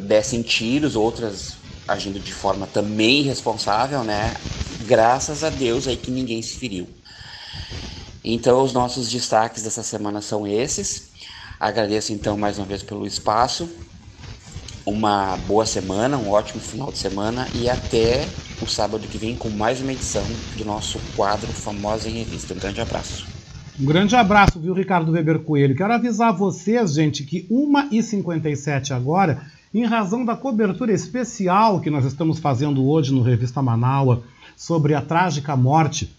dessem 0.00 0.42
tiros, 0.42 0.96
outras 0.96 1.58
agindo 1.86 2.20
de 2.20 2.32
forma 2.32 2.66
também 2.66 3.20
irresponsável, 3.20 4.02
né? 4.04 4.34
Graças 4.80 5.44
a 5.44 5.50
Deus 5.50 5.86
aí 5.86 5.96
que 5.96 6.10
ninguém 6.10 6.42
se 6.42 6.56
feriu. 6.58 6.88
Então 8.24 8.62
os 8.62 8.72
nossos 8.72 9.08
destaques 9.10 9.62
dessa 9.62 9.82
semana 9.82 10.20
são 10.20 10.46
esses. 10.46 11.12
Agradeço 11.58 12.12
então 12.12 12.36
mais 12.36 12.58
uma 12.58 12.66
vez 12.66 12.82
pelo 12.82 13.06
espaço. 13.06 13.70
Uma 14.86 15.36
boa 15.48 15.66
semana, 15.66 16.16
um 16.16 16.30
ótimo 16.30 16.60
final 16.60 16.92
de 16.92 16.98
semana 16.98 17.48
e 17.52 17.68
até 17.68 18.24
o 18.62 18.68
sábado 18.68 19.08
que 19.08 19.18
vem 19.18 19.34
com 19.34 19.50
mais 19.50 19.80
uma 19.80 19.90
edição 19.90 20.22
do 20.56 20.64
nosso 20.64 21.00
quadro 21.16 21.48
Famosa 21.48 22.08
em 22.08 22.18
Revista. 22.18 22.54
Um 22.54 22.58
grande 22.58 22.80
abraço. 22.80 23.26
Um 23.80 23.84
grande 23.84 24.14
abraço, 24.14 24.60
viu, 24.60 24.72
Ricardo 24.72 25.10
Weber 25.10 25.40
Coelho? 25.40 25.74
Quero 25.74 25.92
avisar 25.92 26.32
vocês, 26.32 26.94
gente, 26.94 27.24
que 27.24 27.48
1h57 27.50 28.92
agora, 28.92 29.42
em 29.74 29.84
razão 29.84 30.24
da 30.24 30.36
cobertura 30.36 30.92
especial 30.92 31.80
que 31.80 31.90
nós 31.90 32.04
estamos 32.04 32.38
fazendo 32.38 32.88
hoje 32.88 33.12
no 33.12 33.22
Revista 33.22 33.60
Manaua 33.60 34.22
sobre 34.56 34.94
a 34.94 35.02
trágica 35.02 35.56
morte 35.56 36.14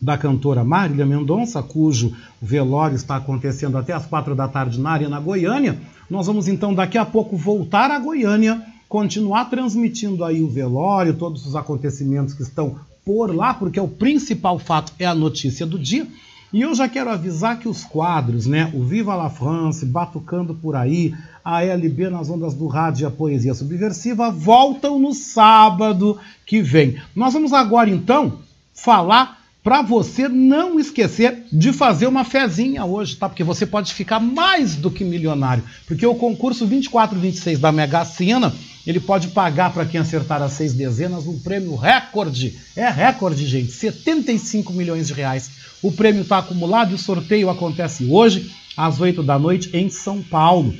da 0.00 0.16
cantora 0.16 0.64
Marília 0.64 1.04
Mendonça, 1.04 1.62
cujo 1.62 2.16
velório 2.40 2.96
está 2.96 3.16
acontecendo 3.16 3.76
até 3.76 3.92
as 3.92 4.06
quatro 4.06 4.34
da 4.34 4.48
tarde 4.48 4.80
na 4.80 4.92
Arena 4.92 5.20
Goiânia. 5.20 5.78
Nós 6.10 6.26
vamos 6.26 6.48
então 6.48 6.74
daqui 6.74 6.98
a 6.98 7.04
pouco 7.04 7.36
voltar 7.36 7.90
a 7.90 7.98
Goiânia 7.98 8.60
continuar 8.88 9.44
transmitindo 9.44 10.24
aí 10.24 10.42
o 10.42 10.48
velório, 10.48 11.14
todos 11.14 11.46
os 11.46 11.54
acontecimentos 11.54 12.34
que 12.34 12.42
estão 12.42 12.80
por 13.04 13.32
lá, 13.32 13.54
porque 13.54 13.78
o 13.78 13.86
principal 13.86 14.58
fato 14.58 14.92
é 14.98 15.06
a 15.06 15.14
notícia 15.14 15.64
do 15.64 15.78
dia. 15.78 16.08
E 16.52 16.62
eu 16.62 16.74
já 16.74 16.88
quero 16.88 17.08
avisar 17.08 17.60
que 17.60 17.68
os 17.68 17.84
quadros, 17.84 18.46
né, 18.46 18.68
o 18.74 18.82
Viva 18.82 19.14
la 19.14 19.30
France, 19.30 19.86
Batucando 19.86 20.52
por 20.52 20.74
aí, 20.74 21.14
a 21.44 21.62
LB 21.62 22.10
nas 22.10 22.28
ondas 22.28 22.54
do 22.54 22.66
rádio 22.66 23.04
e 23.04 23.06
a 23.06 23.10
poesia 23.10 23.54
subversiva 23.54 24.32
voltam 24.32 24.98
no 24.98 25.14
sábado 25.14 26.18
que 26.44 26.60
vem. 26.60 27.00
Nós 27.14 27.32
vamos 27.32 27.52
agora 27.52 27.88
então 27.88 28.40
falar 28.74 29.39
para 29.62 29.82
você 29.82 30.28
não 30.28 30.80
esquecer 30.80 31.44
de 31.52 31.72
fazer 31.72 32.06
uma 32.06 32.24
fezinha 32.24 32.84
hoje, 32.84 33.16
tá? 33.16 33.28
Porque 33.28 33.44
você 33.44 33.66
pode 33.66 33.92
ficar 33.92 34.18
mais 34.18 34.74
do 34.74 34.90
que 34.90 35.04
milionário, 35.04 35.62
porque 35.86 36.06
o 36.06 36.14
concurso 36.14 36.66
2426 36.66 37.58
da 37.58 37.70
Mega 37.70 38.04
Sena 38.04 38.54
ele 38.86 38.98
pode 38.98 39.28
pagar 39.28 39.72
para 39.72 39.84
quem 39.84 40.00
acertar 40.00 40.42
as 40.42 40.52
seis 40.52 40.72
dezenas 40.72 41.26
um 41.26 41.38
prêmio 41.38 41.76
recorde. 41.76 42.58
É 42.74 42.88
recorde, 42.88 43.46
gente, 43.46 43.70
75 43.72 44.72
milhões 44.72 45.08
de 45.08 45.12
reais. 45.12 45.50
O 45.82 45.92
prêmio 45.92 46.22
está 46.22 46.38
acumulado 46.38 46.92
e 46.92 46.94
o 46.94 46.98
sorteio 46.98 47.50
acontece 47.50 48.06
hoje, 48.06 48.50
às 48.76 49.00
8 49.00 49.22
da 49.22 49.38
noite, 49.38 49.70
em 49.74 49.90
São 49.90 50.22
Paulo. 50.22 50.74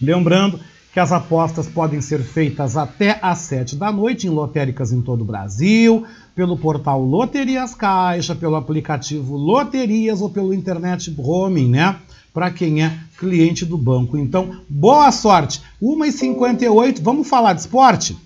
Lembrando 0.00 0.60
que 0.92 1.00
as 1.00 1.12
apostas 1.12 1.68
podem 1.68 2.00
ser 2.00 2.20
feitas 2.20 2.76
até 2.76 3.18
às 3.22 3.38
7 3.38 3.76
da 3.76 3.92
noite 3.92 4.26
em 4.26 4.30
lotéricas 4.30 4.92
em 4.92 5.00
todo 5.00 5.22
o 5.22 5.24
Brasil, 5.24 6.04
pelo 6.34 6.56
portal 6.56 7.02
Loterias 7.02 7.74
Caixa, 7.74 8.34
pelo 8.34 8.56
aplicativo 8.56 9.36
Loterias 9.36 10.20
ou 10.20 10.30
pelo 10.30 10.52
internet 10.52 11.14
roaming, 11.16 11.68
né? 11.68 11.96
para 12.32 12.50
quem 12.50 12.82
é 12.82 12.96
cliente 13.18 13.64
do 13.64 13.76
banco. 13.76 14.16
Então, 14.16 14.60
boa 14.68 15.10
sorte. 15.10 15.60
1h58, 15.82 17.00
vamos 17.02 17.28
falar 17.28 17.52
de 17.54 17.60
esporte? 17.60 18.16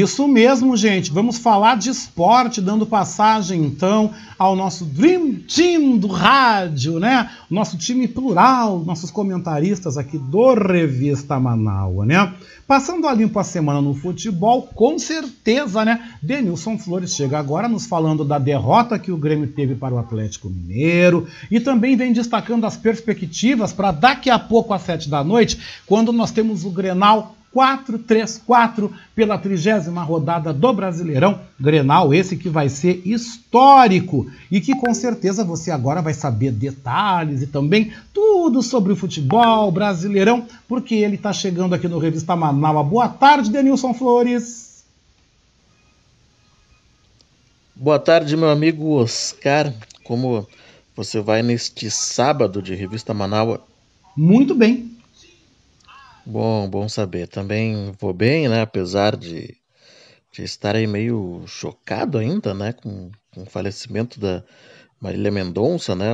Isso 0.00 0.26
mesmo, 0.26 0.78
gente. 0.78 1.12
Vamos 1.12 1.36
falar 1.36 1.76
de 1.76 1.90
esporte, 1.90 2.62
dando 2.62 2.86
passagem 2.86 3.62
então 3.62 4.10
ao 4.38 4.56
nosso 4.56 4.86
Dream 4.86 5.34
Team 5.46 5.98
do 5.98 6.06
rádio, 6.06 6.98
né? 6.98 7.30
Nosso 7.50 7.76
time 7.76 8.08
plural, 8.08 8.78
nossos 8.78 9.10
comentaristas 9.10 9.98
aqui 9.98 10.16
do 10.16 10.54
Revista 10.54 11.38
Manaua, 11.38 12.06
né? 12.06 12.32
Passando 12.66 13.06
a 13.06 13.12
limpo 13.12 13.38
a 13.38 13.44
semana 13.44 13.82
no 13.82 13.92
futebol, 13.92 14.62
com 14.74 14.98
certeza, 14.98 15.84
né? 15.84 16.14
Denilson 16.22 16.78
Flores 16.78 17.14
chega 17.14 17.38
agora 17.38 17.68
nos 17.68 17.84
falando 17.84 18.24
da 18.24 18.38
derrota 18.38 18.98
que 18.98 19.12
o 19.12 19.18
Grêmio 19.18 19.48
teve 19.48 19.74
para 19.74 19.94
o 19.94 19.98
Atlético 19.98 20.48
Mineiro 20.48 21.26
e 21.50 21.60
também 21.60 21.94
vem 21.94 22.14
destacando 22.14 22.64
as 22.64 22.76
perspectivas 22.76 23.70
para 23.70 23.92
daqui 23.92 24.30
a 24.30 24.38
pouco 24.38 24.72
às 24.72 24.80
sete 24.80 25.10
da 25.10 25.22
noite, 25.22 25.58
quando 25.84 26.10
nós 26.10 26.30
temos 26.30 26.64
o 26.64 26.70
Grenal 26.70 27.34
4-3-4 27.54 28.90
pela 29.14 29.36
trigésima 29.36 30.02
rodada 30.02 30.52
do 30.52 30.72
Brasileirão 30.72 31.40
Grenal, 31.58 32.14
esse 32.14 32.36
que 32.36 32.48
vai 32.48 32.68
ser 32.68 33.02
histórico 33.04 34.30
e 34.50 34.60
que 34.60 34.74
com 34.74 34.94
certeza 34.94 35.44
você 35.44 35.70
agora 35.70 36.00
vai 36.00 36.14
saber 36.14 36.52
detalhes 36.52 37.42
e 37.42 37.46
também 37.46 37.92
tudo 38.14 38.62
sobre 38.62 38.92
o 38.92 38.96
futebol 38.96 39.70
brasileirão, 39.72 40.46
porque 40.68 40.94
ele 40.94 41.16
está 41.16 41.32
chegando 41.32 41.74
aqui 41.74 41.88
no 41.88 41.98
Revista 41.98 42.36
Manaus. 42.36 42.86
Boa 42.86 43.08
tarde, 43.08 43.50
Denilson 43.50 43.92
Flores. 43.92 44.84
Boa 47.74 47.98
tarde, 47.98 48.36
meu 48.36 48.50
amigo 48.50 48.92
Oscar. 48.92 49.72
Como 50.04 50.46
você 50.94 51.20
vai 51.20 51.42
neste 51.42 51.90
sábado 51.90 52.60
de 52.62 52.74
Revista 52.74 53.14
Manaus? 53.14 53.58
Muito 54.16 54.54
bem. 54.54 54.99
Bom, 56.30 56.68
bom 56.70 56.88
saber. 56.88 57.26
Também 57.28 57.92
vou 57.98 58.12
bem, 58.12 58.48
né? 58.48 58.62
Apesar 58.62 59.16
de 59.16 59.56
de 60.32 60.44
estar 60.44 60.76
aí 60.76 60.86
meio 60.86 61.44
chocado 61.46 62.18
ainda, 62.18 62.54
né, 62.54 62.72
com, 62.72 63.10
com 63.34 63.42
o 63.42 63.46
falecimento 63.46 64.20
da 64.20 64.44
Marília 65.00 65.30
Mendonça, 65.30 65.94
né, 65.96 66.10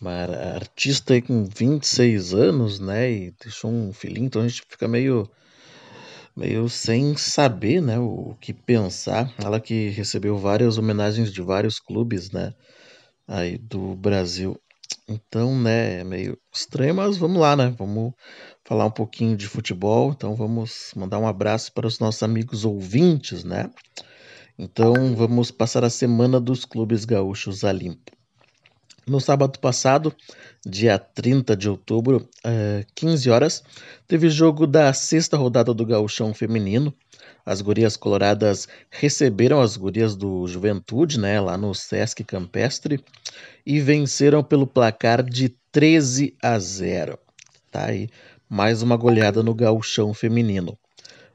uma 0.00 0.12
artista 0.54 1.14
aí 1.14 1.22
com 1.22 1.44
26 1.44 2.32
anos, 2.34 2.78
né, 2.80 3.10
e 3.10 3.34
deixou 3.42 3.70
um 3.70 3.92
filhinho, 3.92 4.26
então 4.26 4.42
a 4.42 4.48
gente 4.48 4.62
fica 4.68 4.86
meio 4.88 5.28
meio 6.36 6.68
sem 6.68 7.16
saber, 7.16 7.80
né, 7.80 7.98
o 7.98 8.36
que 8.40 8.52
pensar. 8.52 9.32
Ela 9.42 9.60
que 9.60 9.88
recebeu 9.90 10.36
várias 10.36 10.78
homenagens 10.78 11.32
de 11.32 11.42
vários 11.42 11.78
clubes, 11.80 12.30
né, 12.30 12.54
aí 13.28 13.58
do 13.58 13.96
Brasil. 13.96 14.58
Então, 15.08 15.58
né, 15.60 16.00
é 16.00 16.04
meio 16.04 16.38
estranho, 16.54 16.94
mas 16.94 17.16
vamos 17.18 17.40
lá, 17.40 17.56
né? 17.56 17.74
Vamos 17.78 18.12
falar 18.66 18.86
um 18.86 18.90
pouquinho 18.90 19.36
de 19.36 19.46
futebol. 19.46 20.12
Então, 20.14 20.34
vamos 20.34 20.92
mandar 20.94 21.18
um 21.18 21.26
abraço 21.26 21.72
para 21.72 21.86
os 21.86 21.98
nossos 21.98 22.22
amigos 22.22 22.64
ouvintes, 22.64 23.44
né? 23.44 23.70
Então, 24.58 25.14
vamos 25.14 25.50
passar 25.50 25.84
a 25.84 25.90
semana 25.90 26.40
dos 26.40 26.64
clubes 26.64 27.04
gaúchos 27.04 27.64
a 27.64 27.72
limpo. 27.72 28.12
No 29.06 29.20
sábado 29.20 29.60
passado, 29.60 30.12
dia 30.66 30.98
30 30.98 31.56
de 31.56 31.70
outubro, 31.70 32.28
é, 32.42 32.84
15 32.92 33.30
horas, 33.30 33.62
teve 34.08 34.28
jogo 34.28 34.66
da 34.66 34.92
sexta 34.92 35.36
rodada 35.36 35.72
do 35.72 35.86
Gauchão 35.86 36.34
Feminino. 36.34 36.92
As 37.44 37.60
gurias 37.60 37.96
coloradas 37.96 38.66
receberam 38.90 39.60
as 39.60 39.76
gurias 39.76 40.16
do 40.16 40.48
Juventude, 40.48 41.20
né, 41.20 41.40
lá 41.40 41.56
no 41.56 41.72
Sesc 41.72 42.24
Campestre, 42.24 42.98
e 43.64 43.78
venceram 43.78 44.42
pelo 44.42 44.66
placar 44.66 45.22
de 45.22 45.50
13 45.70 46.34
a 46.42 46.58
0. 46.58 47.16
Tá 47.70 47.84
aí 47.84 48.08
mais 48.48 48.82
uma 48.82 48.96
goleada 48.96 49.42
no 49.42 49.54
Gauchão 49.54 50.14
Feminino. 50.14 50.78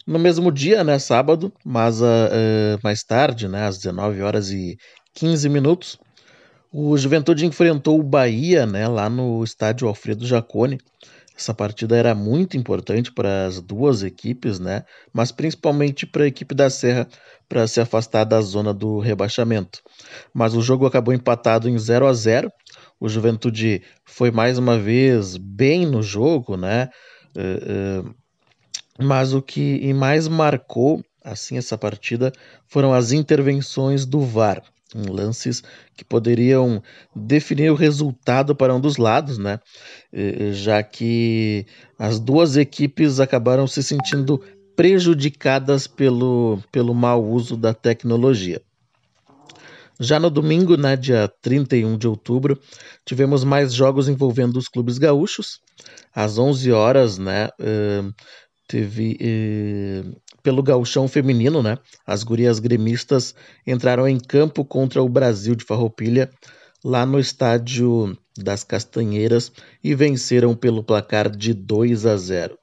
No 0.05 0.17
mesmo 0.17 0.51
dia, 0.51 0.83
né, 0.83 0.97
sábado, 0.97 1.53
mas 1.63 2.01
uh, 2.01 2.79
mais 2.83 3.03
tarde, 3.03 3.47
né, 3.47 3.65
às 3.65 3.77
19 3.77 4.21
horas 4.21 4.49
e 4.49 4.77
15 5.13 5.47
minutos, 5.49 5.99
o 6.71 6.97
Juventude 6.97 7.45
enfrentou 7.45 7.99
o 7.99 8.03
Bahia, 8.03 8.65
né, 8.65 8.87
lá 8.87 9.09
no 9.09 9.43
estádio 9.43 9.87
Alfredo 9.87 10.25
Jacone. 10.25 10.79
Essa 11.37 11.53
partida 11.53 11.95
era 11.97 12.15
muito 12.15 12.55
importante 12.55 13.11
para 13.11 13.45
as 13.45 13.61
duas 13.61 14.03
equipes, 14.03 14.59
né, 14.59 14.83
mas 15.13 15.31
principalmente 15.31 16.05
para 16.05 16.23
a 16.23 16.27
equipe 16.27 16.55
da 16.55 16.69
Serra 16.69 17.07
para 17.51 17.67
se 17.67 17.81
afastar 17.81 18.23
da 18.23 18.39
zona 18.39 18.73
do 18.73 18.99
rebaixamento. 18.99 19.81
Mas 20.33 20.55
o 20.55 20.61
jogo 20.61 20.85
acabou 20.85 21.13
empatado 21.13 21.67
em 21.67 21.77
0 21.77 22.07
a 22.07 22.13
0. 22.13 22.49
O 23.01 23.09
Juventude 23.09 23.81
foi 24.05 24.29
mais 24.29 24.59
uma 24.59 24.77
vez 24.77 25.35
bem 25.35 25.87
no 25.87 26.03
jogo, 26.03 26.55
né? 26.55 26.87
Uh, 27.35 28.05
uh, 28.05 28.15
mas 29.03 29.33
o 29.33 29.41
que 29.41 29.91
mais 29.91 30.27
marcou 30.27 31.03
assim 31.23 31.57
essa 31.57 31.75
partida 31.75 32.31
foram 32.67 32.93
as 32.93 33.11
intervenções 33.11 34.05
do 34.05 34.21
VAR 34.21 34.61
lances 34.93 35.63
que 35.95 36.03
poderiam 36.03 36.83
definir 37.15 37.71
o 37.71 37.75
resultado 37.75 38.55
para 38.55 38.75
um 38.75 38.79
dos 38.79 38.97
lados, 38.97 39.37
né? 39.37 39.59
Já 40.51 40.83
que 40.83 41.65
as 41.97 42.19
duas 42.19 42.57
equipes 42.57 43.19
acabaram 43.19 43.65
se 43.65 43.81
sentindo 43.81 44.43
prejudicadas 44.75 45.87
pelo, 45.87 46.59
pelo 46.71 46.93
mau 46.93 47.23
uso 47.23 47.55
da 47.55 47.73
tecnologia. 47.73 48.61
Já 50.03 50.19
no 50.19 50.31
domingo, 50.31 50.75
né, 50.75 50.95
dia 50.95 51.31
31 51.43 51.95
de 51.95 52.07
outubro, 52.07 52.59
tivemos 53.05 53.43
mais 53.43 53.71
jogos 53.71 54.09
envolvendo 54.09 54.57
os 54.57 54.67
clubes 54.67 54.97
gaúchos. 54.97 55.59
Às 56.11 56.39
11 56.39 56.71
horas, 56.71 57.19
né, 57.19 57.49
teve 58.67 59.15
pelo 60.41 60.63
gauchão 60.63 61.07
feminino, 61.07 61.61
né? 61.61 61.77
As 62.03 62.23
gurias 62.23 62.57
gremistas 62.57 63.35
entraram 63.65 64.07
em 64.07 64.19
campo 64.19 64.65
contra 64.65 65.03
o 65.03 65.07
Brasil 65.07 65.53
de 65.53 65.63
Farroupilha 65.63 66.31
lá 66.83 67.05
no 67.05 67.19
estádio 67.19 68.17
das 68.35 68.63
Castanheiras 68.63 69.51
e 69.83 69.93
venceram 69.93 70.55
pelo 70.55 70.83
placar 70.83 71.29
de 71.29 71.53
2 71.53 72.07
a 72.07 72.17
0. 72.17 72.57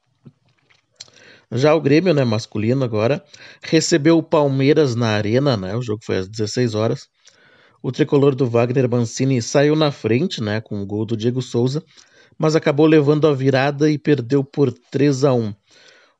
Já 1.53 1.73
o 1.73 1.79
Grêmio, 1.79 2.13
né, 2.13 2.25
masculino 2.25 2.83
agora, 2.83 3.23
recebeu 3.63 4.17
o 4.17 4.23
Palmeiras 4.23 4.93
na 4.93 5.07
Arena, 5.07 5.55
né? 5.55 5.73
O 5.73 5.81
jogo 5.81 6.01
foi 6.03 6.17
às 6.17 6.27
16 6.27 6.75
horas. 6.75 7.07
O 7.81 7.91
tricolor 7.91 8.35
do 8.35 8.45
Wagner 8.45 8.89
Mancini 8.89 9.41
saiu 9.41 9.75
na 9.75 9.91
frente, 9.91 10.43
né, 10.43 10.59
com 10.59 10.81
o 10.81 10.85
gol 10.85 11.05
do 11.05 11.15
Diego 11.15 11.41
Souza, 11.41 11.83
mas 12.37 12.55
acabou 12.55 12.85
levando 12.85 13.25
a 13.25 13.33
virada 13.33 13.89
e 13.89 13.97
perdeu 13.97 14.43
por 14.43 14.71
3 14.71 15.23
a 15.23 15.33
1. 15.33 15.53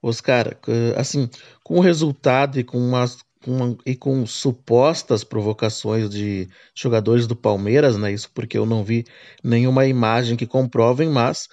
Oscar, 0.01 0.57
assim, 0.95 1.29
com 1.61 1.75
o 1.77 1.81
resultado 1.81 2.57
e 2.57 2.63
com, 2.63 2.77
umas, 2.77 3.17
com, 3.43 3.77
e 3.85 3.93
com 3.95 4.25
supostas 4.25 5.25
provocações 5.25 6.09
de 6.09 6.47
jogadores 6.73 7.27
do 7.27 7.35
Palmeiras, 7.35 7.97
né? 7.97 8.11
Isso 8.13 8.29
porque 8.33 8.57
eu 8.57 8.65
não 8.65 8.81
vi 8.81 9.03
nenhuma 9.43 9.85
imagem 9.85 10.37
que 10.37 10.47
comprovem, 10.47 11.09
mas 11.09 11.49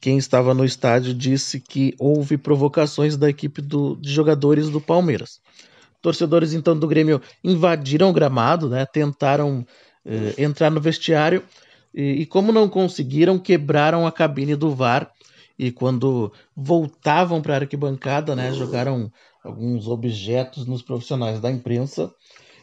quem 0.00 0.16
estava 0.16 0.54
no 0.54 0.64
estádio 0.64 1.12
disse 1.12 1.58
que 1.58 1.94
houve 1.98 2.38
provocações 2.38 3.16
da 3.16 3.28
equipe 3.28 3.60
do, 3.60 3.96
de 3.96 4.12
jogadores 4.12 4.70
do 4.70 4.80
Palmeiras. 4.80 5.40
Torcedores 6.00 6.52
então 6.52 6.78
do 6.78 6.86
Grêmio 6.86 7.20
invadiram 7.42 8.10
o 8.10 8.12
gramado, 8.12 8.68
né? 8.68 8.86
Tentaram 8.86 9.66
eh, 10.04 10.34
entrar 10.38 10.70
no 10.70 10.80
vestiário 10.80 11.42
e, 11.94 12.22
e 12.22 12.26
como 12.26 12.52
não 12.52 12.68
conseguiram, 12.68 13.38
quebraram 13.38 14.06
a 14.06 14.12
cabine 14.12 14.54
do 14.54 14.74
VAR 14.74 15.10
e 15.58 15.72
quando 15.72 16.32
voltavam 16.56 17.42
para 17.42 17.54
a 17.54 17.58
arquibancada, 17.58 18.36
né, 18.36 18.52
jogaram 18.52 19.10
alguns 19.42 19.88
objetos 19.88 20.66
nos 20.66 20.82
profissionais 20.82 21.40
da 21.40 21.50
imprensa 21.50 22.12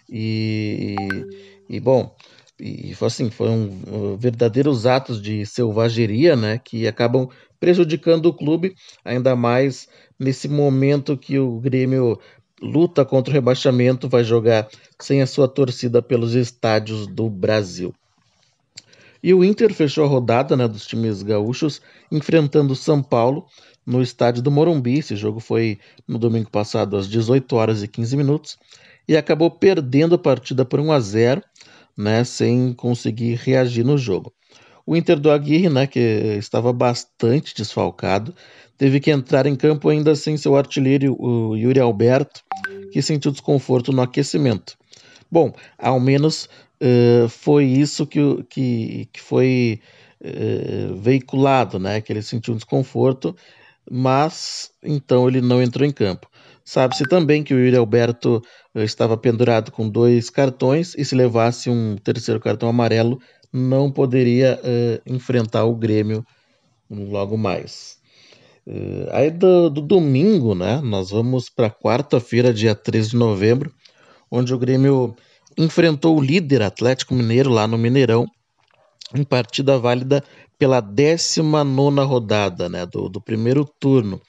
e, 0.10 0.96
e, 1.70 1.76
e 1.76 1.80
bom, 1.80 2.16
e 2.58 2.96
foi 2.96 3.08
assim, 3.08 3.30
foram 3.30 3.70
verdadeiros 4.18 4.86
atos 4.86 5.22
de 5.22 5.46
selvageria, 5.46 6.38
né, 6.38 6.58
que 6.58 6.88
acabam 6.88 7.28
prejudicando 7.60 8.28
o 8.28 8.34
clube, 8.34 8.74
ainda 9.04 9.36
mais 9.36 9.88
nesse 10.18 10.48
momento 10.48 11.18
que 11.18 11.38
o 11.38 11.60
Grêmio 11.60 12.18
luta 12.62 13.04
contra 13.04 13.32
o 13.32 13.34
rebaixamento, 13.34 14.08
vai 14.08 14.24
jogar 14.24 14.68
sem 15.00 15.22
a 15.22 15.28
sua 15.28 15.48
torcida 15.48 16.02
pelos 16.02 16.34
estádios 16.34 17.08
do 17.08 17.30
Brasil. 17.30 17.94
E 19.22 19.34
o 19.34 19.44
Inter 19.44 19.74
fechou 19.74 20.06
a 20.06 20.08
rodada 20.08 20.56
né, 20.56 20.68
dos 20.68 20.86
times 20.86 21.24
gaúchos 21.24 21.82
enfrentando 22.12 22.74
o 22.74 22.76
São 22.76 23.02
Paulo 23.02 23.48
no 23.86 24.02
estádio 24.02 24.44
do 24.44 24.52
Morumbi. 24.52 25.00
Esse 25.00 25.16
jogo 25.16 25.40
foi 25.40 25.80
no 26.08 26.20
domingo 26.20 26.50
passado 26.52 26.96
às 26.96 27.08
18 27.08 27.56
horas 27.56 27.82
e 27.82 27.88
15 27.88 28.16
minutos 28.18 28.58
e 29.08 29.18
acabou 29.18 29.50
perdendo 29.50 30.16
a 30.16 30.20
partida 30.20 30.64
por 30.64 30.80
1 30.80 30.92
a 30.92 31.00
0, 31.00 31.44
né, 31.98 32.24
sem 32.24 32.74
conseguir 32.74 33.36
reagir 33.36 33.84
no 33.84 33.98
jogo. 33.98 34.32
O 34.86 34.96
Inter 34.96 35.20
do 35.20 35.32
Aguirre, 35.32 35.70
né, 35.70 35.88
que 35.88 36.00
estava 36.38 36.72
bastante 36.72 37.56
desfalcado, 37.56 38.36
teve 38.78 39.00
que 39.00 39.12
entrar 39.12 39.46
em 39.46 39.56
campo 39.56 39.90
ainda 39.90 40.16
sem 40.16 40.38
seu 40.38 40.56
artilheiro, 40.56 41.16
o 41.20 41.56
Yuri 41.56 41.80
Alberto, 41.80 42.42
que 42.92 43.02
sentiu 43.02 43.32
desconforto 43.32 43.92
no 43.92 44.02
aquecimento. 44.02 44.78
Bom, 45.32 45.54
ao 45.78 46.00
menos 46.00 46.48
uh, 46.82 47.28
foi 47.30 47.66
isso 47.66 48.06
que, 48.06 48.20
que, 48.50 49.10
que 49.12 49.22
foi 49.22 49.82
uh, 50.22 50.96
veiculado, 50.96 51.80
né? 51.80 52.02
Que 52.02 52.14
ele 52.14 52.22
sentiu 52.22 52.54
um 52.54 52.58
desconforto, 52.58 53.36
mas 53.90 54.72
então 54.84 55.28
ele 55.28 55.42
não 55.42 55.62
entrou 55.62 55.88
em 55.88 55.92
campo. 55.92 56.30
Sabe-se 56.64 57.04
também 57.08 57.44
que 57.44 57.54
o 57.54 57.60
Yuri 57.60 57.78
Alberto 57.78 58.42
uh, 58.74 58.80
estava 58.82 59.18
pendurado 59.18 59.72
com 59.72 59.90
dois 59.90 60.30
cartões 60.30 60.96
e 60.98 61.04
se 61.04 61.16
levasse 61.16 61.70
um 61.70 61.96
terceiro 61.98 62.40
cartão 62.40 62.70
amarelo, 62.70 63.20
não 63.52 63.90
poderia 63.90 64.60
enfrentar 65.06 65.64
o 65.64 65.76
Grêmio 65.76 66.26
logo 66.90 67.38
mais. 67.38 68.00
Uh, 68.68 69.08
aí 69.12 69.30
do, 69.30 69.70
do, 69.70 69.82
domingo, 69.82 70.56
né? 70.56 70.82
Nós 70.82 71.12
vamos 71.12 71.50
para 71.50 71.70
quarta-feira, 71.70 72.54
dia 72.54 72.74
13 72.74 73.12
de 73.12 73.16
novembro, 73.16 73.72
onde 74.32 74.54
o 74.54 74.58
Grêmio 74.58 75.16
enfrentou 75.58 76.18
o 76.18 76.22
líder 76.22 76.62
Atlético 76.62 77.14
Mineiro 77.14 77.50
lá 77.50 77.68
no 77.68 77.78
Mineirão, 77.78 78.26
em 79.14 79.24
partida 79.24 79.78
válida 79.78 80.24
pela 80.58 80.82
19 80.82 82.02
rodada 82.02 82.68
né, 82.70 82.86
do, 82.86 83.10
do 83.10 83.22
primeiro 83.22 83.66
turno. 83.80 84.22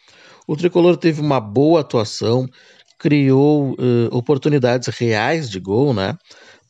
O 0.46 0.56
tricolor 0.56 0.96
teve 0.96 1.20
uma 1.20 1.40
boa 1.40 1.80
atuação, 1.80 2.46
criou 2.98 3.72
uh, 3.72 4.08
oportunidades 4.12 4.88
reais 4.88 5.50
de 5.50 5.58
gol, 5.58 5.92
né, 5.92 6.16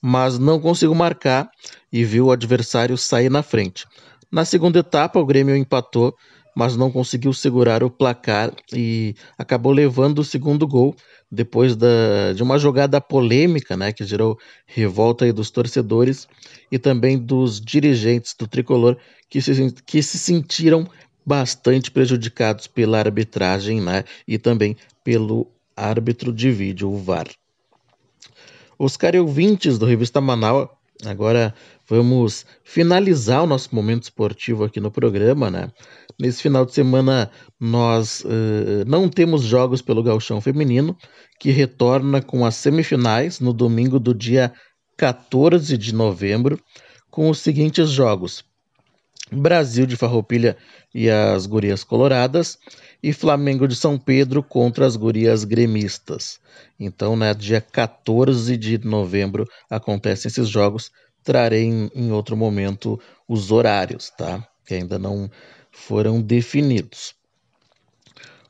mas 0.01 0.38
não 0.38 0.61
conseguiu 0.61 0.95
marcar 0.95 1.49
e 1.93 2.05
viu 2.05 2.26
o 2.26 2.32
adversário 2.32 2.97
sair 2.97 3.30
na 3.30 3.43
frente. 3.43 3.86
Na 4.30 4.45
segunda 4.45 4.78
etapa, 4.78 5.18
o 5.18 5.26
Grêmio 5.26 5.57
empatou, 5.57 6.14
mas 6.57 6.74
não 6.74 6.90
conseguiu 6.90 7.34
segurar 7.34 7.84
o 7.84 7.90
placar 7.90 8.50
e 8.72 9.14
acabou 9.36 9.72
levando 9.72 10.20
o 10.20 10.24
segundo 10.24 10.66
gol 10.66 10.96
depois 11.30 11.76
da, 11.76 12.32
de 12.34 12.42
uma 12.42 12.59
jogada 12.59 12.98
polêmica, 12.98 13.76
né, 13.76 13.92
que 13.92 14.02
gerou 14.04 14.38
revolta 14.64 15.30
dos 15.34 15.50
torcedores 15.50 16.26
e 16.72 16.78
também 16.78 17.18
dos 17.18 17.61
dirigentes 17.61 18.34
do 18.38 18.48
tricolor 18.48 18.96
que 19.28 19.42
se, 19.42 19.70
que 19.84 20.02
se 20.02 20.18
sentiram 20.18 20.88
bastante 21.26 21.90
prejudicados 21.90 22.66
pela 22.66 23.00
arbitragem, 23.00 23.82
né, 23.82 24.04
e 24.26 24.38
também 24.38 24.78
pelo 25.04 25.46
árbitro 25.76 26.32
de 26.32 26.50
vídeo, 26.50 26.90
o 26.90 26.96
VAR. 26.96 27.26
Oscar 28.78 29.14
e 29.14 29.20
ouvintes 29.20 29.78
do 29.78 29.84
Revista 29.84 30.22
Manaus, 30.22 30.68
agora 31.04 31.54
vamos 31.89 32.45
finalizar 32.64 33.43
o 33.43 33.47
nosso 33.47 33.74
momento 33.74 34.05
esportivo 34.05 34.64
aqui 34.64 34.80
no 34.80 34.91
programa, 34.91 35.51
né? 35.51 35.70
Nesse 36.18 36.43
final 36.43 36.64
de 36.64 36.72
semana 36.72 37.30
nós 37.61 38.22
uh, 38.24 38.84
não 38.87 39.09
temos 39.09 39.43
jogos 39.43 39.82
pelo 39.82 40.03
Galchão 40.03 40.41
Feminino, 40.41 40.97
que 41.39 41.51
retorna 41.51 42.22
com 42.22 42.45
as 42.45 42.57
semifinais 42.57 43.41
no 43.41 43.53
domingo 43.53 43.99
do 43.99 44.14
dia 44.14 44.53
14 44.97 45.76
de 45.76 45.95
novembro, 45.95 46.59
com 47.11 47.28
os 47.28 47.39
seguintes 47.39 47.91
jogos: 47.91 48.45
Brasil 49.30 49.87
de 49.87 49.97
Farroupilha 49.97 50.57
e 50.95 51.11
as 51.11 51.47
Gurias 51.47 51.84
Coloradas 51.84 52.59
e 53.03 53.12
Flamengo 53.12 53.68
de 53.68 53.76
São 53.76 53.99
Pedro 53.99 54.43
contra 54.43 54.87
as 54.87 54.97
Gurias 54.97 55.45
Gremistas. 55.45 56.41
Então, 56.80 57.16
né, 57.16 57.34
dia 57.34 57.61
14 57.61 58.57
de 58.57 58.78
novembro 58.78 59.47
acontecem 59.68 60.28
esses 60.28 60.49
jogos. 60.49 60.91
Trarei 61.27 61.64
em, 61.64 61.91
em 61.93 62.12
outro 62.12 62.37
momento 62.37 63.01
os 63.27 63.51
horários, 63.51 64.11
tá? 64.16 64.47
Que 64.64 64.74
ainda 64.74 64.97
não 64.97 65.29
foram 65.72 66.22
definidos. 66.22 67.16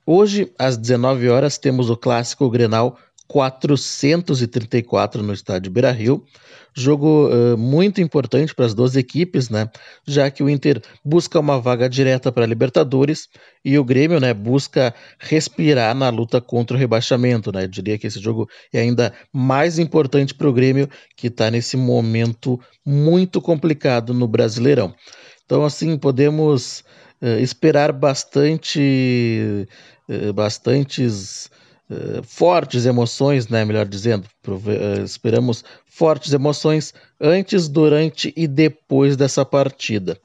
Hoje, 0.05 0.53
às 0.59 0.77
19 0.77 1.31
horas, 1.31 1.57
temos 1.57 1.89
o 1.89 1.97
clássico 1.97 2.51
Grenal 2.51 2.99
434 3.27 5.23
no 5.23 5.33
estádio 5.33 5.73
Beira-Rio. 5.73 6.23
Jogo 6.79 7.31
uh, 7.31 7.57
muito 7.57 8.03
importante 8.03 8.55
para 8.55 8.67
as 8.67 8.75
duas 8.75 8.97
equipes, 8.97 9.49
né? 9.49 9.71
Já 10.07 10.31
que 10.31 10.43
o 10.43 10.51
Inter 10.51 10.83
busca 11.03 11.41
uma 11.41 11.59
vaga 11.59 11.89
direta 11.89 12.31
para 12.31 12.45
a 12.45 12.47
Libertadores 12.47 13.31
e 13.65 13.79
o 13.79 13.85
Grêmio, 13.85 14.21
né, 14.21 14.35
busca 14.35 14.95
respirar 15.19 15.95
na 15.95 16.11
luta 16.11 16.39
contra 16.39 16.77
o 16.77 16.79
rebaixamento, 16.79 17.51
né? 17.51 17.65
Eu 17.65 17.69
diria 17.69 17.97
que 17.97 18.07
esse 18.07 18.21
jogo 18.21 18.47
é 18.75 18.81
ainda 18.81 19.11
mais 19.33 19.79
importante 19.79 20.35
para 20.35 20.49
o 20.51 20.53
Grêmio, 20.53 20.87
que 21.17 21.29
está 21.29 21.51
nesse 21.51 21.79
momento 21.79 22.61
muito 22.85 23.41
complicado 23.41 24.13
no 24.13 24.29
Brasileirão. 24.29 24.95
Então, 25.47 25.65
assim, 25.65 25.97
podemos 25.97 26.85
uh, 27.23 27.41
esperar 27.41 27.91
bastante, 27.91 29.67
uh, 30.11 30.33
bastantes 30.35 31.51
uh, 31.91 32.23
fortes 32.23 32.87
emoções, 32.87 33.49
né? 33.49 33.65
Melhor 33.65 33.87
dizendo, 33.87 34.27
uh, 34.47 35.05
esperamos 35.05 35.65
fortes 35.87 36.33
emoções 36.33 36.93
antes, 37.21 37.69
durante 37.69 38.33
e 38.37 38.47
depois 38.47 39.17
dessa 39.17 39.45
partida. 39.45 40.19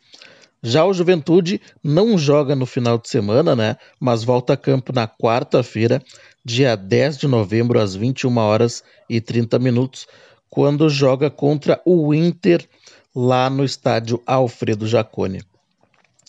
Já 0.63 0.85
o 0.85 0.93
Juventude 0.93 1.59
não 1.83 2.17
joga 2.17 2.55
no 2.55 2.67
final 2.67 2.97
de 2.97 3.09
semana, 3.09 3.55
né? 3.55 3.77
Mas 3.99 4.23
volta 4.23 4.53
a 4.53 4.57
campo 4.57 4.93
na 4.93 5.07
quarta-feira, 5.07 6.01
dia 6.45 6.75
10 6.75 7.17
de 7.17 7.27
novembro, 7.27 7.79
às 7.79 7.95
21 7.95 8.37
horas 8.37 8.83
e 9.09 9.19
30 9.19 9.57
minutos, 9.57 10.05
quando 10.49 10.87
joga 10.89 11.31
contra 11.31 11.81
o 11.83 12.13
Inter 12.13 12.67
lá 13.15 13.49
no 13.49 13.63
estádio 13.63 14.21
Alfredo 14.25 14.85
Jacone. 14.85 15.41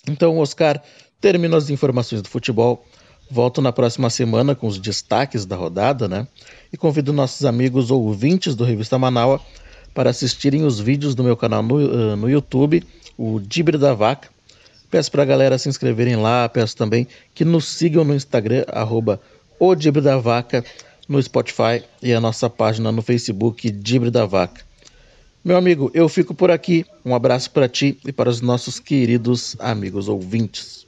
Então, 0.09 0.39
Oscar, 0.39 0.83
termino 1.20 1.57
as 1.57 1.70
informações 1.70 2.22
do 2.22 2.28
futebol. 2.28 2.85
Volto 3.33 3.62
na 3.62 3.72
próxima 3.72 4.11
semana 4.11 4.55
com 4.55 4.66
os 4.66 4.78
destaques 4.78 5.47
da 5.47 5.57
rodada, 5.57 6.07
né? 6.07 6.28
E 6.70 6.76
convido 6.76 7.14
nossos 7.14 7.47
amigos 7.47 7.91
ouvintes 7.91 8.55
do 8.55 8.62
Revista 8.62 8.99
Manaua 8.99 9.41
para 9.95 10.11
assistirem 10.11 10.64
os 10.64 10.78
vídeos 10.78 11.14
do 11.14 11.24
meu 11.24 11.35
canal 11.35 11.62
no, 11.62 11.76
uh, 11.76 12.14
no 12.14 12.28
YouTube, 12.28 12.85
o 13.16 13.41
Dibre 13.41 13.78
da 13.78 13.95
Vaca. 13.95 14.28
Peço 14.91 15.11
para 15.11 15.22
a 15.22 15.24
galera 15.24 15.57
se 15.57 15.66
inscreverem 15.66 16.16
lá, 16.16 16.47
peço 16.47 16.76
também 16.76 17.09
que 17.35 17.43
nos 17.43 17.64
sigam 17.64 18.05
no 18.05 18.14
Instagram, 18.14 18.66
arroba 18.68 19.18
o 19.59 19.74
Dibre 19.74 20.03
da 20.03 20.18
Vaca, 20.18 20.62
no 21.09 21.22
Spotify 21.22 21.83
e 22.03 22.12
a 22.12 22.20
nossa 22.20 22.51
página 22.51 22.93
no 22.93 23.01
Facebook, 23.01 23.70
Dibre 23.70 24.11
da 24.11 24.26
Vaca. 24.26 24.61
Meu 25.43 25.57
amigo, 25.57 25.91
eu 25.95 26.07
fico 26.07 26.35
por 26.35 26.51
aqui. 26.51 26.85
Um 27.03 27.14
abraço 27.14 27.51
para 27.51 27.66
ti 27.66 27.99
e 28.07 28.12
para 28.12 28.28
os 28.28 28.43
nossos 28.43 28.78
queridos 28.78 29.57
amigos 29.59 30.07
ouvintes. 30.07 30.82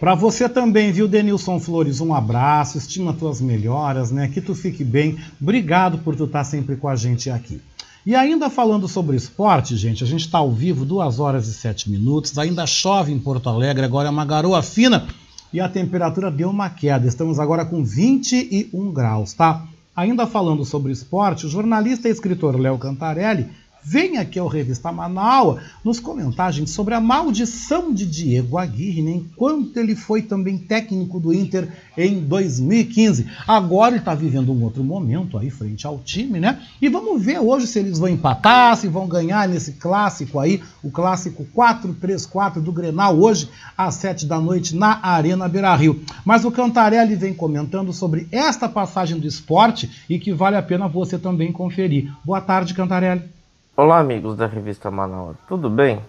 Para 0.00 0.14
você 0.14 0.48
também, 0.48 0.92
viu, 0.92 1.08
Denilson 1.08 1.58
Flores, 1.58 2.00
um 2.00 2.14
abraço, 2.14 2.78
estima 2.78 3.12
tuas 3.12 3.40
melhoras, 3.40 4.12
né? 4.12 4.28
Que 4.28 4.40
tu 4.40 4.54
fique 4.54 4.84
bem. 4.84 5.18
Obrigado 5.40 5.98
por 5.98 6.14
tu 6.14 6.24
estar 6.24 6.38
tá 6.38 6.44
sempre 6.44 6.76
com 6.76 6.88
a 6.88 6.94
gente 6.94 7.28
aqui. 7.28 7.60
E 8.06 8.14
ainda 8.14 8.48
falando 8.48 8.86
sobre 8.86 9.16
esporte, 9.16 9.76
gente, 9.76 10.04
a 10.04 10.06
gente 10.06 10.20
está 10.20 10.38
ao 10.38 10.52
vivo, 10.52 10.84
2 10.84 11.18
horas 11.18 11.48
e 11.48 11.52
7 11.52 11.90
minutos, 11.90 12.38
ainda 12.38 12.64
chove 12.64 13.12
em 13.12 13.18
Porto 13.18 13.48
Alegre, 13.48 13.84
agora 13.84 14.08
é 14.08 14.10
uma 14.10 14.24
garoa 14.24 14.62
fina 14.62 15.08
e 15.52 15.60
a 15.60 15.68
temperatura 15.68 16.30
deu 16.30 16.48
uma 16.48 16.70
queda. 16.70 17.06
Estamos 17.06 17.40
agora 17.40 17.64
com 17.64 17.84
21 17.84 18.92
graus, 18.92 19.32
tá? 19.32 19.66
Ainda 19.96 20.28
falando 20.28 20.64
sobre 20.64 20.92
esporte, 20.92 21.44
o 21.44 21.50
jornalista 21.50 22.08
e 22.08 22.12
escritor 22.12 22.58
Léo 22.58 22.78
Cantarelli 22.78 23.48
vem 23.88 24.18
aqui 24.18 24.38
ao 24.38 24.46
Revista 24.46 24.92
Manaus 24.92 25.60
nos 25.82 25.98
comentar, 25.98 26.52
gente, 26.52 26.68
sobre 26.68 26.94
a 26.94 27.00
maldição 27.00 27.92
de 27.92 28.04
Diego 28.04 28.58
Aguirre, 28.58 29.00
né, 29.00 29.12
enquanto 29.12 29.76
ele 29.78 29.96
foi 29.96 30.20
também 30.20 30.58
técnico 30.58 31.18
do 31.18 31.32
Inter 31.32 31.68
em 31.96 32.20
2015. 32.20 33.26
Agora 33.46 33.92
ele 33.92 34.00
está 34.00 34.14
vivendo 34.14 34.52
um 34.52 34.62
outro 34.62 34.84
momento 34.84 35.38
aí 35.38 35.48
frente 35.48 35.86
ao 35.86 35.98
time, 35.98 36.38
né? 36.38 36.60
E 36.82 36.88
vamos 36.88 37.22
ver 37.22 37.38
hoje 37.38 37.66
se 37.66 37.78
eles 37.78 37.98
vão 37.98 38.08
empatar, 38.08 38.76
se 38.76 38.88
vão 38.88 39.08
ganhar 39.08 39.48
nesse 39.48 39.72
clássico 39.72 40.38
aí, 40.38 40.62
o 40.82 40.90
clássico 40.90 41.46
4-3-4 41.56 42.60
do 42.60 42.72
Grenal, 42.72 43.18
hoje 43.18 43.48
às 43.76 43.94
7 43.94 44.26
da 44.26 44.38
noite 44.38 44.76
na 44.76 45.00
Arena 45.02 45.48
Beira-Rio. 45.48 46.02
Mas 46.24 46.44
o 46.44 46.50
Cantarelli 46.50 47.16
vem 47.16 47.32
comentando 47.32 47.92
sobre 47.92 48.28
esta 48.30 48.68
passagem 48.68 49.18
do 49.18 49.26
esporte 49.26 49.90
e 50.10 50.18
que 50.18 50.32
vale 50.32 50.56
a 50.56 50.62
pena 50.62 50.86
você 50.86 51.18
também 51.18 51.50
conferir. 51.50 52.12
Boa 52.24 52.40
tarde, 52.40 52.74
Cantarelli. 52.74 53.37
Olá, 53.80 54.00
amigos 54.00 54.34
da 54.34 54.46
revista 54.46 54.90
Manaus, 54.90 55.36
tudo 55.46 55.70
bem? 55.70 56.00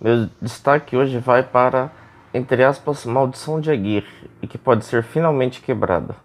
Meu 0.00 0.28
destaque 0.42 0.96
hoje 0.96 1.16
vai 1.20 1.44
para, 1.44 1.92
entre 2.34 2.64
aspas, 2.64 3.06
maldição 3.06 3.60
de 3.60 3.70
Aguirre 3.70 4.28
e 4.42 4.48
que 4.48 4.58
pode 4.58 4.84
ser 4.84 5.04
finalmente 5.04 5.60
quebrada. 5.60 6.16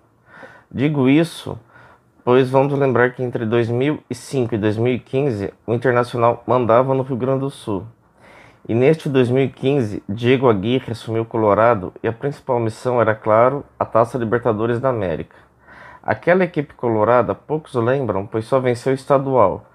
Digo 0.72 1.08
isso, 1.08 1.60
pois 2.26 2.50
vamos 2.50 2.74
lembrar 2.74 3.12
que 3.12 3.22
entre 3.22 3.46
2005 3.46 4.56
e 4.56 4.58
2015 4.58 5.54
o 5.68 5.76
Internacional 5.76 6.44
mandava 6.48 6.96
no 6.96 7.04
Rio 7.04 7.18
Grande 7.18 7.42
do 7.42 7.52
Sul. 7.52 7.86
E 8.68 8.74
neste 8.74 9.08
2015, 9.08 10.02
Diego 10.10 10.50
Aguirre 10.50 10.94
assumiu 10.94 11.22
o 11.22 11.28
Colorado 11.28 11.94
e 12.02 12.08
a 12.08 12.12
principal 12.12 12.60
missão 12.60 13.00
era, 13.00 13.14
claro, 13.14 13.64
a 13.78 13.86
Taça 13.86 14.18
Libertadores 14.18 14.80
da 14.80 14.90
América. 14.90 15.36
Aquela 16.02 16.44
equipe 16.44 16.74
colorada 16.74 17.36
poucos 17.36 17.76
lembram, 17.76 18.26
pois 18.26 18.46
só 18.46 18.60
venceu 18.60 18.92
o 18.92 18.96
estadual 18.96 19.68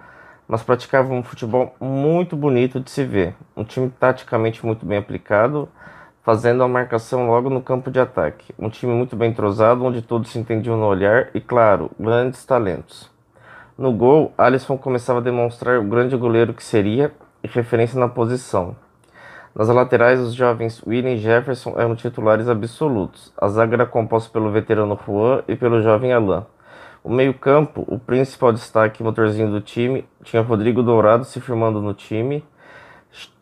mas 0.48 0.62
praticava 0.62 1.12
um 1.12 1.22
futebol 1.22 1.76
muito 1.78 2.34
bonito 2.34 2.80
de 2.80 2.90
se 2.90 3.04
ver. 3.04 3.36
Um 3.54 3.62
time 3.62 3.90
taticamente 3.90 4.64
muito 4.64 4.86
bem 4.86 4.96
aplicado, 4.96 5.68
fazendo 6.22 6.62
a 6.62 6.68
marcação 6.68 7.26
logo 7.26 7.50
no 7.50 7.60
campo 7.60 7.90
de 7.90 8.00
ataque. 8.00 8.54
Um 8.58 8.70
time 8.70 8.94
muito 8.94 9.14
bem 9.14 9.30
entrosado, 9.30 9.84
onde 9.84 10.00
todos 10.00 10.30
se 10.30 10.38
entendiam 10.38 10.78
no 10.78 10.86
olhar 10.86 11.28
e, 11.34 11.40
claro, 11.40 11.90
grandes 12.00 12.44
talentos. 12.46 13.10
No 13.76 13.92
gol, 13.92 14.32
Alisson 14.38 14.78
começava 14.78 15.18
a 15.18 15.22
demonstrar 15.22 15.78
o 15.78 15.84
grande 15.84 16.16
goleiro 16.16 16.54
que 16.54 16.64
seria 16.64 17.12
e 17.44 17.46
referência 17.46 18.00
na 18.00 18.08
posição. 18.08 18.74
Nas 19.54 19.68
laterais, 19.68 20.18
os 20.18 20.34
jovens 20.34 20.82
William 20.86 21.12
e 21.12 21.18
Jefferson 21.18 21.74
eram 21.76 21.94
titulares 21.94 22.48
absolutos. 22.48 23.32
A 23.36 23.48
zaga 23.48 23.76
era 23.76 23.86
composta 23.86 24.30
pelo 24.30 24.50
veterano 24.50 24.98
Juan 25.06 25.42
e 25.46 25.56
pelo 25.56 25.82
jovem 25.82 26.12
Alain. 26.12 26.44
O 27.02 27.10
meio-campo, 27.10 27.84
o 27.86 27.98
principal 27.98 28.52
destaque 28.52 29.02
motorzinho 29.02 29.50
do 29.50 29.60
time, 29.60 30.04
tinha 30.24 30.42
Rodrigo 30.42 30.82
Dourado 30.82 31.24
se 31.24 31.40
firmando 31.40 31.80
no 31.80 31.94
time, 31.94 32.44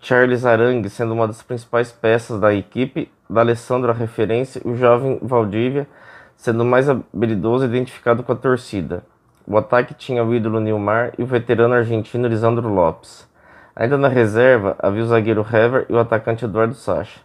Charles 0.01 0.45
Arangue 0.45 0.89
sendo 0.89 1.15
uma 1.15 1.27
das 1.27 1.43
principais 1.43 1.91
peças 1.91 2.39
da 2.41 2.55
equipe, 2.55 3.11
D'Alessandro 3.29 3.91
a 3.91 3.95
referência 3.95 4.63
o 4.65 4.77
jovem 4.77 5.19
Valdívia 5.21 5.89
sendo 6.37 6.65
mais 6.65 6.89
habilidoso 6.89 7.65
e 7.65 7.69
identificado 7.69 8.23
com 8.23 8.33
a 8.33 8.37
torcida. 8.37 9.05
O 9.47 9.57
ataque 9.57 9.95
tinha 9.95 10.25
o 10.25 10.35
ídolo 10.35 10.61
Nilmar 10.61 11.13
e 11.19 11.23
o 11.23 11.27
veterano 11.27 11.75
argentino 11.75 12.29
Lisandro 12.29 12.69
Lopes. 12.69 13.29
Ainda 13.75 13.97
na 13.97 14.09
reserva, 14.09 14.77
havia 14.79 15.03
o 15.03 15.07
zagueiro 15.07 15.41
Hever 15.41 15.87
e 15.89 15.93
o 15.93 15.99
atacante 15.99 16.45
Eduardo 16.45 16.75
Sacha. 16.75 17.21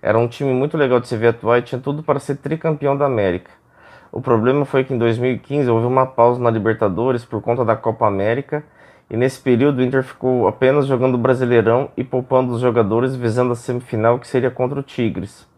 Era 0.00 0.18
um 0.18 0.28
time 0.28 0.52
muito 0.52 0.76
legal 0.76 1.00
de 1.00 1.08
se 1.08 1.16
ver 1.16 1.28
atuar 1.28 1.58
e 1.58 1.62
tinha 1.62 1.80
tudo 1.80 2.02
para 2.02 2.20
ser 2.20 2.36
tricampeão 2.36 2.96
da 2.96 3.06
América. 3.06 3.50
O 4.16 4.20
problema 4.20 4.64
foi 4.64 4.84
que 4.84 4.94
em 4.94 4.96
2015 4.96 5.68
houve 5.68 5.86
uma 5.86 6.06
pausa 6.06 6.40
na 6.40 6.48
Libertadores 6.48 7.24
por 7.24 7.42
conta 7.42 7.64
da 7.64 7.74
Copa 7.74 8.06
América 8.06 8.62
e 9.10 9.16
nesse 9.16 9.40
período 9.40 9.80
o 9.80 9.82
Inter 9.82 10.04
ficou 10.04 10.46
apenas 10.46 10.86
jogando 10.86 11.18
Brasileirão 11.18 11.88
e 11.96 12.04
poupando 12.04 12.52
os 12.52 12.60
jogadores 12.60 13.16
visando 13.16 13.50
a 13.50 13.56
semifinal 13.56 14.20
que 14.20 14.28
seria 14.28 14.52
contra 14.52 14.78
o 14.78 14.84
Tigres. 14.84 15.48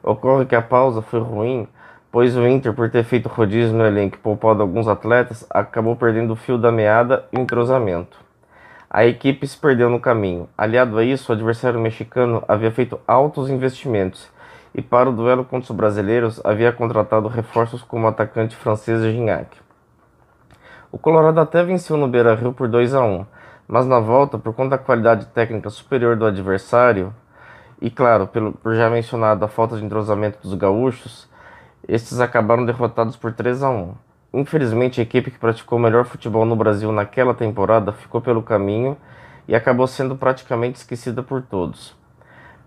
Ocorre 0.00 0.46
que 0.46 0.54
a 0.54 0.62
pausa 0.62 1.02
foi 1.02 1.18
ruim, 1.18 1.66
pois 2.12 2.36
o 2.36 2.46
Inter, 2.46 2.72
por 2.72 2.88
ter 2.88 3.02
feito 3.02 3.28
rodízio 3.28 3.76
no 3.76 3.84
elenco 3.84 4.14
e 4.14 4.20
poupado 4.20 4.62
alguns 4.62 4.86
atletas, 4.86 5.44
acabou 5.50 5.96
perdendo 5.96 6.34
o 6.34 6.36
fio 6.36 6.56
da 6.56 6.70
meada 6.70 7.24
e 7.32 7.36
o 7.36 7.40
entrosamento. 7.40 8.16
A 8.88 9.06
equipe 9.06 9.44
se 9.44 9.58
perdeu 9.58 9.90
no 9.90 9.98
caminho. 9.98 10.48
Aliado 10.56 10.96
a 10.98 11.02
isso, 11.02 11.32
o 11.32 11.34
adversário 11.34 11.80
mexicano 11.80 12.44
havia 12.46 12.70
feito 12.70 13.00
altos 13.08 13.50
investimentos 13.50 14.30
e 14.74 14.82
para 14.82 15.10
o 15.10 15.12
duelo 15.12 15.44
contra 15.44 15.70
os 15.70 15.76
brasileiros 15.76 16.40
havia 16.44 16.72
contratado 16.72 17.28
reforços 17.28 17.82
como 17.82 18.06
o 18.06 18.08
atacante 18.08 18.56
francês 18.56 19.02
Gignac. 19.02 19.56
O 20.90 20.98
Colorado 20.98 21.40
até 21.40 21.62
venceu 21.62 21.96
no 21.96 22.08
Beira-Rio 22.08 22.52
por 22.52 22.68
2 22.68 22.94
a 22.94 23.02
1, 23.02 23.26
mas 23.66 23.86
na 23.86 24.00
volta, 24.00 24.38
por 24.38 24.54
conta 24.54 24.70
da 24.70 24.78
qualidade 24.78 25.26
técnica 25.26 25.68
superior 25.68 26.16
do 26.16 26.24
adversário, 26.24 27.14
e 27.80 27.90
claro, 27.90 28.26
pelo, 28.26 28.52
por 28.52 28.74
já 28.74 28.88
mencionado 28.88 29.44
a 29.44 29.48
falta 29.48 29.76
de 29.76 29.84
entrosamento 29.84 30.38
dos 30.42 30.54
gaúchos, 30.54 31.28
estes 31.86 32.20
acabaram 32.20 32.64
derrotados 32.64 33.16
por 33.16 33.32
3 33.32 33.62
a 33.62 33.70
1. 33.70 33.94
Infelizmente, 34.32 35.00
a 35.00 35.02
equipe 35.02 35.30
que 35.30 35.38
praticou 35.38 35.78
o 35.78 35.82
melhor 35.82 36.04
futebol 36.04 36.44
no 36.44 36.56
Brasil 36.56 36.92
naquela 36.92 37.34
temporada 37.34 37.92
ficou 37.92 38.20
pelo 38.20 38.42
caminho 38.42 38.96
e 39.46 39.54
acabou 39.54 39.86
sendo 39.86 40.16
praticamente 40.16 40.78
esquecida 40.78 41.22
por 41.22 41.42
todos. 41.42 41.97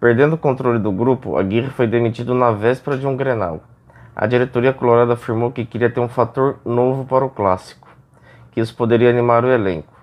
Perdendo 0.01 0.33
o 0.33 0.37
controle 0.37 0.79
do 0.79 0.91
grupo, 0.91 1.37
Aguirre 1.37 1.69
foi 1.69 1.85
demitido 1.85 2.33
na 2.33 2.49
véspera 2.49 2.97
de 2.97 3.05
um 3.05 3.15
Grenal. 3.15 3.61
A 4.15 4.25
diretoria 4.25 4.73
colorada 4.73 5.13
afirmou 5.13 5.51
que 5.51 5.63
queria 5.63 5.91
ter 5.91 5.99
um 5.99 6.09
fator 6.09 6.57
novo 6.65 7.05
para 7.05 7.23
o 7.23 7.29
clássico, 7.29 7.87
que 8.51 8.59
isso 8.59 8.75
poderia 8.75 9.11
animar 9.11 9.45
o 9.45 9.51
elenco. 9.51 9.93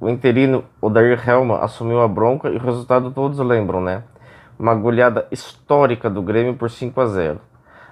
O 0.00 0.08
interino 0.08 0.64
Odair 0.80 1.28
Helma 1.28 1.58
assumiu 1.58 2.00
a 2.00 2.08
bronca 2.08 2.48
e 2.48 2.56
o 2.56 2.58
resultado 2.58 3.10
todos 3.10 3.38
lembram, 3.38 3.82
né? 3.82 4.02
Uma 4.58 4.74
goleada 4.74 5.26
histórica 5.30 6.08
do 6.08 6.22
Grêmio 6.22 6.54
por 6.54 6.70
5 6.70 6.98
a 6.98 7.06
0. 7.06 7.40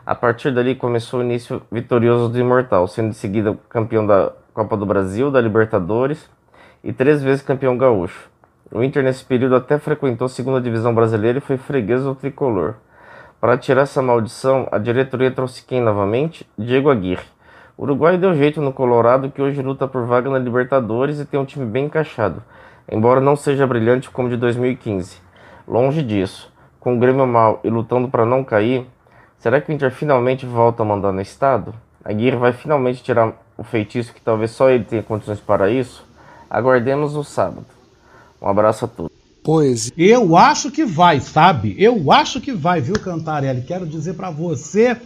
A 0.06 0.14
partir 0.14 0.50
dali 0.50 0.74
começou 0.74 1.20
o 1.20 1.22
início 1.22 1.60
vitorioso 1.70 2.30
do 2.30 2.38
Imortal, 2.38 2.88
sendo 2.88 3.08
em 3.08 3.12
seguida 3.12 3.58
campeão 3.68 4.06
da 4.06 4.32
Copa 4.54 4.74
do 4.74 4.86
Brasil, 4.86 5.30
da 5.30 5.42
Libertadores 5.42 6.30
e 6.82 6.94
três 6.94 7.22
vezes 7.22 7.42
campeão 7.42 7.76
gaúcho. 7.76 8.34
O 8.72 8.82
Inter 8.82 9.02
nesse 9.02 9.24
período 9.24 9.54
até 9.54 9.78
frequentou 9.78 10.26
a 10.26 10.28
segunda 10.28 10.60
divisão 10.60 10.92
brasileira 10.92 11.38
e 11.38 11.40
foi 11.40 11.56
freguês 11.56 12.02
do 12.02 12.16
tricolor. 12.16 12.74
Para 13.40 13.56
tirar 13.56 13.82
essa 13.82 14.02
maldição, 14.02 14.66
a 14.72 14.78
diretoria 14.78 15.30
trouxe 15.30 15.64
quem 15.64 15.80
novamente? 15.80 16.44
Diego 16.58 16.90
Aguirre. 16.90 17.24
O 17.78 17.84
Uruguai 17.84 18.18
deu 18.18 18.34
jeito 18.34 18.60
no 18.60 18.72
Colorado, 18.72 19.30
que 19.30 19.40
hoje 19.40 19.62
luta 19.62 19.86
por 19.86 20.04
vaga 20.04 20.28
na 20.28 20.38
Libertadores 20.38 21.20
e 21.20 21.24
tem 21.24 21.38
um 21.38 21.44
time 21.44 21.64
bem 21.64 21.84
encaixado, 21.84 22.42
embora 22.90 23.20
não 23.20 23.36
seja 23.36 23.66
brilhante 23.66 24.10
como 24.10 24.28
de 24.28 24.36
2015. 24.36 25.18
Longe 25.68 26.02
disso, 26.02 26.52
com 26.80 26.96
o 26.96 26.98
Grêmio 26.98 27.26
mal 27.26 27.60
e 27.62 27.70
lutando 27.70 28.08
para 28.08 28.26
não 28.26 28.42
cair, 28.42 28.86
será 29.38 29.60
que 29.60 29.70
o 29.70 29.74
Inter 29.74 29.92
finalmente 29.92 30.44
volta 30.44 30.82
a 30.82 30.86
mandar 30.86 31.12
no 31.12 31.20
estado? 31.20 31.72
Aguirre 32.04 32.36
vai 32.36 32.52
finalmente 32.52 33.02
tirar 33.02 33.32
o 33.56 33.62
feitiço 33.62 34.12
que 34.12 34.20
talvez 34.20 34.50
só 34.50 34.70
ele 34.70 34.84
tenha 34.84 35.02
condições 35.02 35.40
para 35.40 35.70
isso? 35.70 36.04
Aguardemos 36.50 37.14
o 37.14 37.22
sábado. 37.22 37.75
Um 38.40 38.48
abraço 38.48 38.84
a 38.84 38.88
todos. 38.88 39.12
Pois. 39.42 39.92
Eu 39.96 40.36
acho 40.36 40.70
que 40.72 40.84
vai, 40.84 41.20
sabe? 41.20 41.76
Eu 41.78 42.10
acho 42.10 42.40
que 42.40 42.52
vai, 42.52 42.80
viu, 42.80 42.98
Cantarelli? 42.98 43.62
Quero 43.62 43.86
dizer 43.86 44.14
para 44.14 44.28
você 44.28 44.96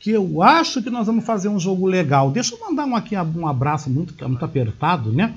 que 0.00 0.10
eu 0.10 0.42
acho 0.42 0.82
que 0.82 0.90
nós 0.90 1.06
vamos 1.06 1.24
fazer 1.24 1.48
um 1.48 1.60
jogo 1.60 1.86
legal. 1.86 2.30
Deixa 2.30 2.54
eu 2.54 2.60
mandar 2.60 2.84
um, 2.84 2.96
aqui 2.96 3.16
um 3.16 3.46
abraço 3.46 3.88
muito, 3.88 4.12
muito 4.28 4.44
apertado, 4.44 5.12
né? 5.12 5.32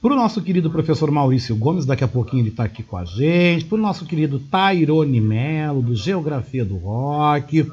Para 0.00 0.14
o 0.14 0.16
nosso 0.16 0.40
querido 0.40 0.70
professor 0.70 1.10
Maurício 1.10 1.54
Gomes, 1.54 1.84
daqui 1.84 2.02
a 2.02 2.08
pouquinho 2.08 2.40
ele 2.40 2.48
está 2.48 2.64
aqui 2.64 2.82
com 2.82 2.96
a 2.96 3.04
gente. 3.04 3.66
Para 3.66 3.76
o 3.76 3.80
nosso 3.80 4.06
querido 4.06 4.38
Tairone 4.38 5.20
Melo, 5.20 5.82
do 5.82 5.94
Geografia 5.94 6.64
do 6.64 6.78
Rock. 6.78 7.70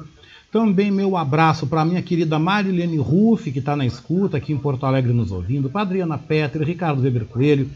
Também 0.52 0.90
meu 0.90 1.16
abraço 1.16 1.66
para 1.66 1.80
a 1.80 1.84
minha 1.86 2.02
querida 2.02 2.38
Marilene 2.38 2.98
Ruff, 2.98 3.50
que 3.50 3.58
está 3.60 3.74
na 3.74 3.86
escuta 3.86 4.36
aqui 4.36 4.52
em 4.52 4.58
Porto 4.58 4.84
Alegre 4.84 5.12
nos 5.14 5.32
ouvindo. 5.32 5.70
Para 5.70 5.80
Adriana 5.82 6.18
Petri, 6.18 6.62
Ricardo 6.64 7.00
Weber 7.00 7.24
Coelho. 7.24 7.70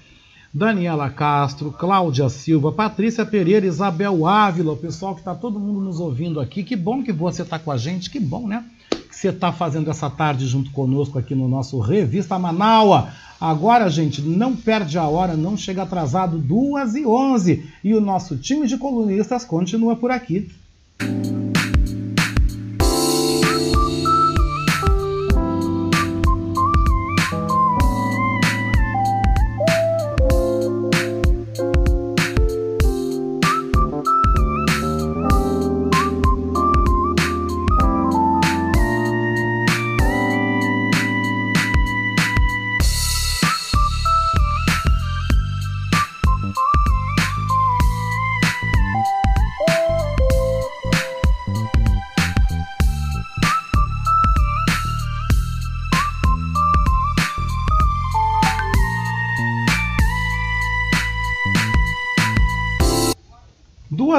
Daniela 0.55 1.09
Castro, 1.09 1.73
Cláudia 1.73 2.29
Silva, 2.29 2.71
Patrícia 2.71 3.25
Pereira, 3.25 3.65
Isabel 3.65 4.27
Ávila, 4.27 4.73
o 4.73 4.77
pessoal 4.77 5.15
que 5.15 5.21
está 5.21 5.35
todo 5.35 5.59
mundo 5.59 5.81
nos 5.81 5.99
ouvindo 5.99 6.41
aqui. 6.41 6.63
Que 6.63 6.77
bom 6.77 7.03
que 7.03 7.11
você 7.11 7.41
está 7.41 7.59
com 7.59 7.73
a 7.73 7.79
gente, 7.79 8.11
que 8.11 8.21
bom, 8.21 8.47
né? 8.47 8.63
Que 8.91 9.17
você 9.17 9.29
está 9.29 9.51
fazendo 9.51 9.91
essa 9.91 10.11
tarde 10.11 10.47
junto 10.47 10.71
conosco 10.71 11.19
aqui 11.19 11.35
no 11.35 11.49
nosso 11.49 11.81
Revista 11.81 12.39
Manaua. 12.39 13.09
Agora, 13.41 13.89
gente, 13.89 14.21
não 14.21 14.55
perde 14.55 14.99
a 14.99 15.09
hora, 15.09 15.35
não 15.37 15.57
chega 15.57 15.85
atrasado, 15.85 16.37
2 16.39 16.97
e 16.97 17.07
11 17.07 17.71
E 17.83 17.95
o 17.95 18.01
nosso 18.01 18.37
time 18.37 18.67
de 18.67 18.77
colunistas 18.77 19.47
continua 19.47 19.97
por 19.97 20.11
aqui. 20.11 20.51
e 21.01 21.72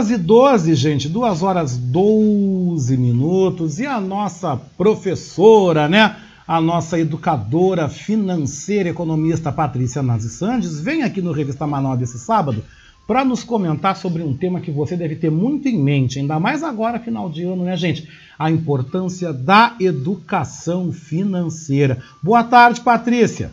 12, 0.04 0.76
gente, 0.76 1.08
2 1.08 1.42
horas 1.42 1.78
12 1.78 2.98
minutos. 2.98 3.80
E 3.80 3.86
a 3.86 4.00
nossa 4.00 4.58
professora, 4.78 5.88
né? 5.88 6.18
A 6.46 6.60
nossa 6.60 7.00
educadora 7.00 7.88
financeira, 7.88 8.90
economista 8.90 9.52
Patrícia 9.52 10.04
Nazi 10.04 10.30
Sandes, 10.30 10.80
vem 10.80 11.04
aqui 11.04 11.22
no 11.22 11.32
Revista 11.32 11.66
Manual 11.66 11.96
desse 11.96 12.20
sábado 12.20 12.64
para 13.08 13.24
nos 13.24 13.44
comentar 13.44 13.96
sobre 13.96 14.22
um 14.24 14.36
tema 14.36 14.60
que 14.60 14.72
você 14.72 14.96
deve 14.96 15.16
ter 15.16 15.32
muito 15.32 15.68
em 15.68 15.78
mente, 15.82 16.20
ainda 16.20 16.40
mais 16.40 16.64
agora, 16.64 17.00
final 17.00 17.30
de 17.30 17.44
ano, 17.44 17.64
né, 17.64 17.76
gente? 17.78 18.10
A 18.38 18.52
importância 18.52 19.32
da 19.32 19.76
educação 19.80 20.92
financeira. 20.92 22.02
Boa 22.22 22.44
tarde, 22.44 22.82
Patrícia. 22.82 23.52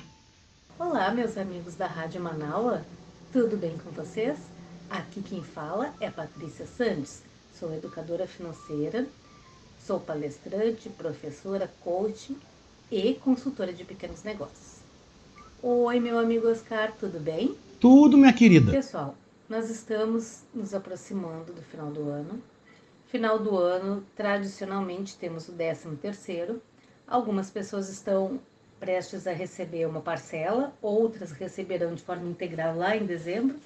Olá, 0.78 1.12
meus 1.12 1.36
amigos 1.36 1.74
da 1.76 1.86
Rádio 1.86 2.20
Manaua. 2.20 2.82
Tudo 3.32 3.56
bem 3.56 3.74
com 3.84 3.90
vocês? 3.90 4.49
Aqui 4.90 5.22
quem 5.22 5.40
fala 5.40 5.94
é 6.00 6.10
Patrícia 6.10 6.66
Santos, 6.66 7.20
sou 7.56 7.72
educadora 7.72 8.26
financeira, 8.26 9.06
sou 9.86 10.00
palestrante, 10.00 10.88
professora, 10.88 11.72
coach 11.80 12.36
e 12.90 13.14
consultora 13.14 13.72
de 13.72 13.84
pequenos 13.84 14.24
negócios. 14.24 14.80
Oi, 15.62 16.00
meu 16.00 16.18
amigo 16.18 16.48
Oscar, 16.48 16.92
tudo 16.98 17.20
bem? 17.20 17.56
Tudo, 17.78 18.18
minha 18.18 18.32
querida. 18.32 18.72
Pessoal, 18.72 19.14
nós 19.48 19.70
estamos 19.70 20.40
nos 20.52 20.74
aproximando 20.74 21.52
do 21.52 21.62
final 21.62 21.92
do 21.92 22.08
ano. 22.08 22.42
Final 23.06 23.38
do 23.38 23.56
ano, 23.56 24.04
tradicionalmente, 24.16 25.16
temos 25.16 25.48
o 25.48 25.52
13 25.52 25.94
terceiro. 26.02 26.60
Algumas 27.06 27.48
pessoas 27.48 27.88
estão 27.88 28.40
prestes 28.80 29.28
a 29.28 29.32
receber 29.32 29.86
uma 29.86 30.00
parcela, 30.00 30.72
outras 30.82 31.30
receberão 31.30 31.94
de 31.94 32.02
forma 32.02 32.28
integral 32.28 32.76
lá 32.76 32.96
em 32.96 33.06
dezembro. 33.06 33.56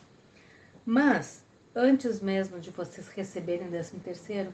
Mas, 0.86 1.42
antes 1.74 2.20
mesmo 2.20 2.60
de 2.60 2.70
vocês 2.70 3.08
receberem 3.08 3.66
o 3.66 3.70
13 3.70 3.96
terceiro, 4.00 4.52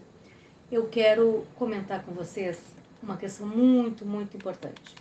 eu 0.70 0.88
quero 0.88 1.44
comentar 1.56 2.04
com 2.04 2.12
vocês 2.12 2.62
uma 3.02 3.16
questão 3.16 3.46
muito, 3.46 4.06
muito 4.06 4.36
importante. 4.36 4.94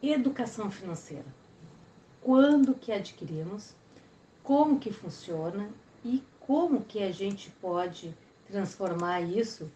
Educação 0.00 0.70
financeira. 0.70 1.26
Quando 2.20 2.74
que 2.74 2.92
adquirimos, 2.92 3.74
como 4.44 4.78
que 4.78 4.92
funciona 4.92 5.68
e 6.04 6.22
como 6.38 6.84
que 6.84 7.02
a 7.02 7.10
gente 7.10 7.50
pode 7.60 8.14
transformar 8.46 9.20
isso 9.20 9.70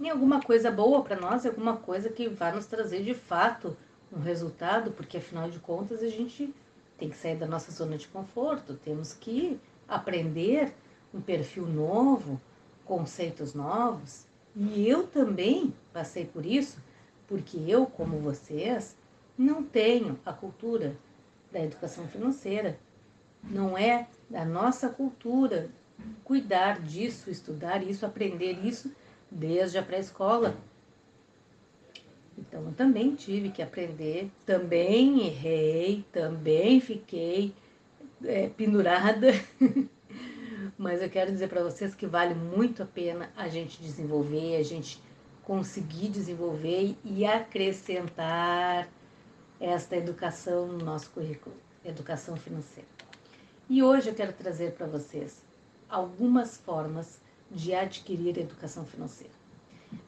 em 0.00 0.10
alguma 0.10 0.42
coisa 0.42 0.72
boa 0.72 1.04
para 1.04 1.20
nós, 1.20 1.46
alguma 1.46 1.76
coisa 1.76 2.08
que 2.08 2.28
vá 2.28 2.50
nos 2.50 2.66
trazer 2.66 3.04
de 3.04 3.14
fato 3.14 3.76
um 4.12 4.20
resultado, 4.20 4.90
porque 4.90 5.18
afinal 5.18 5.48
de 5.48 5.60
contas 5.60 6.02
a 6.02 6.08
gente 6.08 6.52
tem 6.98 7.08
que 7.10 7.16
sair 7.16 7.36
da 7.36 7.46
nossa 7.46 7.72
zona 7.72 7.96
de 7.96 8.08
conforto, 8.08 8.74
temos 8.74 9.12
que 9.12 9.60
aprender 9.88 10.74
um 11.12 11.20
perfil 11.20 11.66
novo, 11.66 12.40
conceitos 12.84 13.54
novos. 13.54 14.26
E 14.56 14.88
eu 14.88 15.06
também 15.06 15.74
passei 15.92 16.24
por 16.24 16.46
isso, 16.46 16.78
porque 17.26 17.58
eu, 17.66 17.86
como 17.86 18.18
vocês, 18.18 18.96
não 19.36 19.62
tenho 19.62 20.18
a 20.24 20.32
cultura 20.32 20.96
da 21.50 21.60
educação 21.60 22.06
financeira. 22.08 22.78
Não 23.42 23.76
é 23.76 24.08
da 24.30 24.44
nossa 24.44 24.88
cultura 24.88 25.70
cuidar 26.24 26.80
disso, 26.80 27.30
estudar 27.30 27.82
isso, 27.82 28.04
aprender 28.04 28.64
isso 28.64 28.92
desde 29.30 29.78
a 29.78 29.82
pré-escola. 29.82 30.56
Então 32.38 32.64
eu 32.64 32.72
também 32.72 33.14
tive 33.14 33.50
que 33.50 33.62
aprender, 33.62 34.30
também 34.44 35.26
errei, 35.26 36.04
também 36.12 36.80
fiquei 36.80 37.54
é, 38.24 38.48
pendurada, 38.48 39.28
Mas 40.76 41.02
eu 41.02 41.08
quero 41.08 41.30
dizer 41.30 41.48
para 41.48 41.62
vocês 41.62 41.94
que 41.94 42.06
vale 42.06 42.34
muito 42.34 42.82
a 42.82 42.86
pena 42.86 43.30
a 43.36 43.48
gente 43.48 43.80
desenvolver, 43.80 44.56
a 44.56 44.62
gente 44.62 45.00
conseguir 45.42 46.08
desenvolver 46.08 46.96
e 47.04 47.24
acrescentar 47.24 48.88
esta 49.60 49.96
educação 49.96 50.66
no 50.66 50.84
nosso 50.84 51.10
currículo, 51.10 51.54
educação 51.84 52.36
financeira. 52.36 52.88
E 53.68 53.82
hoje 53.82 54.08
eu 54.10 54.14
quero 54.14 54.32
trazer 54.32 54.72
para 54.72 54.86
vocês 54.86 55.42
algumas 55.88 56.56
formas 56.56 57.20
de 57.50 57.74
adquirir 57.74 58.38
educação 58.38 58.84
financeira. 58.84 59.32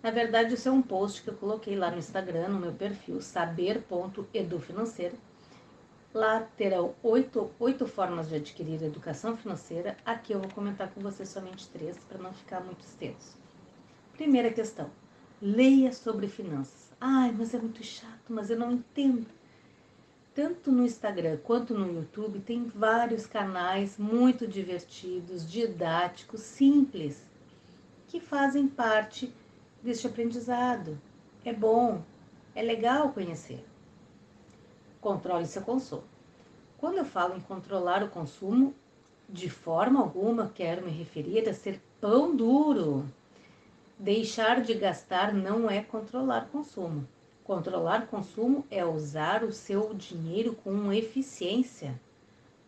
Na 0.02 0.10
verdade, 0.10 0.54
isso 0.54 0.68
é 0.68 0.72
um 0.72 0.82
post 0.82 1.22
que 1.22 1.28
eu 1.28 1.34
coloquei 1.34 1.76
lá 1.76 1.90
no 1.90 1.98
Instagram, 1.98 2.48
no 2.48 2.58
meu 2.58 2.72
perfil, 2.72 3.20
saber.edufinanceira. 3.20 5.14
Lá 6.14 6.40
terão 6.56 6.94
oito, 7.02 7.50
oito 7.58 7.86
formas 7.86 8.28
de 8.28 8.36
adquirir 8.36 8.82
educação 8.82 9.36
financeira. 9.36 9.96
Aqui 10.04 10.32
eu 10.32 10.40
vou 10.40 10.50
comentar 10.50 10.90
com 10.90 11.00
vocês 11.00 11.28
somente 11.28 11.68
três, 11.68 11.98
para 11.98 12.18
não 12.18 12.32
ficar 12.32 12.60
muito 12.60 12.80
extenso. 12.80 13.36
Primeira 14.14 14.50
questão: 14.50 14.90
leia 15.42 15.92
sobre 15.92 16.26
finanças. 16.26 16.90
Ai, 17.00 17.34
mas 17.36 17.52
é 17.52 17.58
muito 17.58 17.84
chato, 17.84 18.30
mas 18.30 18.48
eu 18.48 18.58
não 18.58 18.72
entendo. 18.72 19.26
Tanto 20.34 20.70
no 20.70 20.84
Instagram 20.84 21.38
quanto 21.42 21.74
no 21.74 21.92
YouTube 21.92 22.40
tem 22.40 22.64
vários 22.64 23.26
canais 23.26 23.98
muito 23.98 24.46
divertidos, 24.46 25.50
didáticos, 25.50 26.40
simples, 26.40 27.26
que 28.06 28.20
fazem 28.20 28.68
parte 28.68 29.34
deste 29.86 30.08
aprendizado. 30.08 31.00
É 31.44 31.52
bom, 31.52 32.02
é 32.54 32.60
legal 32.60 33.12
conhecer. 33.12 33.64
Controle 35.00 35.46
seu 35.46 35.62
consumo. 35.62 36.02
Quando 36.76 36.98
eu 36.98 37.04
falo 37.04 37.36
em 37.36 37.40
controlar 37.40 38.02
o 38.02 38.10
consumo, 38.10 38.74
de 39.28 39.48
forma 39.48 40.00
alguma 40.00 40.50
quero 40.52 40.84
me 40.84 40.90
referir 40.90 41.48
a 41.48 41.54
ser 41.54 41.80
pão 42.00 42.34
duro. 42.34 43.06
Deixar 43.98 44.60
de 44.60 44.74
gastar 44.74 45.32
não 45.32 45.70
é 45.70 45.80
controlar 45.80 46.48
consumo. 46.50 47.06
Controlar 47.44 48.08
consumo 48.08 48.66
é 48.70 48.84
usar 48.84 49.44
o 49.44 49.52
seu 49.52 49.94
dinheiro 49.94 50.52
com 50.64 50.92
eficiência. 50.92 51.98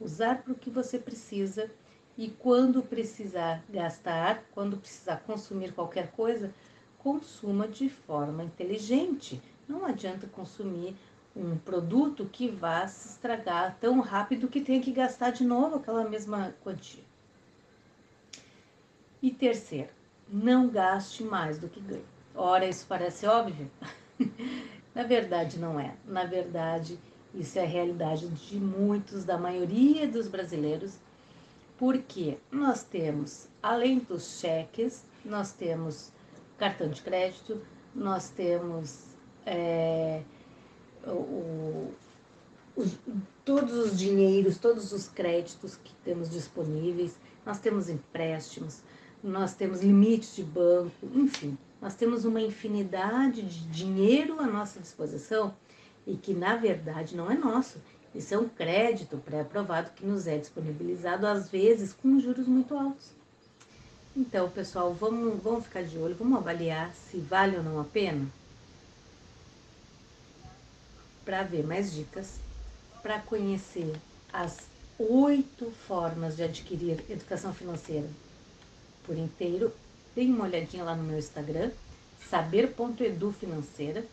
Usar 0.00 0.42
para 0.42 0.52
o 0.52 0.56
que 0.56 0.70
você 0.70 0.98
precisa 0.98 1.68
e 2.16 2.28
quando 2.28 2.82
precisar 2.82 3.62
gastar, 3.68 4.44
quando 4.52 4.76
precisar 4.76 5.16
consumir 5.26 5.72
qualquer 5.72 6.12
coisa, 6.12 6.52
consuma 7.08 7.66
de 7.66 7.88
forma 7.88 8.44
inteligente. 8.44 9.40
Não 9.66 9.86
adianta 9.86 10.26
consumir 10.26 10.94
um 11.34 11.56
produto 11.56 12.28
que 12.30 12.48
vá 12.48 12.86
se 12.86 13.08
estragar 13.08 13.78
tão 13.80 14.00
rápido 14.00 14.46
que 14.46 14.60
tenha 14.60 14.82
que 14.82 14.92
gastar 14.92 15.30
de 15.30 15.42
novo 15.42 15.76
aquela 15.76 16.06
mesma 16.06 16.54
quantia. 16.62 17.02
E 19.22 19.30
terceiro, 19.30 19.88
não 20.28 20.68
gaste 20.68 21.24
mais 21.24 21.58
do 21.58 21.66
que 21.66 21.80
ganha. 21.80 22.02
Ora, 22.34 22.68
isso 22.68 22.84
parece 22.86 23.26
óbvio? 23.26 23.70
Na 24.94 25.02
verdade, 25.02 25.58
não 25.58 25.80
é. 25.80 25.94
Na 26.04 26.24
verdade, 26.24 26.98
isso 27.34 27.58
é 27.58 27.62
a 27.62 27.66
realidade 27.66 28.28
de 28.28 28.56
muitos, 28.60 29.24
da 29.24 29.38
maioria 29.38 30.06
dos 30.06 30.28
brasileiros, 30.28 30.98
porque 31.78 32.36
nós 32.52 32.84
temos, 32.84 33.48
além 33.62 33.98
dos 33.98 34.38
cheques, 34.40 35.06
nós 35.24 35.52
temos 35.52 36.12
cartão 36.58 36.88
de 36.88 37.00
crédito, 37.02 37.60
nós 37.94 38.30
temos 38.30 39.16
é, 39.46 40.22
o, 41.06 41.92
os, 42.76 42.98
todos 43.44 43.72
os 43.74 43.98
dinheiros, 43.98 44.58
todos 44.58 44.92
os 44.92 45.08
créditos 45.08 45.76
que 45.76 45.94
temos 46.04 46.30
disponíveis, 46.30 47.16
nós 47.46 47.58
temos 47.58 47.88
empréstimos, 47.88 48.82
nós 49.22 49.54
temos 49.54 49.80
limites 49.82 50.36
de 50.36 50.42
banco, 50.42 50.92
enfim, 51.14 51.56
nós 51.80 51.94
temos 51.94 52.24
uma 52.24 52.40
infinidade 52.40 53.42
de 53.42 53.66
dinheiro 53.68 54.38
à 54.40 54.46
nossa 54.46 54.80
disposição 54.80 55.54
e 56.06 56.16
que 56.16 56.34
na 56.34 56.56
verdade 56.56 57.16
não 57.16 57.30
é 57.30 57.36
nosso. 57.36 57.80
Isso 58.14 58.34
é 58.34 58.38
um 58.38 58.48
crédito 58.48 59.18
pré-aprovado 59.18 59.92
que 59.92 60.04
nos 60.04 60.26
é 60.26 60.38
disponibilizado 60.38 61.26
às 61.26 61.48
vezes 61.50 61.92
com 61.92 62.18
juros 62.18 62.48
muito 62.48 62.74
altos. 62.76 63.17
Então, 64.16 64.50
pessoal, 64.50 64.92
vamos, 64.92 65.42
vamos 65.42 65.64
ficar 65.64 65.82
de 65.84 65.96
olho, 65.96 66.16
vamos 66.16 66.38
avaliar 66.38 66.92
se 66.92 67.18
vale 67.18 67.56
ou 67.56 67.62
não 67.62 67.80
a 67.80 67.84
pena. 67.84 68.26
Para 71.24 71.42
ver 71.42 71.64
mais 71.64 71.92
dicas, 71.92 72.40
para 73.02 73.20
conhecer 73.20 73.94
as 74.32 74.68
oito 74.98 75.70
formas 75.86 76.36
de 76.36 76.42
adquirir 76.42 77.04
educação 77.08 77.52
financeira 77.54 78.08
por 79.04 79.16
inteiro, 79.16 79.72
dê 80.14 80.22
uma 80.22 80.44
olhadinha 80.44 80.84
lá 80.84 80.94
no 80.94 81.04
meu 81.04 81.18
Instagram, 81.18 81.70
saber.edufinanceira. 82.28 84.04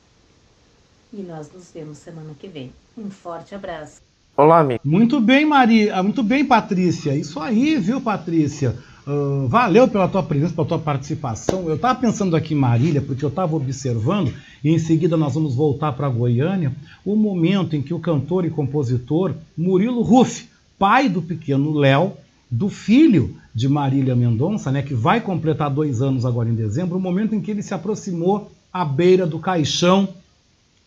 E 1.11 1.21
nós 1.21 1.51
nos 1.51 1.71
vemos 1.71 1.97
semana 1.97 2.33
que 2.39 2.47
vem. 2.47 2.71
Um 2.97 3.09
forte 3.09 3.55
abraço. 3.55 4.01
Olá, 4.37 4.59
amigo. 4.59 4.81
Muito 4.83 5.19
bem, 5.19 5.45
Maria. 5.45 6.01
Muito 6.03 6.21
bem, 6.21 6.45
Patrícia. 6.45 7.15
Isso 7.15 7.39
aí, 7.39 7.77
viu, 7.77 8.01
Patrícia? 8.01 8.75
Uh, 9.07 9.47
valeu 9.47 9.87
pela 9.87 10.07
tua 10.07 10.23
presença, 10.23 10.53
pela 10.53 10.67
tua 10.67 10.79
participação. 10.79 11.69
Eu 11.69 11.75
estava 11.75 11.99
pensando 11.99 12.35
aqui 12.35 12.55
em 12.55 12.57
Marília, 12.57 13.01
porque 13.01 13.23
eu 13.23 13.29
estava 13.29 13.55
observando, 13.55 14.33
e 14.63 14.71
em 14.71 14.79
seguida 14.79 15.15
nós 15.15 15.35
vamos 15.35 15.53
voltar 15.53 15.91
para 15.91 16.09
Goiânia, 16.09 16.73
o 17.05 17.15
momento 17.15 17.75
em 17.75 17.83
que 17.83 17.93
o 17.93 17.99
cantor 17.99 18.45
e 18.45 18.49
compositor 18.49 19.35
Murilo 19.55 20.01
Ruff, 20.01 20.49
pai 20.79 21.07
do 21.07 21.21
pequeno 21.21 21.73
Léo, 21.77 22.13
do 22.49 22.67
filho 22.67 23.35
de 23.53 23.69
Marília 23.69 24.15
Mendonça, 24.15 24.71
né, 24.71 24.81
que 24.81 24.95
vai 24.95 25.21
completar 25.21 25.69
dois 25.69 26.01
anos 26.01 26.25
agora 26.25 26.49
em 26.49 26.55
dezembro, 26.55 26.97
o 26.97 27.01
momento 27.01 27.35
em 27.35 27.41
que 27.41 27.51
ele 27.51 27.61
se 27.61 27.75
aproximou 27.75 28.51
à 28.73 28.83
beira 28.83 29.27
do 29.27 29.37
caixão, 29.37 30.09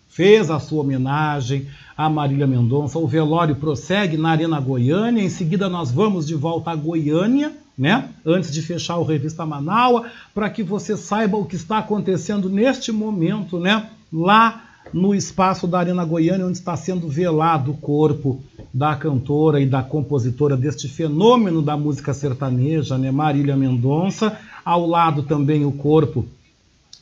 fez 0.08 0.50
a 0.50 0.58
sua 0.58 0.80
homenagem 0.80 1.68
a 1.96 2.10
Marília 2.10 2.46
Mendonça. 2.46 2.98
O 2.98 3.06
velório 3.06 3.54
prossegue 3.54 4.16
na 4.16 4.30
Arena 4.30 4.58
Goiânia, 4.58 5.22
em 5.22 5.30
seguida 5.30 5.68
nós 5.68 5.92
vamos 5.92 6.26
de 6.26 6.34
volta 6.34 6.72
a 6.72 6.74
Goiânia 6.74 7.52
né? 7.78 8.08
Antes 8.26 8.52
de 8.52 8.60
fechar 8.60 8.96
o 8.96 9.04
Revista 9.04 9.46
Manaua, 9.46 10.06
para 10.34 10.50
que 10.50 10.62
você 10.62 10.96
saiba 10.96 11.36
o 11.36 11.44
que 11.44 11.56
está 11.56 11.78
acontecendo 11.78 12.50
neste 12.50 12.90
momento, 12.90 13.60
né? 13.60 13.88
Lá 14.12 14.64
no 14.92 15.14
espaço 15.14 15.66
da 15.66 15.78
Arena 15.78 16.04
Goiânia, 16.04 16.46
onde 16.46 16.58
está 16.58 16.74
sendo 16.76 17.08
velado 17.08 17.72
o 17.72 17.76
corpo 17.76 18.42
da 18.72 18.96
cantora 18.96 19.60
e 19.60 19.66
da 19.66 19.82
compositora 19.82 20.56
deste 20.56 20.88
fenômeno 20.88 21.60
da 21.62 21.76
música 21.76 22.12
sertaneja, 22.12 22.98
né? 22.98 23.10
Marília 23.10 23.56
Mendonça. 23.56 24.36
Ao 24.64 24.86
lado 24.86 25.22
também 25.22 25.64
o 25.64 25.72
corpo 25.72 26.26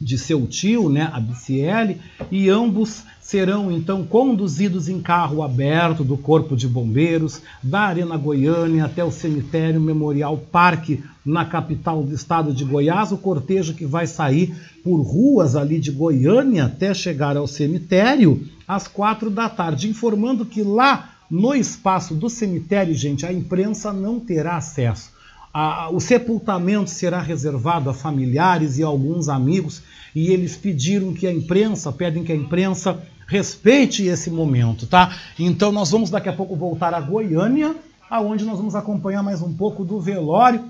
de 0.01 0.19
seu 0.19 0.47
tio, 0.47 0.89
né, 0.89 1.11
a 1.13 1.19
Biciele, 1.19 2.01
e 2.31 2.49
ambos 2.49 3.05
serão 3.21 3.73
então 3.73 4.05
conduzidos 4.05 4.89
em 4.89 5.01
carro 5.01 5.43
aberto 5.43 6.05
do 6.05 6.17
Corpo 6.17 6.57
de 6.57 6.69
Bombeiros, 6.69 7.43
da 7.63 7.81
Arena 7.81 8.17
Goiânia 8.17 8.85
até 8.85 9.03
o 9.03 9.11
cemitério 9.11 9.81
Memorial 9.81 10.37
Parque, 10.37 11.03
na 11.25 11.45
capital 11.45 12.05
do 12.05 12.15
estado 12.15 12.55
de 12.55 12.65
Goiás. 12.65 13.11
O 13.11 13.19
cortejo 13.19 13.75
que 13.75 13.85
vai 13.85 14.07
sair 14.07 14.55
por 14.85 15.01
ruas 15.01 15.57
ali 15.57 15.81
de 15.81 15.91
Goiânia 15.91 16.67
até 16.67 16.95
chegar 16.95 17.37
ao 17.37 17.49
cemitério 17.49 18.47
às 18.69 18.87
quatro 18.87 19.29
da 19.29 19.49
tarde, 19.49 19.89
informando 19.89 20.47
que 20.47 20.63
lá 20.63 21.15
no 21.29 21.53
espaço 21.53 22.15
do 22.15 22.31
cemitério, 22.31 22.95
gente, 22.95 23.27
a 23.27 23.33
imprensa 23.33 23.93
não 23.93 24.21
terá 24.21 24.57
acesso 24.57 25.16
a, 25.59 25.89
o 25.89 25.99
sepultamento 25.99 26.91
será 26.91 27.19
reservado 27.19 27.89
a 27.89 27.95
familiares 27.95 28.77
e 28.77 28.85
a 28.85 28.87
alguns 28.87 29.27
amigos, 29.27 29.81
e 30.15 30.31
eles 30.31 30.55
pediram 30.55 31.15
que 31.15 31.27
a 31.27 31.33
imprensa, 31.33 31.91
pedem 31.91 32.23
que 32.23 32.31
a 32.31 32.37
imprensa 32.37 33.03
respeite 33.27 34.05
esse 34.05 34.29
momento, 34.31 34.87
tá? 34.87 35.17
Então 35.39 35.73
nós 35.73 35.91
vamos 35.91 36.11
daqui 36.11 36.29
a 36.29 36.33
pouco 36.35 36.55
voltar 36.55 36.93
a 36.93 37.01
Goiânia, 37.01 37.75
aonde 38.11 38.45
nós 38.45 38.59
vamos 38.59 38.75
acompanhar 38.75 39.23
mais 39.23 39.41
um 39.41 39.51
pouco 39.51 39.83
do 39.83 39.99
velório, 39.99 40.63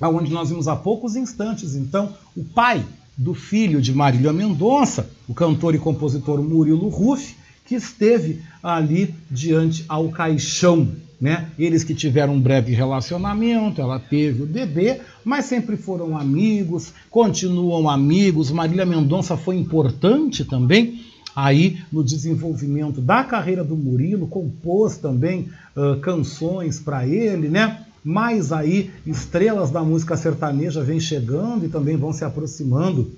aonde 0.00 0.32
nós 0.32 0.48
vimos 0.48 0.68
há 0.68 0.74
poucos 0.74 1.16
instantes, 1.16 1.74
então, 1.74 2.14
o 2.34 2.42
pai 2.42 2.82
do 3.18 3.34
filho 3.34 3.78
de 3.82 3.92
Marília 3.92 4.32
Mendonça, 4.32 5.06
o 5.28 5.34
cantor 5.34 5.74
e 5.74 5.78
compositor 5.78 6.42
Murilo 6.42 6.88
Ruff, 6.88 7.36
que 7.66 7.74
esteve 7.74 8.42
ali 8.62 9.14
diante 9.30 9.84
ao 9.86 10.08
caixão 10.08 10.88
né? 11.20 11.50
Eles 11.58 11.84
que 11.84 11.94
tiveram 11.94 12.34
um 12.34 12.40
breve 12.40 12.72
relacionamento, 12.72 13.80
ela 13.80 13.98
teve 13.98 14.42
o 14.42 14.46
bebê, 14.46 15.00
mas 15.24 15.46
sempre 15.46 15.76
foram 15.76 16.16
amigos, 16.16 16.92
continuam 17.10 17.88
amigos. 17.88 18.50
Marília 18.50 18.84
Mendonça 18.84 19.36
foi 19.36 19.56
importante 19.56 20.44
também 20.44 21.00
aí 21.34 21.78
no 21.90 22.04
desenvolvimento 22.04 23.00
da 23.00 23.24
carreira 23.24 23.64
do 23.64 23.76
Murilo, 23.76 24.26
compôs 24.26 24.96
também 24.98 25.48
uh, 25.76 25.98
canções 26.00 26.78
para 26.78 27.06
ele, 27.06 27.48
né? 27.48 27.84
Mais 28.04 28.52
aí 28.52 28.90
estrelas 29.06 29.70
da 29.70 29.82
música 29.82 30.16
sertaneja 30.16 30.84
vêm 30.84 31.00
chegando 31.00 31.64
e 31.64 31.68
também 31.68 31.96
vão 31.96 32.12
se 32.12 32.24
aproximando 32.24 33.10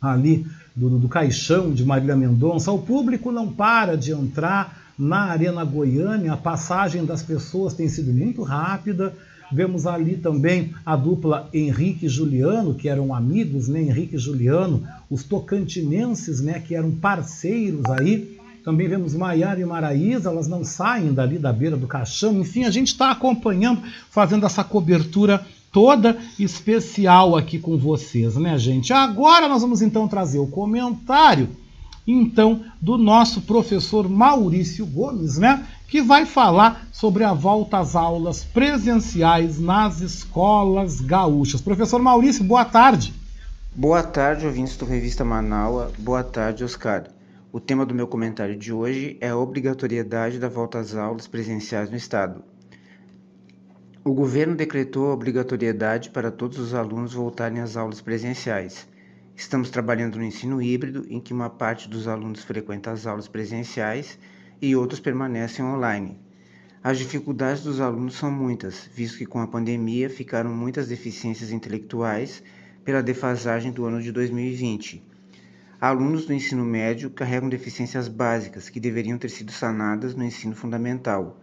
ali 0.00 0.46
do, 0.74 0.98
do 0.98 1.08
caixão 1.08 1.72
de 1.72 1.84
Marília 1.84 2.16
Mendonça. 2.16 2.72
O 2.72 2.78
público 2.78 3.30
não 3.30 3.52
para 3.52 3.96
de 3.96 4.12
entrar 4.12 4.81
na 4.98 5.24
Arena 5.24 5.64
Goiânia, 5.64 6.32
a 6.32 6.36
passagem 6.36 7.04
das 7.04 7.22
pessoas 7.22 7.74
tem 7.74 7.88
sido 7.88 8.12
muito 8.12 8.42
rápida. 8.42 9.14
Vemos 9.50 9.86
ali 9.86 10.16
também 10.16 10.74
a 10.84 10.96
dupla 10.96 11.48
Henrique 11.52 12.06
e 12.06 12.08
Juliano, 12.08 12.74
que 12.74 12.88
eram 12.88 13.14
amigos, 13.14 13.68
né? 13.68 13.82
Henrique 13.82 14.16
e 14.16 14.18
Juliano, 14.18 14.86
os 15.10 15.24
tocantinenses, 15.24 16.40
né? 16.40 16.60
Que 16.60 16.74
eram 16.74 16.90
parceiros 16.90 17.84
aí. 17.86 18.38
Também 18.64 18.88
vemos 18.88 19.14
Maiara 19.14 19.60
e 19.60 19.64
Maraísa, 19.64 20.30
elas 20.30 20.46
não 20.46 20.64
saem 20.64 21.12
dali 21.12 21.38
da 21.38 21.52
beira 21.52 21.76
do 21.76 21.86
caixão. 21.86 22.40
Enfim, 22.40 22.64
a 22.64 22.70
gente 22.70 22.88
está 22.88 23.10
acompanhando, 23.10 23.82
fazendo 24.08 24.46
essa 24.46 24.62
cobertura 24.62 25.44
toda 25.72 26.16
especial 26.38 27.36
aqui 27.36 27.58
com 27.58 27.76
vocês, 27.76 28.36
né, 28.36 28.56
gente? 28.58 28.92
Agora 28.92 29.48
nós 29.48 29.62
vamos 29.62 29.82
então 29.82 30.06
trazer 30.06 30.38
o 30.38 30.46
comentário 30.46 31.48
então 32.06 32.64
do 32.80 32.98
nosso 32.98 33.42
professor 33.42 34.08
Maurício 34.08 34.84
Gomes, 34.86 35.38
né, 35.38 35.66
que 35.88 36.02
vai 36.02 36.26
falar 36.26 36.86
sobre 36.92 37.24
a 37.24 37.32
volta 37.32 37.78
às 37.78 37.94
aulas 37.94 38.44
presenciais 38.44 39.58
nas 39.58 40.00
escolas 40.00 41.00
gaúchas. 41.00 41.60
Professor 41.60 42.00
Maurício, 42.00 42.44
boa 42.44 42.64
tarde. 42.64 43.12
Boa 43.74 44.02
tarde, 44.02 44.46
ouvintes 44.46 44.76
do 44.76 44.84
Revista 44.84 45.24
Manaua. 45.24 45.90
Boa 45.98 46.22
tarde, 46.22 46.64
Oscar. 46.64 47.04
O 47.50 47.60
tema 47.60 47.84
do 47.84 47.94
meu 47.94 48.06
comentário 48.06 48.56
de 48.56 48.72
hoje 48.72 49.16
é 49.20 49.28
a 49.28 49.36
obrigatoriedade 49.36 50.38
da 50.38 50.48
volta 50.48 50.78
às 50.78 50.94
aulas 50.94 51.26
presenciais 51.26 51.90
no 51.90 51.96
estado. 51.96 52.42
O 54.04 54.12
governo 54.12 54.56
decretou 54.56 55.10
a 55.10 55.14
obrigatoriedade 55.14 56.10
para 56.10 56.30
todos 56.30 56.58
os 56.58 56.74
alunos 56.74 57.12
voltarem 57.12 57.60
às 57.60 57.76
aulas 57.76 58.00
presenciais. 58.00 58.88
Estamos 59.34 59.70
trabalhando 59.70 60.16
no 60.16 60.24
ensino 60.24 60.60
híbrido, 60.60 61.06
em 61.08 61.20
que 61.20 61.32
uma 61.32 61.48
parte 61.48 61.88
dos 61.88 62.06
alunos 62.06 62.44
frequenta 62.44 62.90
as 62.90 63.06
aulas 63.06 63.28
presenciais 63.28 64.18
e 64.60 64.76
outros 64.76 65.00
permanecem 65.00 65.64
online. 65.64 66.18
As 66.82 66.98
dificuldades 66.98 67.62
dos 67.62 67.80
alunos 67.80 68.14
são 68.14 68.30
muitas, 68.30 68.88
visto 68.94 69.18
que 69.18 69.26
com 69.26 69.40
a 69.40 69.46
pandemia 69.46 70.10
ficaram 70.10 70.54
muitas 70.54 70.88
deficiências 70.88 71.50
intelectuais 71.50 72.42
pela 72.84 73.02
defasagem 73.02 73.72
do 73.72 73.84
ano 73.84 74.02
de 74.02 74.12
2020. 74.12 75.02
Alunos 75.80 76.26
do 76.26 76.32
ensino 76.32 76.64
médio 76.64 77.10
carregam 77.10 77.48
deficiências 77.48 78.08
básicas 78.08 78.68
que 78.68 78.78
deveriam 78.78 79.18
ter 79.18 79.30
sido 79.30 79.50
sanadas 79.50 80.14
no 80.14 80.24
ensino 80.24 80.54
fundamental 80.54 81.40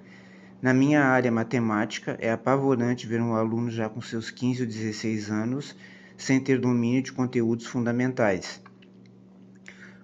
na 0.62 0.74
minha 0.74 1.06
área 1.06 1.32
matemática, 1.32 2.18
é 2.20 2.30
apavorante 2.30 3.08
ver 3.08 3.22
um 3.22 3.34
aluno 3.34 3.72
já 3.72 3.88
com 3.88 4.02
seus 4.02 4.30
15 4.30 4.64
ou 4.64 4.68
16 4.68 5.32
anos 5.32 5.74
sem 6.20 6.38
ter 6.38 6.60
domínio 6.60 7.02
de 7.02 7.14
conteúdos 7.14 7.66
fundamentais. 7.66 8.62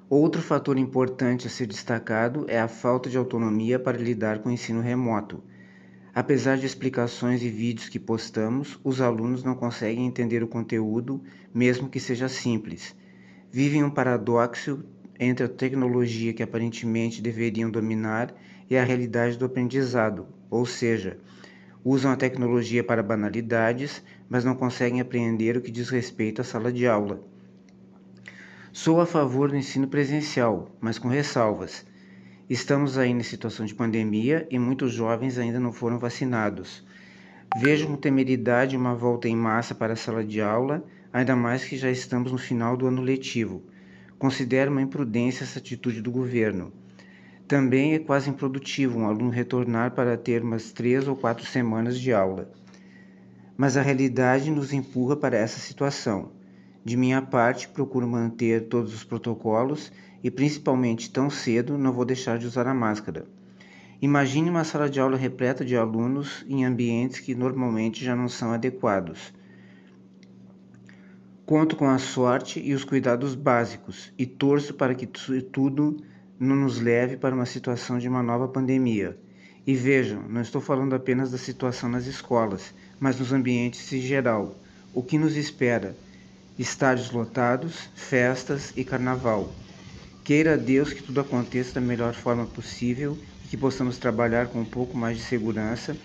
Outro 0.10 0.42
fator 0.42 0.78
importante 0.78 1.46
a 1.46 1.50
ser 1.50 1.68
destacado 1.68 2.46
é 2.48 2.58
a 2.58 2.70
falta 2.70 3.10
de 3.10 3.18
autonomia 3.18 3.78
para 3.78 3.98
lidar 3.98 4.40
com 4.40 4.48
o 4.48 4.52
ensino 4.52 4.80
remoto. 4.80 5.44
Apesar 6.14 6.58
de 6.58 6.66
explicações 6.66 7.44
e 7.44 7.50
vídeos 7.50 7.90
que 7.90 8.00
postamos, 8.00 8.80
os 8.82 9.02
alunos 9.02 9.44
não 9.44 9.56
conseguem 9.56 10.08
entender 10.08 10.42
o 10.42 10.48
conteúdo, 10.48 11.22
mesmo 11.54 11.90
que 11.90 12.00
seja 12.00 12.30
simples. 12.30 12.96
Vivem 13.52 13.84
um 13.84 13.92
paradoxo 13.92 14.86
entre 15.20 15.46
a 15.46 15.50
tecnologia 15.50 16.34
que 16.34 16.44
aparentemente 16.44 17.22
deveriam 17.22 17.70
dominar 17.70 18.34
e 18.70 18.78
a 18.78 18.86
realidade 18.86 19.38
do 19.38 19.46
aprendizado, 19.46 20.28
ou 20.50 20.66
seja, 20.66 21.20
usam 21.86 22.12
a 22.12 22.16
tecnologia 22.16 22.84
para 22.84 23.04
banalidades, 23.04 24.02
mas 24.28 24.44
não 24.44 24.56
conseguem 24.56 25.00
apreender 25.00 25.56
o 25.56 25.62
que 25.62 25.70
diz 25.70 25.90
respeito 25.90 26.42
à 26.42 26.44
sala 26.44 26.74
de 26.74 26.88
aula. 26.88 27.22
Sou 28.74 29.00
a 29.00 29.06
favor 29.06 29.50
do 29.50 29.56
ensino 29.56 29.88
presencial, 29.88 30.76
mas 30.82 30.98
com 30.98 31.08
ressalvas. 31.08 31.86
Estamos 32.50 32.98
aí 32.98 33.12
em 33.12 33.22
situação 33.22 33.68
de 33.68 33.76
pandemia 33.76 34.48
e 34.50 34.58
muitos 34.58 34.94
jovens 34.94 35.38
ainda 35.38 35.60
não 35.60 35.72
foram 35.72 36.00
vacinados. 36.00 36.84
Vejo 37.56 37.86
com 37.86 37.96
temeridade 37.96 38.76
uma 38.76 38.96
volta 38.96 39.30
em 39.30 39.36
massa 39.36 39.76
para 39.76 39.94
a 39.94 39.96
sala 39.96 40.26
de 40.26 40.42
aula, 40.42 40.84
ainda 41.14 41.36
mais 41.36 41.64
que 41.64 41.78
já 41.78 41.92
estamos 41.92 42.32
no 42.32 42.38
final 42.40 42.76
do 42.76 42.88
ano 42.88 43.02
letivo. 43.02 43.62
Considero 44.18 44.72
uma 44.72 44.82
imprudência 44.82 45.44
essa 45.44 45.60
atitude 45.60 46.02
do 46.02 46.12
governo. 46.12 46.74
Também 47.48 47.94
é 47.94 48.00
quase 48.00 48.28
improdutivo 48.28 48.98
um 48.98 49.06
aluno 49.06 49.30
retornar 49.30 49.92
para 49.92 50.18
ter 50.18 50.42
umas 50.42 50.72
três 50.72 51.08
ou 51.08 51.16
quatro 51.16 51.46
semanas 51.46 52.00
de 52.00 52.12
aula. 52.12 52.52
Mas 53.56 53.78
a 53.78 53.84
realidade 53.84 54.50
nos 54.50 54.74
empurra 54.74 55.16
para 55.16 55.38
essa 55.38 55.60
situação. 55.60 56.32
De 56.84 56.98
minha 56.98 57.22
parte, 57.22 57.68
procuro 57.68 58.08
manter 58.08 58.68
todos 58.68 58.96
os 58.96 59.04
protocolos 59.04 59.92
e, 60.24 60.32
principalmente 60.32 61.12
tão 61.12 61.30
cedo, 61.30 61.78
não 61.78 61.94
vou 61.94 62.04
deixar 62.04 62.40
de 62.40 62.48
usar 62.48 62.66
a 62.66 62.74
máscara. 62.74 63.28
Imagine 64.02 64.50
uma 64.50 64.64
sala 64.64 64.90
de 64.90 65.00
aula 65.00 65.16
repleta 65.16 65.64
de 65.64 65.78
alunos 65.78 66.44
em 66.50 66.66
ambientes 66.66 67.20
que 67.20 67.36
normalmente 67.36 68.04
já 68.04 68.16
não 68.16 68.28
são 68.28 68.54
adequados. 68.54 69.32
Conto 71.46 71.76
com 71.76 71.88
a 71.88 72.00
sorte 72.00 72.60
e 72.60 72.74
os 72.74 72.84
cuidados 72.84 73.36
básicos 73.36 74.12
e 74.18 74.26
torço 74.26 74.74
para 74.74 74.96
que 74.96 75.06
tudo 75.06 75.98
não 76.40 76.56
nos 76.56 76.80
leve 76.80 77.18
para 77.18 77.34
uma 77.34 77.46
situação 77.46 77.98
de 77.98 78.08
uma 78.08 78.22
nova 78.22 78.48
pandemia. 78.48 79.18
E 79.66 79.74
vejam, 79.74 80.22
não 80.30 80.42
estou 80.42 80.62
falando 80.62 80.94
apenas 80.94 81.32
da 81.32 81.38
situação 81.38 81.90
nas 81.90 82.06
escolas, 82.06 82.74
mas 83.00 83.20
nos 83.20 83.32
ambientes 83.32 83.92
em 83.92 84.02
geral. 84.02 84.56
O 84.94 85.02
que 85.02 85.18
nos 85.18 85.36
espera? 85.36 85.96
Estádios 86.58 87.12
lotados, 87.12 87.90
festas 87.96 88.72
e 88.76 88.84
carnaval. 88.84 89.52
Queira 90.24 90.58
Deus 90.58 90.94
que 90.94 91.04
tudo 91.04 91.20
aconteça 91.20 91.76
da 91.76 91.82
melhor 91.82 92.14
forma 92.14 92.46
possível 92.46 93.18
e 93.44 93.48
que 93.48 93.58
possamos 93.58 93.98
trabalhar 93.98 94.48
com 94.48 94.60
um 94.60 94.66
pouco 94.66 94.98
mais 94.98 95.18
de 95.18 95.24
segurança, 95.24 95.96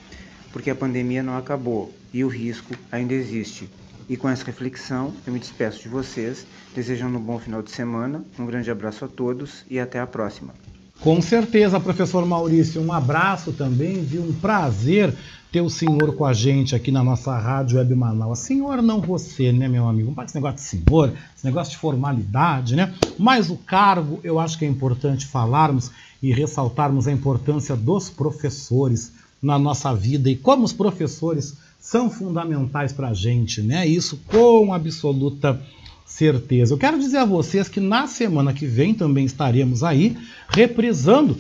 porque 0.53 0.71
a 0.71 0.75
pandemia 0.75 1.23
não 1.23 1.37
acabou 1.37 1.93
e 2.13 2.25
o 2.25 2.29
risco 2.29 2.75
ainda 2.91 3.15
existe. 3.15 3.69
E 4.11 4.17
com 4.17 4.29
essa 4.29 4.45
reflexão, 4.45 5.13
eu 5.25 5.33
me 5.33 5.39
despeço 5.39 5.85
de 5.85 5.89
vocês, 5.89 6.45
desejando 6.75 7.17
um 7.17 7.21
bom 7.21 7.39
final 7.39 7.63
de 7.63 7.71
semana. 7.71 8.25
Um 8.37 8.45
grande 8.45 8.69
abraço 8.69 9.05
a 9.05 9.09
todos 9.09 9.65
e 9.71 9.79
até 9.79 10.01
a 10.01 10.07
próxima. 10.07 10.53
Com 10.99 11.23
certeza, 11.23 11.79
professor 11.79 12.27
Maurício, 12.27 12.83
um 12.83 12.93
abraço 12.93 13.53
também, 13.53 14.03
viu? 14.03 14.23
Um 14.23 14.33
prazer 14.33 15.15
ter 15.53 15.61
o 15.61 15.71
senhor 15.71 16.17
com 16.17 16.25
a 16.25 16.33
gente 16.33 16.75
aqui 16.75 16.91
na 16.91 17.05
nossa 17.05 17.39
rádio 17.39 17.79
Web 17.79 17.95
Manaus. 17.95 18.41
Senhor, 18.41 18.83
não 18.83 19.01
você, 19.01 19.53
né, 19.53 19.69
meu 19.69 19.87
amigo? 19.87 20.09
Não 20.09 20.15
pode 20.15 20.31
esse 20.31 20.35
negócio 20.35 20.57
de 20.57 20.63
senhor, 20.63 21.13
esse 21.37 21.45
negócio 21.45 21.71
de 21.71 21.79
formalidade, 21.79 22.75
né? 22.75 22.93
Mas 23.17 23.49
o 23.49 23.57
cargo, 23.57 24.19
eu 24.25 24.41
acho 24.41 24.59
que 24.59 24.65
é 24.65 24.69
importante 24.69 25.25
falarmos 25.25 25.89
e 26.21 26.33
ressaltarmos 26.33 27.07
a 27.07 27.13
importância 27.13 27.77
dos 27.77 28.11
professores 28.11 29.13
na 29.41 29.57
nossa 29.57 29.95
vida 29.95 30.29
e 30.29 30.35
como 30.35 30.65
os 30.65 30.73
professores 30.73 31.57
são 31.81 32.11
fundamentais 32.11 32.93
para 32.93 33.09
a 33.09 33.15
gente, 33.15 33.63
né? 33.63 33.87
Isso 33.87 34.21
com 34.27 34.73
absoluta 34.73 35.61
certeza. 36.05 36.75
Eu 36.75 36.79
quero 36.79 36.99
dizer 36.99 37.19
a 37.19 37.25
vocês 37.25 37.69
que 37.69 37.81
na 37.81 38.07
semana 38.07 38.53
que 38.53 38.67
vem 38.67 38.93
também 38.93 39.25
estaremos 39.25 39.83
aí 39.83 40.17
reprisando 40.49 41.39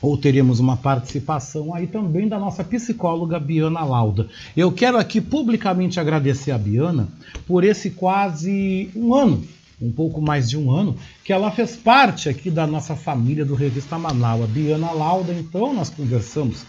ou 0.00 0.16
teremos 0.16 0.60
uma 0.60 0.76
participação 0.76 1.74
aí 1.74 1.86
também 1.86 2.28
da 2.28 2.38
nossa 2.38 2.62
psicóloga 2.62 3.40
Biana 3.40 3.82
Lauda. 3.84 4.28
Eu 4.56 4.70
quero 4.70 4.98
aqui 4.98 5.20
publicamente 5.20 5.98
agradecer 5.98 6.52
a 6.52 6.58
Biana 6.58 7.08
por 7.46 7.64
esse 7.64 7.90
quase 7.90 8.90
um 8.94 9.14
ano, 9.14 9.42
um 9.80 9.90
pouco 9.90 10.20
mais 10.20 10.48
de 10.48 10.56
um 10.56 10.70
ano, 10.70 10.96
que 11.24 11.32
ela 11.32 11.50
fez 11.50 11.74
parte 11.74 12.28
aqui 12.28 12.50
da 12.50 12.66
nossa 12.66 12.94
família 12.94 13.44
do 13.44 13.54
Revista 13.54 13.98
Manaus. 13.98 14.44
A 14.44 14.46
Biana 14.46 14.92
Lauda, 14.92 15.32
então, 15.32 15.74
nós 15.74 15.88
conversamos 15.88 16.64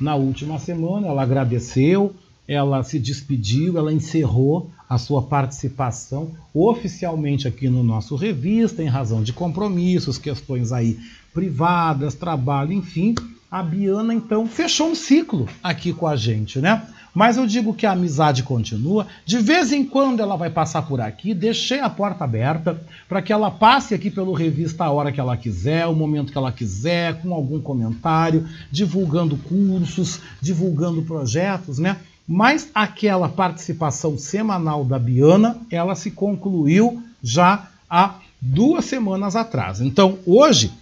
na 0.00 0.16
última 0.16 0.58
semana, 0.58 1.06
ela 1.06 1.22
agradeceu, 1.22 2.14
ela 2.52 2.82
se 2.82 2.98
despediu, 2.98 3.78
ela 3.78 3.92
encerrou 3.92 4.70
a 4.88 4.98
sua 4.98 5.22
participação 5.22 6.32
oficialmente 6.52 7.48
aqui 7.48 7.68
no 7.68 7.82
nosso 7.82 8.14
revista, 8.14 8.82
em 8.82 8.88
razão 8.88 9.22
de 9.22 9.32
compromissos, 9.32 10.18
questões 10.18 10.70
aí 10.72 10.98
privadas, 11.32 12.14
trabalho, 12.14 12.72
enfim. 12.72 13.14
A 13.50 13.62
Biana 13.62 14.14
então 14.14 14.46
fechou 14.46 14.90
um 14.90 14.94
ciclo 14.94 15.48
aqui 15.62 15.92
com 15.92 16.06
a 16.06 16.16
gente, 16.16 16.58
né? 16.60 16.86
Mas 17.14 17.36
eu 17.36 17.46
digo 17.46 17.74
que 17.74 17.84
a 17.84 17.92
amizade 17.92 18.42
continua. 18.42 19.06
De 19.26 19.38
vez 19.38 19.70
em 19.72 19.84
quando 19.84 20.20
ela 20.20 20.36
vai 20.36 20.48
passar 20.48 20.82
por 20.82 21.00
aqui. 21.00 21.34
Deixei 21.34 21.80
a 21.80 21.90
porta 21.90 22.24
aberta 22.24 22.80
para 23.08 23.20
que 23.20 23.32
ela 23.32 23.50
passe 23.50 23.94
aqui 23.94 24.10
pelo 24.10 24.32
revista 24.32 24.84
a 24.84 24.90
hora 24.90 25.12
que 25.12 25.20
ela 25.20 25.36
quiser, 25.36 25.86
o 25.86 25.94
momento 25.94 26.32
que 26.32 26.38
ela 26.38 26.50
quiser, 26.50 27.20
com 27.20 27.34
algum 27.34 27.60
comentário, 27.60 28.48
divulgando 28.70 29.36
cursos, 29.36 30.20
divulgando 30.40 31.02
projetos, 31.02 31.78
né? 31.78 31.98
Mas 32.26 32.70
aquela 32.74 33.28
participação 33.28 34.16
semanal 34.16 34.84
da 34.84 34.98
Biana, 34.98 35.58
ela 35.70 35.94
se 35.94 36.10
concluiu 36.10 37.02
já 37.22 37.68
há 37.88 38.14
duas 38.40 38.84
semanas 38.84 39.36
atrás. 39.36 39.80
Então, 39.80 40.18
hoje, 40.26 40.72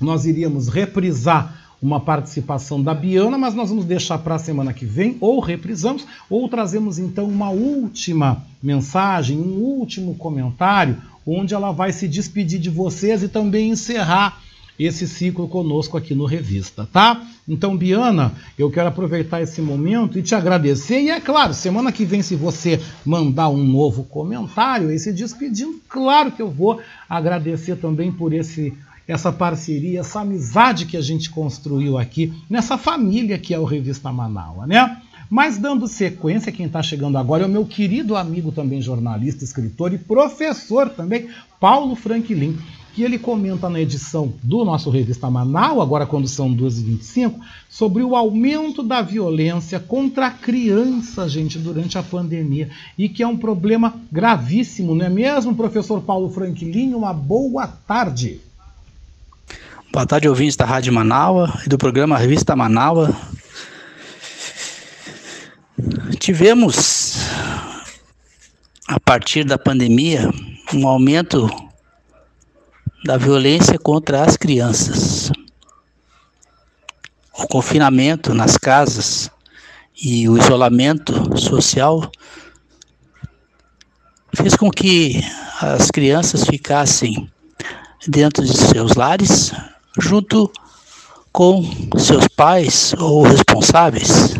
nós 0.00 0.24
iríamos 0.24 0.68
reprisar 0.68 1.60
uma 1.82 1.98
participação 1.98 2.82
da 2.82 2.92
Biana, 2.92 3.38
mas 3.38 3.54
nós 3.54 3.70
vamos 3.70 3.84
deixar 3.84 4.18
para 4.18 4.34
a 4.34 4.38
semana 4.38 4.72
que 4.72 4.84
vem, 4.84 5.16
ou 5.20 5.40
reprisamos, 5.40 6.06
ou 6.28 6.48
trazemos 6.48 6.98
então 6.98 7.24
uma 7.26 7.50
última 7.50 8.44
mensagem, 8.62 9.38
um 9.38 9.54
último 9.54 10.14
comentário, 10.14 10.98
onde 11.26 11.54
ela 11.54 11.72
vai 11.72 11.92
se 11.92 12.06
despedir 12.06 12.60
de 12.60 12.68
vocês 12.68 13.22
e 13.22 13.28
também 13.28 13.70
encerrar 13.70 14.40
esse 14.78 15.06
ciclo 15.06 15.46
conosco 15.46 15.96
aqui 15.96 16.14
no 16.14 16.24
Revista, 16.24 16.88
tá? 16.90 17.26
Então, 17.50 17.76
Biana, 17.76 18.32
eu 18.56 18.70
quero 18.70 18.88
aproveitar 18.88 19.42
esse 19.42 19.60
momento 19.60 20.16
e 20.16 20.22
te 20.22 20.36
agradecer. 20.36 21.00
E 21.00 21.10
é 21.10 21.20
claro, 21.20 21.52
semana 21.52 21.90
que 21.90 22.04
vem, 22.04 22.22
se 22.22 22.36
você 22.36 22.80
mandar 23.04 23.48
um 23.48 23.64
novo 23.64 24.04
comentário 24.04 24.88
e 24.92 24.96
se 25.00 25.12
despedindo, 25.12 25.80
claro 25.88 26.30
que 26.30 26.40
eu 26.40 26.48
vou 26.48 26.80
agradecer 27.08 27.74
também 27.74 28.12
por 28.12 28.32
esse 28.32 28.72
essa 29.08 29.32
parceria, 29.32 29.98
essa 29.98 30.20
amizade 30.20 30.86
que 30.86 30.96
a 30.96 31.00
gente 31.00 31.30
construiu 31.30 31.98
aqui 31.98 32.32
nessa 32.48 32.78
família 32.78 33.36
que 33.36 33.52
é 33.52 33.58
o 33.58 33.64
Revista 33.64 34.12
Manaus, 34.12 34.68
né? 34.68 35.02
Mas 35.28 35.58
dando 35.58 35.88
sequência, 35.88 36.52
quem 36.52 36.66
está 36.66 36.80
chegando 36.80 37.18
agora 37.18 37.42
é 37.42 37.46
o 37.46 37.50
meu 37.50 37.66
querido 37.66 38.14
amigo 38.14 38.52
também 38.52 38.80
jornalista, 38.80 39.42
escritor 39.42 39.92
e 39.92 39.98
professor 39.98 40.88
também, 40.90 41.28
Paulo 41.58 41.96
Franklin, 41.96 42.56
que 42.94 43.02
ele 43.02 43.18
comenta 43.18 43.68
na 43.68 43.80
edição 43.80 44.32
do 44.42 44.64
nosso 44.64 44.90
Revista 44.90 45.30
Manaus, 45.30 45.80
agora 45.80 46.06
quando 46.06 46.26
são 46.26 46.54
2h25, 46.54 47.34
sobre 47.68 48.02
o 48.02 48.16
aumento 48.16 48.82
da 48.82 49.00
violência 49.00 49.78
contra 49.78 50.26
a 50.26 50.30
criança, 50.30 51.28
gente, 51.28 51.58
durante 51.58 51.96
a 51.96 52.02
pandemia, 52.02 52.68
e 52.98 53.08
que 53.08 53.22
é 53.22 53.26
um 53.26 53.36
problema 53.36 53.94
gravíssimo, 54.10 54.94
não 54.94 55.06
é 55.06 55.08
mesmo, 55.08 55.54
professor 55.54 56.00
Paulo 56.00 56.30
Franklin? 56.30 56.94
Uma 56.94 57.12
boa 57.12 57.66
tarde. 57.66 58.40
Boa 59.92 60.06
tarde, 60.06 60.28
ouvintes 60.28 60.56
da 60.56 60.64
Rádio 60.64 60.92
Manaua 60.92 61.52
e 61.66 61.68
do 61.68 61.76
programa 61.76 62.16
Revista 62.16 62.54
Manaua. 62.54 63.14
Tivemos, 66.18 67.16
a 68.86 69.00
partir 69.00 69.44
da 69.44 69.58
pandemia, 69.58 70.30
um 70.72 70.86
aumento 70.86 71.48
da 73.04 73.16
violência 73.16 73.78
contra 73.78 74.24
as 74.24 74.36
crianças. 74.36 75.32
O 77.38 77.46
confinamento 77.46 78.34
nas 78.34 78.56
casas 78.56 79.30
e 80.02 80.28
o 80.28 80.36
isolamento 80.36 81.38
social 81.38 82.10
fez 84.34 84.54
com 84.54 84.70
que 84.70 85.20
as 85.60 85.90
crianças 85.90 86.44
ficassem 86.44 87.30
dentro 88.06 88.44
de 88.44 88.56
seus 88.56 88.94
lares, 88.94 89.52
junto 89.98 90.50
com 91.32 91.62
seus 91.98 92.28
pais 92.28 92.94
ou 92.98 93.22
responsáveis, 93.22 94.34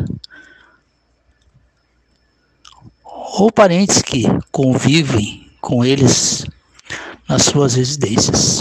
ou 3.04 3.50
parentes 3.50 4.02
que 4.02 4.24
convivem 4.50 5.50
com 5.60 5.84
eles 5.84 6.44
nas 7.30 7.44
suas 7.44 7.74
residências. 7.74 8.60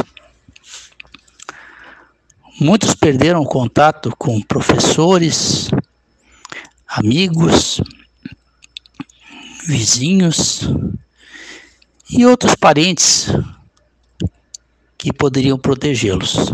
Muitos 2.62 2.94
perderam 2.94 3.44
contato 3.44 4.14
com 4.16 4.40
professores, 4.42 5.72
amigos, 6.88 7.82
vizinhos 9.66 10.70
e 12.12 12.24
outros 12.28 12.54
parentes 12.54 13.30
que 15.00 15.12
poderiam 15.12 15.58
protegê-los. 15.58 16.54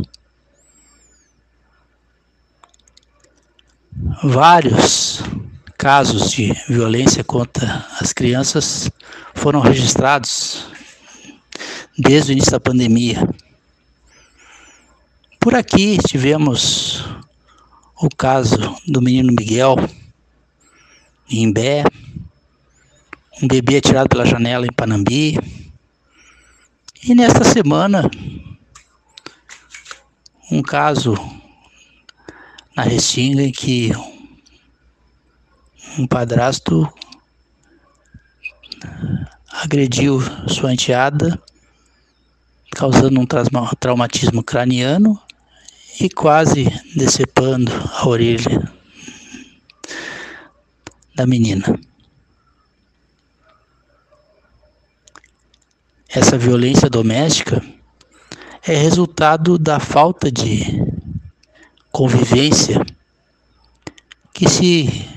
Vários 4.23 5.21
casos 5.77 6.31
de 6.31 6.53
violência 6.69 7.25
contra 7.25 7.85
as 7.99 8.13
crianças 8.13 8.89
foram 9.33 9.59
registrados 9.59 10.74
desde 11.97 12.31
o 12.31 12.33
início 12.33 12.51
da 12.51 12.59
pandemia. 12.59 13.27
Por 15.39 15.55
aqui 15.55 15.97
tivemos 16.07 17.05
o 18.01 18.09
caso 18.09 18.75
do 18.87 19.01
menino 19.01 19.31
Miguel 19.31 19.75
em 21.29 21.43
Imbé, 21.43 21.83
um 23.41 23.47
bebê 23.47 23.77
atirado 23.77 24.09
pela 24.09 24.25
janela 24.25 24.65
em 24.65 24.73
Panambi. 24.73 25.39
E 27.03 27.13
nesta 27.13 27.43
semana, 27.43 28.09
um 30.51 30.61
caso 30.61 31.15
na 32.75 32.83
Restinga 32.83 33.43
em 33.43 33.51
que 33.51 33.91
um 35.97 36.05
padrasto 36.05 36.91
agrediu 39.49 40.19
sua 40.47 40.73
enteada, 40.73 41.41
causando 42.75 43.21
um 43.21 43.25
traumatismo 43.79 44.43
craniano 44.43 45.17
e 45.99 46.09
quase 46.09 46.65
decepando 46.93 47.71
a 47.71 48.05
orelha 48.05 48.69
da 51.15 51.25
menina. 51.25 51.79
Essa 56.09 56.37
violência 56.37 56.89
doméstica 56.89 57.63
é 58.61 58.75
resultado 58.75 59.57
da 59.57 59.79
falta 59.79 60.29
de 60.29 60.83
convivência 61.93 62.85
que 64.33 64.49
se 64.49 65.07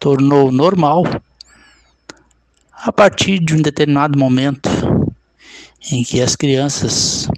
tornou 0.00 0.50
normal 0.50 1.04
a 2.72 2.92
partir 2.92 3.38
de 3.38 3.54
um 3.54 3.62
determinado 3.62 4.18
momento 4.18 4.95
em 5.90 6.02
que 6.02 6.20
as 6.20 6.34
crianças 6.34 7.28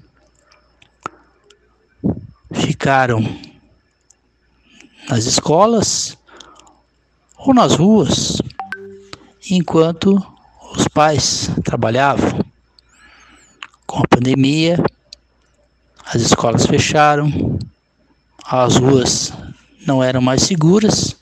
ficaram 2.52 3.22
nas 5.08 5.24
escolas 5.24 6.16
ou 7.36 7.54
nas 7.54 7.74
ruas 7.74 8.40
enquanto 9.50 10.22
os 10.74 10.86
pais 10.88 11.50
trabalhavam. 11.64 12.44
Com 13.86 14.00
a 14.00 14.08
pandemia, 14.08 14.78
as 16.04 16.20
escolas 16.20 16.66
fecharam, 16.66 17.58
as 18.44 18.76
ruas 18.76 19.32
não 19.86 20.02
eram 20.02 20.20
mais 20.20 20.42
seguras 20.42 21.16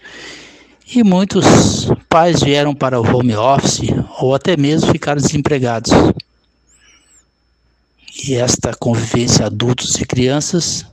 e 0.94 1.02
muitos 1.02 1.44
pais 2.08 2.42
vieram 2.42 2.74
para 2.74 3.00
o 3.00 3.16
home 3.16 3.36
office 3.36 3.90
ou 4.20 4.34
até 4.34 4.56
mesmo 4.56 4.90
ficaram 4.90 5.20
desempregados. 5.20 5.92
E 8.24 8.34
esta 8.34 8.74
convivência 8.74 9.44
adultos 9.44 9.96
e 9.96 10.06
crianças, 10.06 10.86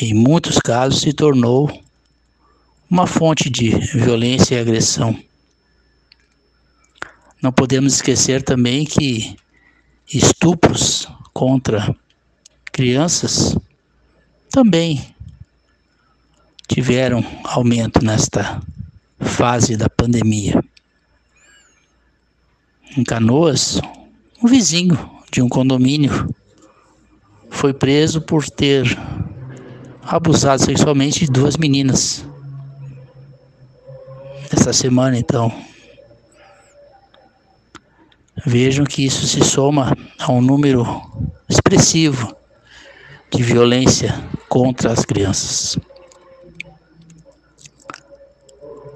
em 0.00 0.14
muitos 0.14 0.58
casos, 0.58 1.00
se 1.00 1.12
tornou 1.12 1.68
uma 2.88 3.06
fonte 3.06 3.50
de 3.50 3.70
violência 3.70 4.54
e 4.54 4.60
agressão. 4.60 5.18
Não 7.42 7.50
podemos 7.50 7.94
esquecer 7.94 8.42
também 8.42 8.84
que 8.84 9.36
estupros 10.12 11.08
contra 11.32 11.94
crianças 12.72 13.56
também 14.50 15.14
tiveram 16.68 17.24
aumento 17.44 18.04
nesta 18.04 18.62
fase 19.18 19.76
da 19.76 19.90
pandemia. 19.90 20.62
Em 22.96 23.02
Canoas, 23.02 23.80
um 24.42 24.46
vizinho 24.46 25.17
de 25.30 25.42
um 25.42 25.48
condomínio 25.48 26.28
foi 27.50 27.72
preso 27.72 28.20
por 28.20 28.48
ter 28.48 28.98
abusado 30.02 30.62
sexualmente 30.62 31.20
de 31.20 31.30
duas 31.30 31.56
meninas. 31.56 32.24
Essa 34.50 34.72
semana, 34.72 35.18
então. 35.18 35.52
Vejam 38.46 38.84
que 38.84 39.04
isso 39.04 39.26
se 39.26 39.44
soma 39.44 39.96
a 40.18 40.32
um 40.32 40.40
número 40.40 40.86
expressivo 41.48 42.34
de 43.30 43.42
violência 43.42 44.14
contra 44.48 44.92
as 44.92 45.04
crianças. 45.04 45.76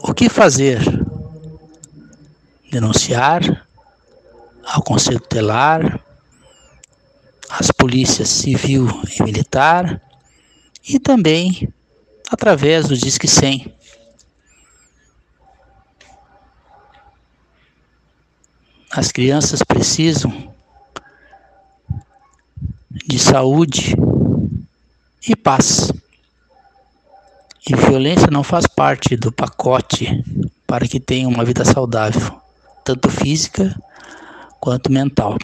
O 0.01 0.15
que 0.15 0.29
fazer? 0.29 0.81
Denunciar 2.71 3.67
ao 4.65 4.83
Conselho 4.83 5.21
Tutelar, 5.21 6.02
às 7.59 7.71
polícias 7.71 8.29
civil 8.29 8.89
e 9.19 9.23
militar 9.23 10.01
e 10.89 10.99
também 10.99 11.69
através 12.31 12.89
do 12.89 12.97
Disque 12.97 13.29
100. 13.29 13.75
As 18.91 19.13
crianças 19.13 19.63
precisam 19.63 20.55
de 23.07 23.19
saúde 23.19 23.95
e 25.27 25.37
paz. 25.37 25.93
E 27.69 27.77
violência 27.77 28.29
não 28.31 28.43
faz 28.43 28.67
parte 28.67 29.17
do 29.17 29.31
pacote 29.31 30.25
para 30.67 30.89
que 30.89 30.99
tenha 30.99 31.29
uma 31.29 31.45
vida 31.45 31.65
saudável, 31.65 32.41
tanto 32.85 33.09
física 33.11 33.79
quanto 34.59 34.91
mental. 34.91 35.37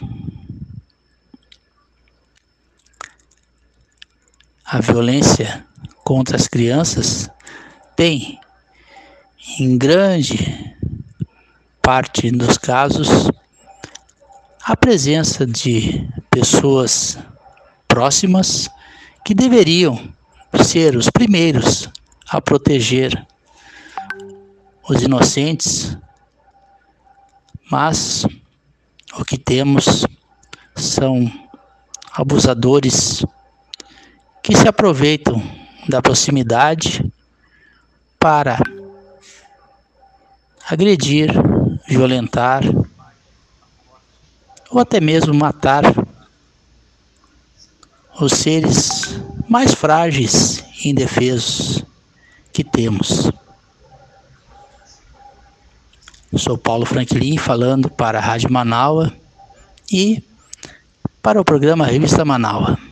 A 4.71 4.79
violência 4.79 5.65
contra 6.03 6.35
as 6.35 6.47
crianças 6.47 7.27
tem, 7.95 8.39
em 9.57 9.75
grande 9.75 10.75
parte 11.81 12.29
dos 12.29 12.55
casos, 12.55 13.09
a 14.63 14.77
presença 14.77 15.43
de 15.43 16.07
pessoas 16.29 17.17
próximas 17.87 18.69
que 19.25 19.33
deveriam 19.33 20.13
ser 20.63 20.95
os 20.95 21.09
primeiros 21.09 21.89
a 22.29 22.39
proteger 22.39 23.25
os 24.87 25.01
inocentes, 25.01 25.97
mas 27.71 28.23
o 29.17 29.25
que 29.25 29.37
temos 29.39 30.05
são 30.75 31.25
abusadores 32.13 33.25
que 34.49 34.57
se 34.57 34.67
aproveitam 34.67 35.43
da 35.87 36.01
proximidade 36.01 37.05
para 38.17 38.57
agredir, 40.67 41.29
violentar 41.87 42.63
ou 44.71 44.79
até 44.79 44.99
mesmo 44.99 45.35
matar 45.35 45.83
os 48.19 48.31
seres 48.33 49.21
mais 49.47 49.75
frágeis 49.75 50.65
e 50.83 50.89
indefesos 50.89 51.85
que 52.51 52.63
temos. 52.63 53.31
Sou 56.35 56.57
Paulo 56.57 56.87
Franklin 56.87 57.37
falando 57.37 57.87
para 57.87 58.17
a 58.17 58.21
Rádio 58.21 58.51
Manaua 58.51 59.13
e 59.91 60.23
para 61.21 61.39
o 61.39 61.45
programa 61.45 61.85
Revista 61.85 62.25
Manaua. 62.25 62.88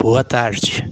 Boa 0.00 0.24
tarde. 0.24 0.90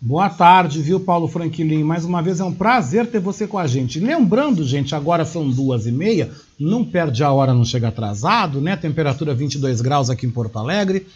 Boa 0.00 0.28
tarde, 0.28 0.82
viu, 0.82 0.98
Paulo 0.98 1.28
Franklin? 1.28 1.84
Mais 1.84 2.04
uma 2.04 2.20
vez 2.20 2.40
é 2.40 2.44
um 2.44 2.52
prazer 2.52 3.06
ter 3.06 3.20
você 3.20 3.46
com 3.46 3.56
a 3.56 3.66
gente. 3.68 4.00
Lembrando, 4.00 4.64
gente, 4.64 4.94
agora 4.96 5.24
são 5.24 5.48
duas 5.48 5.86
e 5.86 5.92
meia, 5.92 6.30
não 6.58 6.84
perde 6.84 7.22
a 7.22 7.30
hora, 7.30 7.54
não 7.54 7.64
chega 7.64 7.88
atrasado, 7.88 8.60
né? 8.60 8.76
Temperatura 8.76 9.32
22 9.32 9.80
graus 9.80 10.10
aqui 10.10 10.26
em 10.26 10.30
Porto 10.30 10.58
Alegre, 10.58 11.06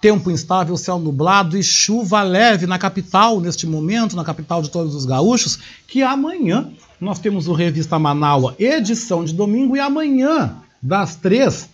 tempo 0.00 0.30
instável, 0.30 0.74
céu 0.78 0.98
nublado 0.98 1.58
e 1.58 1.62
chuva 1.62 2.22
leve 2.22 2.66
na 2.66 2.78
capital 2.78 3.40
neste 3.40 3.66
momento, 3.66 4.16
na 4.16 4.24
capital 4.24 4.62
de 4.62 4.70
todos 4.70 4.94
os 4.94 5.04
gaúchos, 5.04 5.58
que 5.86 6.02
amanhã 6.02 6.70
nós 6.98 7.18
temos 7.18 7.46
o 7.46 7.52
Revista 7.52 7.98
Manaua, 7.98 8.54
edição 8.58 9.22
de 9.22 9.34
domingo, 9.34 9.76
e 9.76 9.80
amanhã, 9.80 10.56
das 10.80 11.14
três 11.14 11.68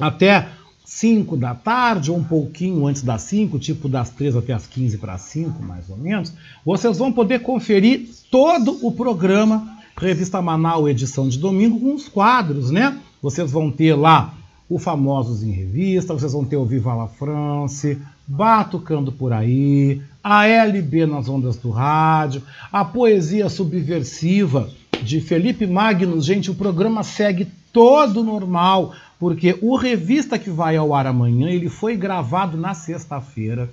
até 0.00 0.48
5 0.84 1.36
da 1.36 1.54
tarde, 1.54 2.10
ou 2.10 2.18
um 2.18 2.24
pouquinho 2.24 2.86
antes 2.86 3.02
das 3.02 3.22
5, 3.22 3.58
tipo 3.58 3.88
das 3.88 4.10
3 4.10 4.36
até 4.36 4.52
as 4.52 4.66
15 4.66 4.98
para 4.98 5.16
5, 5.16 5.62
mais 5.62 5.88
ou 5.88 5.96
menos, 5.96 6.32
vocês 6.64 6.98
vão 6.98 7.10
poder 7.10 7.40
conferir 7.40 8.08
todo 8.30 8.78
o 8.86 8.92
programa 8.92 9.78
Revista 9.96 10.42
Manaus, 10.42 10.88
edição 10.88 11.28
de 11.28 11.38
domingo, 11.38 11.80
com 11.80 11.94
os 11.94 12.08
quadros, 12.08 12.70
né? 12.70 12.98
Vocês 13.22 13.50
vão 13.50 13.70
ter 13.70 13.94
lá 13.94 14.34
o 14.68 14.78
Famosos 14.78 15.42
em 15.42 15.50
Revista, 15.50 16.12
vocês 16.12 16.32
vão 16.32 16.44
ter 16.44 16.56
o 16.56 16.64
Viva 16.64 16.94
la 16.94 17.06
France, 17.06 17.98
Batucando 18.26 19.12
por 19.12 19.32
aí, 19.32 20.00
a 20.22 20.46
LB 20.46 21.06
nas 21.06 21.28
ondas 21.28 21.56
do 21.56 21.70
rádio, 21.70 22.42
a 22.72 22.82
poesia 22.82 23.50
subversiva 23.50 24.70
de 25.02 25.20
Felipe 25.20 25.66
Magnus. 25.66 26.24
Gente, 26.24 26.50
o 26.50 26.54
programa 26.54 27.02
segue 27.02 27.46
todo 27.70 28.24
normal 28.24 28.94
porque 29.24 29.56
o 29.62 29.74
revista 29.74 30.38
que 30.38 30.50
vai 30.50 30.76
ao 30.76 30.92
ar 30.92 31.06
amanhã, 31.06 31.48
ele 31.48 31.70
foi 31.70 31.96
gravado 31.96 32.58
na 32.58 32.74
sexta-feira. 32.74 33.70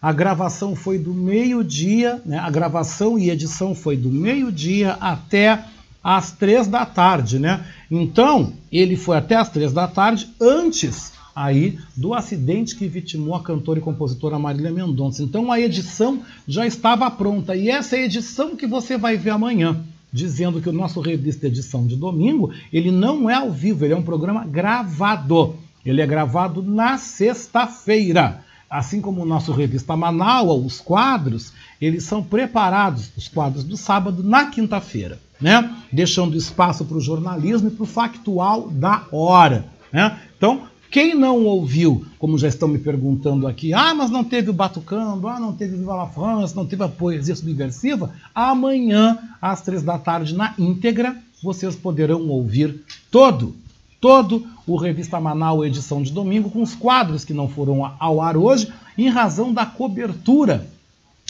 A 0.00 0.12
gravação 0.12 0.76
foi 0.76 0.96
do 0.96 1.12
meio-dia, 1.12 2.22
né? 2.24 2.38
A 2.38 2.48
gravação 2.48 3.18
e 3.18 3.28
edição 3.28 3.74
foi 3.74 3.96
do 3.96 4.08
meio-dia 4.08 4.92
até 5.00 5.64
às 6.04 6.30
três 6.30 6.68
da 6.68 6.86
tarde, 6.86 7.40
né? 7.40 7.66
Então, 7.90 8.52
ele 8.70 8.94
foi 8.94 9.16
até 9.16 9.34
às 9.34 9.48
três 9.48 9.72
da 9.72 9.88
tarde, 9.88 10.28
antes 10.40 11.14
aí 11.34 11.80
do 11.96 12.14
acidente 12.14 12.76
que 12.76 12.86
vitimou 12.86 13.34
a 13.34 13.42
cantora 13.42 13.80
e 13.80 13.82
compositora 13.82 14.38
Marília 14.38 14.70
Mendonça. 14.70 15.20
Então, 15.20 15.50
a 15.50 15.58
edição 15.58 16.22
já 16.46 16.64
estava 16.64 17.10
pronta 17.10 17.56
e 17.56 17.68
essa 17.68 17.96
é 17.96 18.02
a 18.02 18.04
edição 18.04 18.54
que 18.54 18.68
você 18.68 18.96
vai 18.96 19.16
ver 19.16 19.30
amanhã 19.30 19.82
dizendo 20.12 20.60
que 20.60 20.68
o 20.68 20.72
nosso 20.72 21.00
revista 21.00 21.46
edição 21.46 21.86
de 21.86 21.96
domingo, 21.96 22.52
ele 22.72 22.90
não 22.90 23.30
é 23.30 23.34
ao 23.34 23.50
vivo, 23.50 23.84
ele 23.84 23.94
é 23.94 23.96
um 23.96 24.02
programa 24.02 24.44
gravado. 24.44 25.56
Ele 25.84 26.00
é 26.00 26.06
gravado 26.06 26.62
na 26.62 26.98
sexta-feira. 26.98 28.44
Assim 28.68 29.00
como 29.00 29.22
o 29.22 29.26
nosso 29.26 29.52
revista 29.52 29.96
Manaus, 29.96 30.64
os 30.64 30.80
quadros, 30.80 31.52
eles 31.80 32.04
são 32.04 32.22
preparados, 32.22 33.10
os 33.16 33.28
quadros 33.28 33.64
do 33.64 33.76
sábado, 33.76 34.22
na 34.22 34.46
quinta-feira, 34.46 35.18
né? 35.40 35.74
Deixando 35.92 36.36
espaço 36.36 36.84
para 36.84 36.96
o 36.96 37.00
jornalismo 37.00 37.68
e 37.68 37.70
para 37.70 37.82
o 37.82 37.86
factual 37.86 38.70
da 38.70 39.04
hora. 39.12 39.66
Né? 39.92 40.18
Então, 40.36 40.62
quem 40.92 41.14
não 41.14 41.46
ouviu, 41.46 42.04
como 42.18 42.36
já 42.36 42.48
estão 42.48 42.68
me 42.68 42.78
perguntando 42.78 43.46
aqui, 43.46 43.72
ah, 43.72 43.94
mas 43.94 44.10
não 44.10 44.22
teve 44.22 44.50
o 44.50 44.52
Batucando, 44.52 45.26
ah, 45.26 45.40
não 45.40 45.54
teve 45.54 45.74
Viva 45.74 45.94
la 45.94 46.06
France, 46.06 46.54
não 46.54 46.66
teve 46.66 46.84
a 46.84 46.88
poesia 46.88 47.34
subversiva, 47.34 48.12
amanhã, 48.34 49.18
às 49.40 49.62
três 49.62 49.82
da 49.82 49.98
tarde, 49.98 50.34
na 50.34 50.52
íntegra, 50.58 51.16
vocês 51.42 51.74
poderão 51.74 52.28
ouvir 52.28 52.84
todo, 53.10 53.56
todo 54.02 54.46
o 54.66 54.76
Revista 54.76 55.18
Manaus, 55.18 55.64
edição 55.64 56.02
de 56.02 56.12
domingo, 56.12 56.50
com 56.50 56.60
os 56.60 56.74
quadros 56.74 57.24
que 57.24 57.32
não 57.32 57.48
foram 57.48 57.90
ao 57.98 58.20
ar 58.20 58.36
hoje, 58.36 58.70
em 58.98 59.08
razão 59.08 59.50
da 59.50 59.64
cobertura 59.64 60.70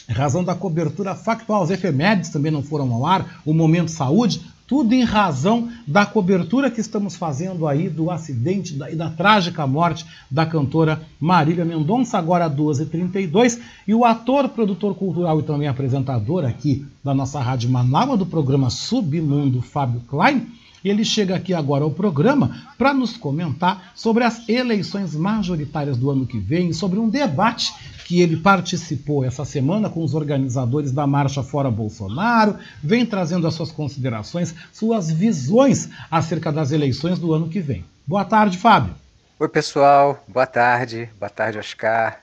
em 0.09 0.13
razão 0.13 0.43
da 0.43 0.55
cobertura 0.55 1.15
factual, 1.15 1.63
os 1.63 1.71
efemérides 1.71 2.29
também 2.29 2.51
não 2.51 2.63
foram 2.63 2.93
ao 2.93 3.07
ar, 3.07 3.41
o 3.47 3.55
Momento 3.55 3.91
Saúde, 3.91 4.43
tudo 4.73 4.95
em 4.95 5.05
razão 5.05 5.69
da 5.87 6.07
cobertura 6.07 6.71
que 6.71 6.81
estamos 6.81 7.15
fazendo 7.15 7.69
aí 7.69 7.91
do 7.91 8.11
acidente 8.11 8.75
e 8.91 8.97
da, 8.97 9.11
trágica 9.11 9.67
morte 9.67 10.07
da 10.31 10.47
cantora 10.47 11.03
Marília 11.21 11.63
Mendonça, 11.63 12.17
agora 12.17 12.47
às 12.47 12.55
12h32. 12.55 13.61
E 13.87 13.95
o 13.95 14.03
ator, 14.03 14.49
produtor 14.49 14.95
cultural 14.95 15.39
e 15.41 15.43
também 15.43 15.69
apresentador 15.69 16.47
aqui 16.47 16.87
da 17.05 17.13
nossa 17.13 17.39
Rádio 17.39 17.69
Manaus, 17.69 18.19
do 18.19 18.25
programa 18.25 18.71
Submundo, 18.71 19.61
Fábio 19.61 20.01
Klein, 20.09 20.47
ele 20.89 21.05
chega 21.05 21.37
aqui 21.37 21.55
agora 21.55 21.85
ao 21.85 21.91
programa 21.91 22.65
para 22.77 22.93
nos 22.93 23.17
comentar 23.17 23.93
sobre 23.95 24.25
as 24.25 24.49
eleições 24.49 25.15
majoritárias 25.15 25.97
do 25.97 26.11
ano 26.11 26.27
que 26.27 26.39
vem, 26.39 26.73
sobre 26.73 26.99
um 26.99 27.09
debate 27.09 27.73
que 28.05 28.21
ele 28.21 28.37
participou 28.37 29.25
essa 29.25 29.45
semana 29.45 29.89
com 29.89 30.03
os 30.03 30.15
organizadores 30.15 30.93
da 30.93 31.07
Marcha 31.07 31.43
Fora 31.43 31.71
Bolsonaro, 31.71 32.59
vem 32.83 33.07
trazendo 33.07 33.47
as 33.47 33.55
suas 33.55 33.71
considerações, 33.71 34.55
suas 34.73 35.11
visões 35.11 35.89
acerca 36.11 36.53
das 36.53 36.73
eleições 36.73 37.19
do 37.19 37.33
ano 37.33 37.49
que 37.49 37.61
vem. 37.61 37.85
Boa 38.07 38.25
tarde, 38.25 38.59
Fábio. 38.59 38.95
Oi, 39.39 39.49
pessoal. 39.49 40.23
Boa 40.29 40.47
tarde. 40.47 41.09
Boa 41.19 41.31
tarde, 41.31 41.59
Oscar. 41.59 42.21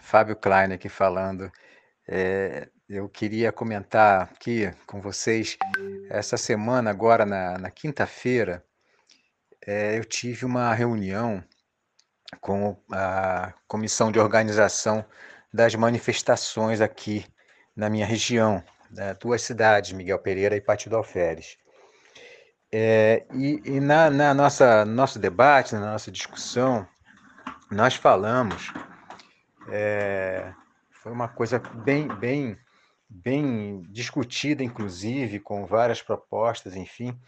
Fábio 0.00 0.36
Klein 0.36 0.72
aqui 0.72 0.88
falando. 0.88 1.50
É, 2.08 2.68
eu 2.88 3.08
queria 3.08 3.50
comentar 3.50 4.22
aqui 4.22 4.70
com 4.86 5.00
vocês, 5.00 5.58
essa 6.08 6.36
semana, 6.36 6.90
agora 6.90 7.26
na, 7.26 7.58
na 7.58 7.70
quinta-feira, 7.70 8.64
é, 9.66 9.98
eu 9.98 10.04
tive 10.04 10.44
uma 10.44 10.72
reunião 10.72 11.42
com 12.40 12.80
a 12.92 13.52
comissão 13.66 14.12
de 14.12 14.20
organização 14.20 15.04
das 15.52 15.74
manifestações 15.74 16.80
aqui 16.80 17.26
na 17.74 17.90
minha 17.90 18.06
região, 18.06 18.62
né, 18.90 19.14
duas 19.14 19.42
cidades, 19.42 19.92
Miguel 19.92 20.18
Pereira 20.20 20.56
e 20.56 20.60
Partido 20.60 20.96
Alferes. 20.96 21.58
É, 22.72 23.26
e, 23.32 23.60
e 23.64 23.80
na, 23.80 24.10
na, 24.10 24.32
nossa 24.32 24.84
nosso 24.84 25.18
debate, 25.18 25.74
na 25.74 25.92
nossa 25.92 26.10
discussão, 26.10 26.86
nós 27.70 27.94
falamos, 27.96 28.72
é, 29.68 30.52
foi 31.02 31.10
uma 31.10 31.28
coisa 31.28 31.58
bem, 31.58 32.08
bem, 32.08 32.56
bem 33.08 33.82
discutida, 33.88 34.62
inclusive, 34.62 35.40
com 35.40 35.66
várias 35.66 36.02
propostas, 36.02 36.76
enfim, 36.76 37.18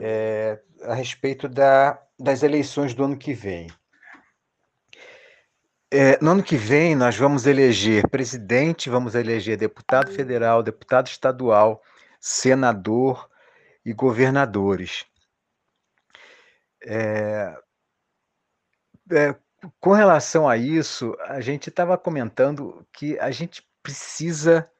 é, 0.00 0.60
a 0.82 0.94
respeito 0.94 1.48
da, 1.48 2.00
das 2.18 2.42
eleições 2.42 2.94
do 2.94 3.04
ano 3.04 3.16
que 3.16 3.32
vem. 3.32 3.68
É, 5.92 6.22
no 6.22 6.30
ano 6.30 6.42
que 6.42 6.56
vem, 6.56 6.94
nós 6.94 7.16
vamos 7.16 7.46
eleger 7.46 8.08
presidente, 8.08 8.88
vamos 8.88 9.16
eleger 9.16 9.56
deputado 9.56 10.12
federal, 10.12 10.62
deputado 10.62 11.08
estadual, 11.08 11.82
senador 12.20 13.28
e 13.84 13.92
governadores. 13.92 15.04
É, 16.82 17.56
é, 19.10 19.34
com 19.80 19.90
relação 19.90 20.48
a 20.48 20.56
isso, 20.56 21.16
a 21.22 21.40
gente 21.40 21.68
estava 21.68 21.98
comentando 21.98 22.86
que 22.92 23.18
a 23.18 23.30
gente 23.30 23.68
precisa, 23.82 24.70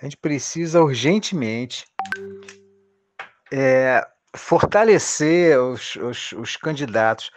a 0.00 0.04
gente 0.04 0.16
precisa 0.16 0.82
urgentemente 0.82 1.86
é, 3.52 4.06
fortalecer 4.36 5.58
os, 5.58 5.96
os, 5.96 6.32
os 6.32 6.56
candidatos. 6.56 7.30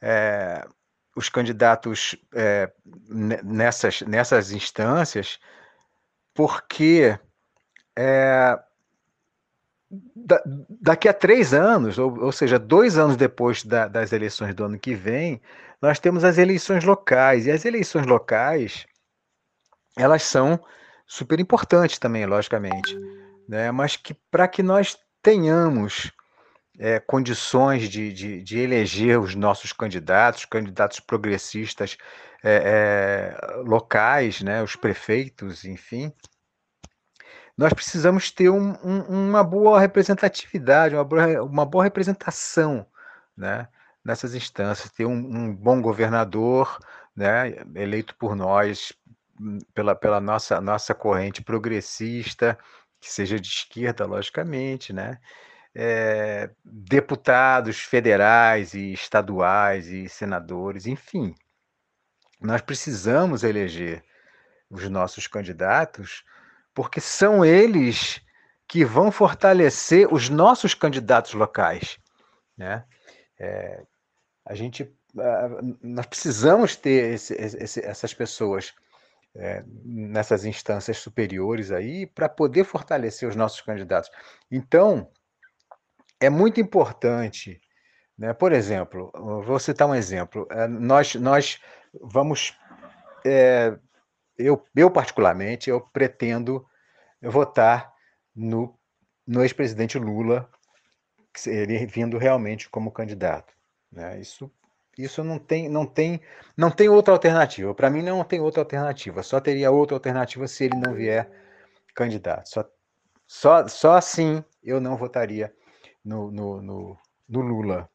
É, 0.00 0.64
os 1.16 1.30
candidatos 1.30 2.14
é, 2.34 2.70
nessas, 3.42 4.02
nessas 4.02 4.52
instâncias, 4.52 5.38
porque 6.34 7.18
da, 10.14 10.42
daqui 10.80 11.08
a 11.08 11.14
três 11.14 11.54
anos, 11.54 11.98
ou, 11.98 12.18
ou 12.20 12.32
seja, 12.32 12.58
dois 12.58 12.98
anos 12.98 13.16
depois 13.16 13.64
da, 13.64 13.88
das 13.88 14.12
eleições 14.12 14.54
do 14.54 14.64
ano 14.64 14.78
que 14.78 14.94
vem, 14.94 15.40
nós 15.80 15.98
temos 15.98 16.24
as 16.24 16.38
eleições 16.38 16.84
locais. 16.84 17.46
E 17.46 17.50
as 17.50 17.64
eleições 17.64 18.06
locais, 18.06 18.86
elas 19.96 20.22
são 20.22 20.60
super 21.06 21.38
importantes 21.40 21.98
também, 21.98 22.26
logicamente, 22.26 22.98
né? 23.48 23.70
mas 23.70 23.96
que 23.96 24.14
para 24.30 24.48
que 24.48 24.62
nós 24.62 24.98
tenhamos 25.22 26.12
é, 26.78 27.00
condições 27.00 27.88
de, 27.88 28.12
de, 28.12 28.42
de, 28.42 28.58
eleger 28.58 29.18
os 29.18 29.34
nossos 29.34 29.72
candidatos, 29.72 30.44
candidatos 30.44 31.00
progressistas 31.00 31.96
é, 32.44 33.34
é, 33.34 33.56
locais, 33.62 34.42
né, 34.42 34.62
os 34.62 34.76
prefeitos, 34.76 35.64
enfim, 35.64 36.12
nós 37.56 37.72
precisamos 37.72 38.30
ter 38.30 38.50
um, 38.50 38.76
um, 38.84 39.28
uma 39.28 39.42
boa 39.42 39.80
representatividade, 39.80 40.94
uma 40.94 41.04
boa, 41.04 41.42
uma 41.42 41.64
boa 41.64 41.84
representação 41.84 42.86
né, 43.34 43.66
nessas 44.04 44.34
instâncias, 44.34 44.92
ter 44.92 45.06
um, 45.06 45.14
um, 45.14 45.54
bom 45.54 45.80
governador 45.80 46.78
né, 47.16 47.56
eleito 47.74 48.14
por 48.16 48.36
nós, 48.36 48.92
pela, 49.74 49.94
pela 49.94 50.20
nossa, 50.20 50.60
nossa 50.60 50.94
corrente 50.94 51.42
progressista, 51.42 52.58
que 53.00 53.10
seja 53.10 53.38
de 53.38 53.48
esquerda, 53.48 54.06
logicamente, 54.06 54.92
né? 54.92 55.18
É, 55.74 56.50
deputados 56.64 57.78
federais 57.80 58.72
e 58.72 58.92
estaduais 58.92 59.88
e 59.88 60.08
senadores, 60.08 60.86
enfim. 60.86 61.34
Nós 62.40 62.62
precisamos 62.62 63.44
eleger 63.44 64.02
os 64.70 64.88
nossos 64.88 65.26
candidatos 65.26 66.24
porque 66.74 67.00
são 67.00 67.44
eles 67.44 68.20
que 68.68 68.84
vão 68.84 69.10
fortalecer 69.10 70.12
os 70.12 70.28
nossos 70.28 70.74
candidatos 70.74 71.32
locais. 71.34 71.98
Né? 72.56 72.84
É, 73.38 73.82
a 74.44 74.54
gente, 74.54 74.92
nós 75.82 76.06
precisamos 76.06 76.76
ter 76.76 77.14
esse, 77.14 77.34
esse, 77.34 77.84
essas 77.84 78.12
pessoas 78.12 78.74
é, 79.38 79.64
nessas 79.84 80.44
instâncias 80.44 80.98
superiores 80.98 81.70
aí 81.70 82.06
para 82.06 82.28
poder 82.28 82.64
fortalecer 82.64 83.28
os 83.28 83.36
nossos 83.36 83.60
candidatos. 83.60 84.10
Então, 84.50 85.10
é 86.20 86.30
muito 86.30 86.60
importante, 86.60 87.60
né? 88.16 88.32
por 88.32 88.52
exemplo, 88.52 89.10
vou 89.44 89.58
citar 89.58 89.88
um 89.88 89.94
exemplo, 89.94 90.46
é, 90.50 90.66
nós, 90.66 91.14
nós 91.14 91.60
vamos 92.00 92.56
é, 93.24 93.78
eu, 94.38 94.62
eu 94.74 94.90
particularmente, 94.90 95.70
eu 95.70 95.80
pretendo 95.80 96.66
votar 97.22 97.92
no, 98.34 98.78
no 99.26 99.42
ex-presidente 99.42 99.98
Lula, 99.98 100.48
ele 101.46 101.86
vindo 101.86 102.18
realmente 102.18 102.68
como 102.68 102.92
candidato. 102.92 103.54
Né? 103.90 104.20
Isso, 104.20 104.50
isso 104.96 105.22
não 105.22 105.38
tem, 105.38 105.68
não 105.68 105.86
tem, 105.86 106.20
não 106.56 106.70
tem 106.70 106.88
outra 106.88 107.12
alternativa. 107.12 107.74
Para 107.74 107.90
mim 107.90 108.02
não 108.02 108.24
tem 108.24 108.40
outra 108.40 108.62
alternativa. 108.62 109.22
Só 109.22 109.40
teria 109.40 109.70
outra 109.70 109.96
alternativa 109.96 110.46
se 110.48 110.64
ele 110.64 110.76
não 110.76 110.94
vier 110.94 111.30
candidato. 111.94 112.48
Só, 112.48 112.64
só, 113.26 113.68
só 113.68 113.94
assim 113.94 114.42
eu 114.62 114.80
não 114.80 114.96
votaria 114.96 115.52
no, 116.04 116.30
no, 116.30 116.62
no, 116.62 116.98
no 117.28 117.40
Lula. 117.40 117.88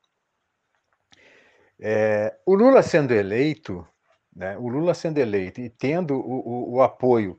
É, 1.79 2.35
o 2.45 2.53
Lula 2.53 2.83
sendo 2.83 3.11
eleito, 3.11 3.87
né, 4.35 4.55
o 4.57 4.67
Lula 4.67 4.93
sendo 4.93 5.17
eleito 5.17 5.59
e 5.59 5.69
tendo 5.69 6.15
o, 6.15 6.73
o, 6.73 6.73
o 6.75 6.81
apoio, 6.83 7.37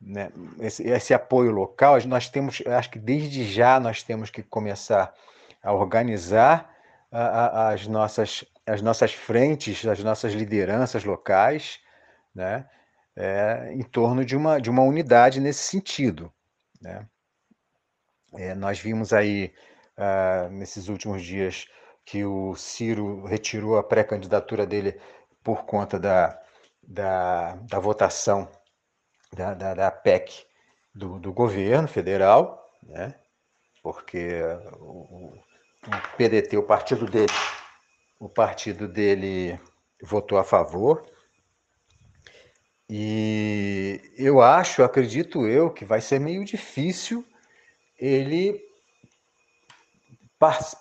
né, 0.00 0.30
esse, 0.60 0.86
esse, 0.86 1.12
apoio 1.12 1.50
local, 1.50 1.96
nós 2.06 2.28
temos, 2.28 2.62
acho 2.64 2.90
que 2.90 3.00
desde 3.00 3.44
já 3.44 3.80
nós 3.80 4.02
temos 4.02 4.30
que 4.30 4.42
começar 4.44 5.12
a 5.60 5.72
organizar 5.72 6.72
a, 7.10 7.20
a, 7.20 7.68
as, 7.70 7.86
nossas, 7.88 8.44
as 8.70 8.80
nossas 8.80 9.12
frentes, 9.12 9.84
as 9.86 10.02
nossas 10.02 10.32
lideranças 10.32 11.04
locais, 11.04 11.80
né, 12.34 12.68
é, 13.16 13.72
em 13.72 13.82
torno 13.82 14.24
de 14.24 14.36
uma, 14.36 14.60
de 14.60 14.70
uma 14.70 14.82
unidade 14.82 15.40
nesse 15.40 15.64
sentido. 15.64 16.32
Né. 16.80 17.06
É, 18.34 18.54
nós 18.54 18.78
vimos 18.78 19.12
aí, 19.12 19.52
uh, 19.98 20.50
nesses 20.50 20.88
últimos 20.88 21.22
dias, 21.22 21.66
que 22.04 22.24
o 22.24 22.54
Ciro 22.54 23.24
retirou 23.24 23.76
a 23.76 23.82
pré-candidatura 23.82 24.64
dele 24.64 25.00
por 25.42 25.64
conta 25.64 25.98
da, 25.98 26.40
da, 26.82 27.56
da 27.56 27.78
votação 27.80 28.48
da, 29.32 29.54
da, 29.54 29.74
da 29.74 29.90
PEC 29.90 30.46
do, 30.94 31.18
do, 31.18 31.32
governo 31.32 31.88
federal, 31.88 32.68
né? 32.82 33.14
porque 33.82 34.40
o, 34.78 35.32
o 35.34 36.16
PDT, 36.16 36.56
o 36.56 36.62
partido 36.62 37.06
dele, 37.06 37.32
o 38.20 38.28
partido 38.28 38.86
dele 38.86 39.58
votou 40.02 40.38
a 40.38 40.44
favor. 40.44 41.04
E 42.88 44.12
eu 44.16 44.42
acho, 44.42 44.82
acredito 44.82 45.46
eu, 45.46 45.70
que 45.70 45.84
vai 45.84 46.02
ser 46.02 46.20
meio 46.20 46.44
difícil 46.44 47.24
ele 47.98 48.60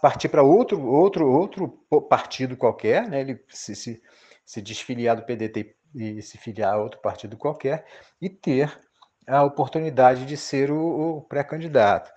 partir 0.02 0.30
para 0.30 0.44
outro, 0.44 0.82
outro, 0.86 1.30
outro 1.30 1.68
partido 2.10 2.56
qualquer, 2.58 3.08
né? 3.08 3.22
ele 3.22 3.44
se, 3.50 3.76
se, 3.76 4.02
se 4.46 4.62
desfiliar 4.62 5.16
do 5.16 5.24
PDT 5.24 5.76
e 5.96 6.22
se 6.22 6.38
filiar 6.38 6.74
a 6.74 6.78
outro 6.78 7.00
partido 7.02 7.38
qualquer 7.38 7.86
e 8.22 8.30
ter 8.30 8.80
a 9.28 9.44
oportunidade 9.44 10.26
de 10.26 10.38
ser 10.38 10.72
o, 10.72 11.18
o 11.18 11.22
pré-candidato. 11.22 12.12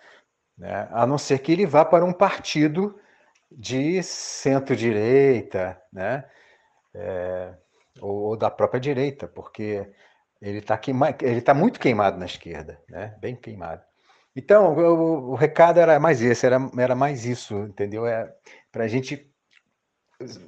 Né? 0.56 0.88
A 0.92 1.06
não 1.06 1.18
ser 1.18 1.40
que 1.40 1.52
ele 1.52 1.66
vá 1.66 1.84
para 1.84 2.04
um 2.04 2.12
partido 2.12 2.98
de 3.58 4.02
centro-direita, 4.02 5.80
né? 5.92 6.24
É, 6.94 7.54
ou, 8.00 8.30
ou, 8.30 8.36
da 8.36 8.50
própria 8.50 8.80
direita, 8.80 9.26
porque 9.26 9.90
ele 10.40 10.58
está 10.58 10.78
ele 11.20 11.40
tá 11.40 11.54
muito 11.54 11.80
queimado 11.80 12.18
na 12.18 12.26
esquerda, 12.26 12.80
né? 12.88 13.16
bem 13.20 13.34
queimado. 13.36 13.82
Então, 14.34 14.74
o, 14.74 15.30
o 15.30 15.34
recado 15.34 15.78
era 15.78 15.98
mais 16.00 16.22
esse, 16.22 16.44
era, 16.46 16.58
era 16.78 16.94
mais 16.94 17.24
isso, 17.24 17.54
entendeu? 17.64 18.06
É, 18.06 18.32
para 18.70 18.84
a 18.84 18.88
gente 18.88 19.30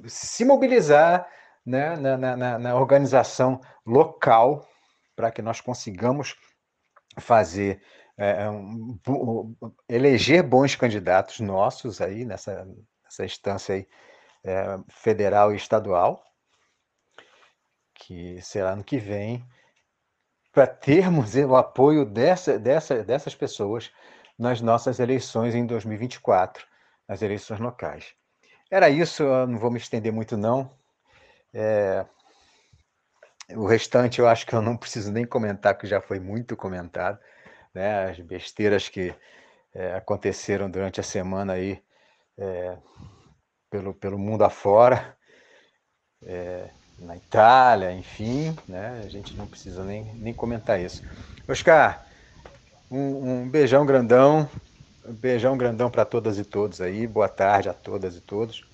se 0.07 0.43
mobilizar 0.45 1.27
né, 1.65 1.95
na, 1.95 2.17
na, 2.17 2.59
na 2.59 2.75
organização 2.75 3.59
local 3.85 4.67
para 5.15 5.31
que 5.31 5.41
nós 5.41 5.61
consigamos 5.61 6.35
fazer 7.19 7.81
é, 8.17 8.49
um, 8.49 8.97
eleger 9.89 10.43
bons 10.43 10.75
candidatos 10.75 11.39
nossos 11.39 12.01
aí 12.01 12.25
nessa, 12.25 12.67
nessa 13.15 13.25
instância 13.25 13.75
aí, 13.75 13.87
é, 14.43 14.77
federal 14.89 15.53
e 15.53 15.55
estadual, 15.55 16.23
que 17.93 18.41
será 18.41 18.71
ano 18.71 18.83
que 18.83 18.97
vem, 18.97 19.45
para 20.51 20.67
termos 20.67 21.35
o 21.35 21.55
apoio 21.55 22.05
dessa, 22.05 22.59
dessa, 22.59 23.03
dessas 23.03 23.33
pessoas 23.33 23.91
nas 24.37 24.59
nossas 24.59 24.99
eleições 24.99 25.55
em 25.55 25.65
2024, 25.65 26.65
nas 27.07 27.21
eleições 27.21 27.59
locais. 27.59 28.13
Era 28.69 28.89
isso, 28.89 29.23
não 29.47 29.57
vou 29.57 29.71
me 29.71 29.77
estender 29.77 30.11
muito 30.11 30.35
não. 30.35 30.77
É... 31.53 32.05
O 33.55 33.67
restante 33.67 34.19
eu 34.19 34.27
acho 34.27 34.45
que 34.45 34.53
eu 34.55 34.61
não 34.61 34.75
preciso 34.75 35.11
nem 35.11 35.23
comentar, 35.23 35.77
que 35.77 35.87
já 35.87 36.01
foi 36.01 36.19
muito 36.19 36.57
comentado. 36.57 37.19
Né? 37.73 38.09
As 38.09 38.19
besteiras 38.19 38.89
que 38.89 39.15
é, 39.73 39.93
aconteceram 39.93 40.69
durante 40.69 40.99
a 40.99 41.03
semana 41.03 41.53
aí 41.53 41.81
é, 42.37 42.77
pelo, 43.69 43.93
pelo 43.93 44.17
mundo 44.17 44.43
afora, 44.43 45.15
é, 46.23 46.69
na 46.99 47.15
Itália, 47.15 47.91
enfim, 47.93 48.55
né? 48.67 49.01
a 49.03 49.09
gente 49.09 49.33
não 49.35 49.45
precisa 49.45 49.83
nem, 49.83 50.05
nem 50.15 50.33
comentar 50.33 50.79
isso. 50.79 51.03
Oscar, 51.47 52.05
um, 52.89 53.41
um 53.41 53.49
beijão 53.49 53.85
grandão, 53.85 54.49
um 55.05 55.13
beijão 55.13 55.57
grandão 55.57 55.89
para 55.89 56.05
todas 56.05 56.37
e 56.37 56.43
todos 56.43 56.81
aí, 56.81 57.05
boa 57.05 57.27
tarde 57.27 57.69
a 57.69 57.73
todas 57.73 58.15
e 58.15 58.21
todos. 58.21 58.65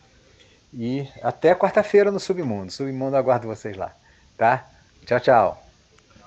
E 0.73 1.07
até 1.21 1.53
quarta-feira 1.53 2.11
no 2.11 2.19
Submundo. 2.19 2.71
Submundo 2.71 3.17
aguardo 3.17 3.47
vocês 3.47 3.75
lá, 3.75 3.93
tá? 4.37 4.65
Tchau, 5.05 5.19
tchau. 5.19 5.63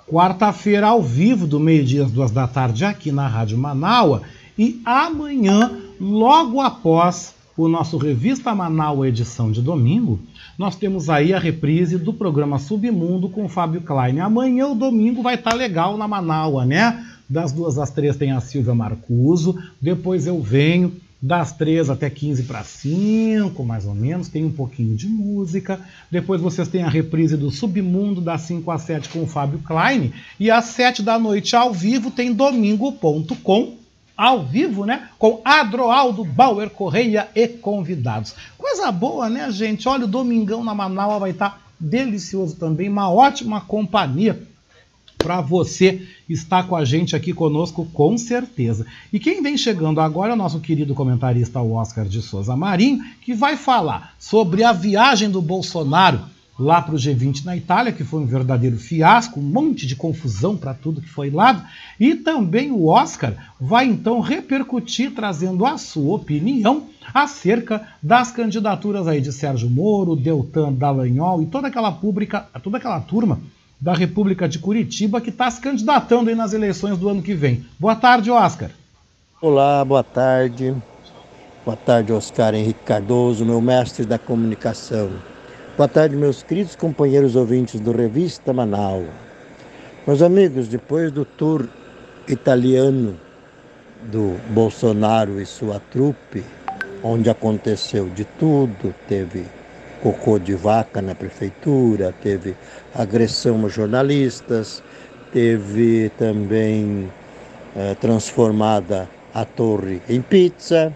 Quarta-feira 0.06 0.88
ao 0.88 1.02
vivo, 1.02 1.46
do 1.46 1.58
meio-dia 1.58 2.04
às 2.04 2.10
duas 2.10 2.30
da 2.30 2.46
tarde, 2.46 2.84
aqui 2.84 3.10
na 3.10 3.26
Rádio 3.26 3.56
Manaua. 3.56 4.22
E 4.58 4.82
amanhã, 4.84 5.80
logo 6.00 6.60
após 6.60 7.34
o 7.56 7.68
nosso 7.68 7.96
Revista 7.96 8.54
Manaua 8.54 9.08
edição 9.08 9.50
de 9.50 9.62
domingo, 9.62 10.18
nós 10.58 10.76
temos 10.76 11.08
aí 11.08 11.32
a 11.32 11.38
reprise 11.38 11.98
do 11.98 12.12
programa 12.12 12.58
Submundo 12.58 13.28
com 13.28 13.48
Fábio 13.48 13.80
Klein. 13.80 14.20
Amanhã, 14.20 14.68
o 14.68 14.74
domingo, 14.74 15.22
vai 15.22 15.36
estar 15.36 15.50
tá 15.50 15.56
legal 15.56 15.96
na 15.96 16.08
Manaua, 16.08 16.64
né? 16.64 17.04
Das 17.28 17.52
duas 17.52 17.78
às 17.78 17.90
três 17.90 18.16
tem 18.16 18.32
a 18.32 18.40
Silvia 18.40 18.74
Marcuso. 18.74 19.56
Depois 19.80 20.26
eu 20.26 20.40
venho 20.40 20.92
das 21.24 21.52
3 21.52 21.88
até 21.88 22.10
15 22.10 22.42
para 22.42 22.62
5, 22.62 23.64
mais 23.64 23.86
ou 23.86 23.94
menos, 23.94 24.28
tem 24.28 24.44
um 24.44 24.52
pouquinho 24.52 24.94
de 24.94 25.08
música. 25.08 25.80
Depois 26.10 26.38
vocês 26.38 26.68
têm 26.68 26.82
a 26.82 26.88
reprise 26.90 27.34
do 27.34 27.50
Submundo 27.50 28.20
das 28.20 28.42
5 28.42 28.70
às 28.70 28.82
7 28.82 29.08
com 29.08 29.22
o 29.22 29.26
Fábio 29.26 29.58
Klein. 29.60 30.12
E 30.38 30.50
às 30.50 30.66
7 30.66 31.02
da 31.02 31.18
noite 31.18 31.56
ao 31.56 31.72
vivo 31.72 32.10
tem 32.10 32.30
domingo.com 32.30 33.83
ao 34.16 34.44
vivo, 34.44 34.84
né? 34.84 35.08
Com 35.18 35.40
Adroaldo 35.44 36.24
Bauer 36.24 36.70
Correia 36.70 37.28
e 37.34 37.48
convidados. 37.48 38.34
Coisa 38.56 38.90
boa, 38.92 39.28
né, 39.28 39.50
gente? 39.50 39.88
Olha, 39.88 40.04
o 40.04 40.08
Domingão 40.08 40.62
na 40.62 40.74
Manaus 40.74 41.20
vai 41.20 41.30
estar 41.30 41.60
delicioso 41.78 42.56
também, 42.56 42.88
uma 42.88 43.10
ótima 43.10 43.60
companhia 43.60 44.40
para 45.18 45.40
você 45.40 46.06
estar 46.28 46.68
com 46.68 46.76
a 46.76 46.84
gente 46.84 47.16
aqui 47.16 47.32
conosco, 47.32 47.86
com 47.92 48.16
certeza. 48.18 48.86
E 49.12 49.18
quem 49.18 49.42
vem 49.42 49.56
chegando 49.56 50.00
agora 50.00 50.32
é 50.32 50.34
o 50.34 50.38
nosso 50.38 50.60
querido 50.60 50.94
comentarista 50.94 51.62
Oscar 51.62 52.04
de 52.04 52.20
Souza 52.20 52.54
Marinho, 52.54 53.02
que 53.22 53.34
vai 53.34 53.56
falar 53.56 54.14
sobre 54.18 54.62
a 54.62 54.72
viagem 54.72 55.30
do 55.30 55.40
Bolsonaro 55.40 56.20
lá 56.58 56.80
para 56.80 56.94
o 56.94 56.98
G20 56.98 57.44
na 57.44 57.56
Itália, 57.56 57.92
que 57.92 58.04
foi 58.04 58.20
um 58.20 58.26
verdadeiro 58.26 58.76
fiasco, 58.76 59.40
um 59.40 59.42
monte 59.42 59.86
de 59.86 59.96
confusão 59.96 60.56
para 60.56 60.74
tudo 60.74 61.00
que 61.00 61.08
foi 61.08 61.30
lá. 61.30 61.68
E 61.98 62.14
também 62.14 62.70
o 62.70 62.86
Oscar 62.86 63.34
vai 63.60 63.86
então 63.86 64.20
repercutir, 64.20 65.12
trazendo 65.12 65.66
a 65.66 65.76
sua 65.76 66.16
opinião 66.16 66.86
acerca 67.12 67.86
das 68.02 68.30
candidaturas 68.30 69.06
aí 69.06 69.20
de 69.20 69.32
Sérgio 69.32 69.68
Moro, 69.68 70.16
Deltan 70.16 70.72
Dallagnol 70.72 71.42
e 71.42 71.46
toda 71.46 71.68
aquela 71.68 71.92
pública, 71.92 72.46
toda 72.62 72.78
aquela 72.78 73.00
turma 73.00 73.40
da 73.80 73.92
República 73.92 74.48
de 74.48 74.58
Curitiba 74.58 75.20
que 75.20 75.30
está 75.30 75.50
se 75.50 75.60
candidatando 75.60 76.30
aí 76.30 76.36
nas 76.36 76.52
eleições 76.52 76.96
do 76.96 77.08
ano 77.08 77.22
que 77.22 77.34
vem. 77.34 77.64
Boa 77.78 77.96
tarde, 77.96 78.30
Oscar. 78.30 78.70
Olá, 79.42 79.84
boa 79.84 80.02
tarde. 80.02 80.74
Boa 81.64 81.76
tarde, 81.76 82.12
Oscar 82.12 82.54
Henrique 82.54 82.80
Cardoso, 82.84 83.44
meu 83.44 83.60
mestre 83.60 84.04
da 84.04 84.18
comunicação. 84.18 85.10
Boa 85.76 85.88
tarde, 85.88 86.14
meus 86.14 86.40
queridos 86.40 86.76
companheiros 86.76 87.34
ouvintes 87.34 87.80
do 87.80 87.90
Revista 87.90 88.52
Manaus. 88.52 89.08
Meus 90.06 90.22
amigos, 90.22 90.68
depois 90.68 91.10
do 91.10 91.24
tour 91.24 91.66
italiano 92.28 93.18
do 94.04 94.38
Bolsonaro 94.50 95.40
e 95.40 95.44
sua 95.44 95.80
trupe, 95.90 96.44
onde 97.02 97.28
aconteceu 97.28 98.08
de 98.08 98.24
tudo, 98.24 98.94
teve 99.08 99.46
cocô 100.00 100.38
de 100.38 100.54
vaca 100.54 101.02
na 101.02 101.12
prefeitura, 101.12 102.14
teve 102.22 102.54
agressão 102.94 103.66
a 103.66 103.68
jornalistas, 103.68 104.80
teve 105.32 106.08
também 106.16 107.10
é, 107.74 107.96
transformada 107.96 109.08
a 109.34 109.44
torre 109.44 110.00
em 110.08 110.22
pizza, 110.22 110.92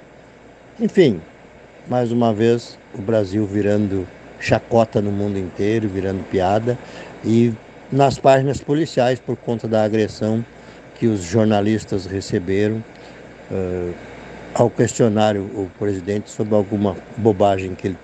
enfim, 0.79 1.21
mais 1.89 2.13
uma 2.13 2.33
vez 2.33 2.79
o 2.95 3.03
Brasil 3.03 3.45
virando 3.45 4.07
chacota 4.41 5.01
no 5.01 5.11
mundo 5.11 5.39
inteiro, 5.39 5.89
virando 5.89 6.23
piada, 6.25 6.79
e 7.25 7.53
nas 7.91 8.19
páginas 8.19 8.61
policiais 8.61 9.19
por 9.19 9.37
conta 9.37 9.67
da 9.67 9.83
agressão 9.83 10.45
que 10.95 11.07
os 11.07 11.23
jornalistas 11.23 12.07
receberam 12.07 12.83
uh, 13.51 13.95
ao 14.55 14.69
questionar 14.69 15.37
o, 15.37 15.43
o 15.43 15.71
presidente 15.79 16.31
sobre 16.31 16.55
alguma 16.55 16.97
bobagem 17.17 17.75
que 17.75 17.89
ele 17.89 17.99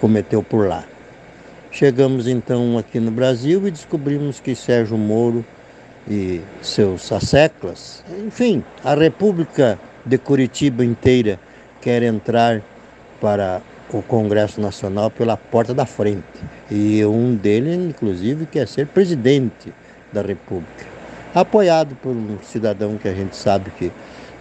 cometeu 0.00 0.42
por 0.42 0.68
lá. 0.68 0.84
Chegamos 1.70 2.26
então 2.26 2.76
aqui 2.76 2.98
no 2.98 3.10
Brasil 3.10 3.66
e 3.66 3.70
descobrimos 3.70 4.40
que 4.40 4.54
Sérgio 4.56 4.98
Moro 4.98 5.44
e 6.08 6.40
seus 6.60 7.12
asseclas, 7.12 8.02
enfim, 8.26 8.64
a 8.82 8.94
República 8.94 9.78
de 10.04 10.18
Curitiba 10.18 10.84
inteira 10.84 11.38
quer 11.80 12.02
entrar 12.02 12.60
para 13.20 13.62
o 13.98 14.02
Congresso 14.02 14.60
Nacional 14.60 15.10
pela 15.10 15.36
porta 15.36 15.74
da 15.74 15.86
frente. 15.86 16.24
E 16.70 17.04
um 17.04 17.34
deles, 17.34 17.76
inclusive, 17.76 18.46
quer 18.46 18.66
ser 18.66 18.86
presidente 18.86 19.72
da 20.12 20.22
República. 20.22 20.86
Apoiado 21.34 21.94
por 21.96 22.10
um 22.10 22.38
cidadão 22.42 22.96
que 22.96 23.08
a 23.08 23.14
gente 23.14 23.36
sabe 23.36 23.70
que 23.70 23.92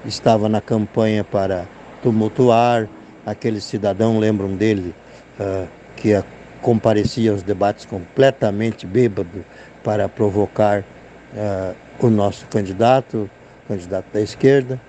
estava 0.05 0.49
na 0.49 0.61
campanha 0.61 1.23
para 1.23 1.65
tumultuar, 2.01 2.87
aquele 3.25 3.61
cidadão, 3.61 4.19
lembram 4.19 4.55
dele, 4.55 4.95
uh, 5.39 5.67
que 5.95 6.21
comparecia 6.61 7.31
aos 7.31 7.43
debates 7.43 7.85
completamente 7.85 8.85
bêbado 8.85 9.45
para 9.83 10.09
provocar 10.09 10.79
uh, 10.79 11.75
o 11.99 12.09
nosso 12.09 12.45
candidato, 12.47 13.29
candidato 13.67 14.05
da 14.11 14.21
esquerda, 14.21 14.79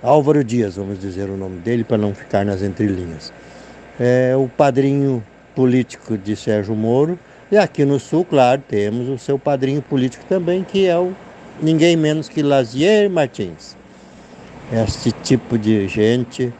Álvaro 0.00 0.44
Dias, 0.44 0.76
vamos 0.76 1.00
dizer 1.00 1.28
o 1.28 1.36
nome 1.36 1.58
dele 1.58 1.82
para 1.82 1.98
não 1.98 2.14
ficar 2.14 2.46
nas 2.46 2.62
entrelinhas. 2.62 3.32
É 3.98 4.36
o 4.36 4.48
padrinho 4.48 5.24
político 5.54 6.16
de 6.16 6.36
Sérgio 6.36 6.74
Moro, 6.76 7.18
e 7.50 7.56
aqui 7.56 7.84
no 7.84 7.98
Sul, 7.98 8.24
claro, 8.24 8.62
temos 8.68 9.08
o 9.08 9.18
seu 9.18 9.38
padrinho 9.38 9.82
político 9.82 10.24
também, 10.28 10.62
que 10.62 10.86
é 10.86 10.96
o 10.96 11.12
ninguém 11.60 11.96
menos 11.96 12.28
que 12.28 12.42
Lazier 12.42 13.10
Martins. 13.10 13.76
Este 14.70 15.10
tipo 15.10 15.58
de 15.58 15.88
gente 15.88 16.52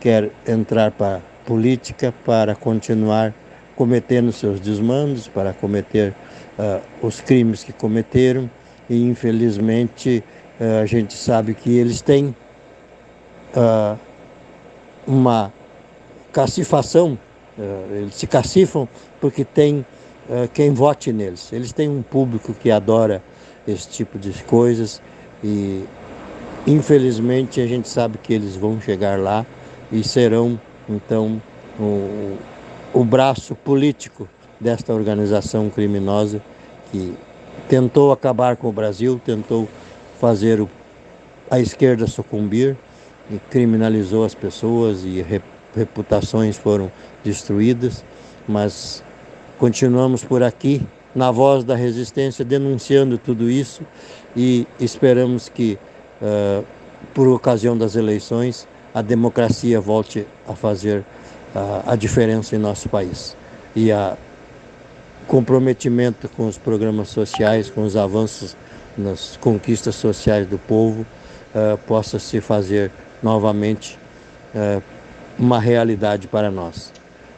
quer 0.00 0.30
entrar 0.46 0.92
para 0.92 1.16
a 1.16 1.20
política 1.44 2.14
para 2.24 2.54
continuar 2.54 3.34
cometendo 3.76 4.32
seus 4.32 4.60
desmandos, 4.60 5.28
para 5.28 5.52
cometer 5.52 6.14
uh, 6.58 7.06
os 7.06 7.20
crimes 7.20 7.64
que 7.64 7.72
cometeram 7.72 8.48
e 8.88 9.02
infelizmente 9.02 10.22
uh, 10.60 10.82
a 10.82 10.86
gente 10.86 11.14
sabe 11.14 11.52
que 11.52 11.76
eles 11.76 12.00
têm 12.00 12.34
uh, 13.56 13.98
uma 15.06 15.52
cacifação, 16.32 17.18
eles 17.90 18.14
se 18.14 18.26
cacifam 18.26 18.88
porque 19.20 19.44
tem 19.44 19.84
quem 20.54 20.72
vote 20.72 21.12
neles. 21.12 21.52
Eles 21.52 21.72
têm 21.72 21.88
um 21.88 22.02
público 22.02 22.54
que 22.54 22.70
adora 22.70 23.22
esse 23.66 23.88
tipo 23.88 24.18
de 24.18 24.32
coisas 24.44 25.00
e 25.42 25.84
infelizmente 26.66 27.60
a 27.60 27.66
gente 27.66 27.88
sabe 27.88 28.18
que 28.18 28.32
eles 28.32 28.56
vão 28.56 28.80
chegar 28.80 29.18
lá 29.18 29.44
e 29.90 30.02
serão 30.02 30.58
então 30.88 31.40
o, 31.78 32.36
o 32.92 33.04
braço 33.04 33.54
político 33.54 34.28
desta 34.60 34.92
organização 34.92 35.68
criminosa 35.68 36.42
que 36.90 37.16
tentou 37.68 38.12
acabar 38.12 38.56
com 38.56 38.68
o 38.68 38.72
Brasil, 38.72 39.20
tentou 39.24 39.68
fazer 40.20 40.60
o, 40.60 40.68
a 41.50 41.58
esquerda 41.58 42.06
sucumbir 42.06 42.76
e 43.30 43.38
criminalizou 43.50 44.24
as 44.24 44.34
pessoas 44.34 45.04
e 45.04 45.24
reputações 45.74 46.56
foram 46.56 46.90
destruídas, 47.24 48.04
mas 48.46 49.02
continuamos 49.58 50.24
por 50.24 50.42
aqui 50.42 50.82
na 51.14 51.30
voz 51.30 51.62
da 51.64 51.76
resistência 51.76 52.44
denunciando 52.44 53.18
tudo 53.18 53.50
isso 53.50 53.82
e 54.36 54.66
esperamos 54.80 55.48
que 55.48 55.78
uh, 56.20 56.64
por 57.12 57.28
ocasião 57.28 57.76
das 57.76 57.94
eleições 57.96 58.66
a 58.94 59.02
democracia 59.02 59.80
volte 59.80 60.26
a 60.48 60.54
fazer 60.54 61.04
a, 61.54 61.92
a 61.92 61.96
diferença 61.96 62.56
em 62.56 62.58
nosso 62.58 62.88
país. 62.88 63.36
E 63.74 63.90
a 63.90 64.16
comprometimento 65.26 66.28
com 66.28 66.46
os 66.46 66.58
programas 66.58 67.08
sociais, 67.08 67.70
com 67.70 67.84
os 67.84 67.96
avanços 67.96 68.56
nas 68.96 69.36
conquistas 69.38 69.94
sociais 69.94 70.46
do 70.46 70.58
povo, 70.58 71.06
uh, 71.54 71.78
possa 71.86 72.18
se 72.18 72.40
fazer 72.40 72.90
novamente 73.22 73.98
uh, 74.54 74.82
uma 75.38 75.58
realidade 75.58 76.28
para 76.28 76.50
nós. 76.50 76.92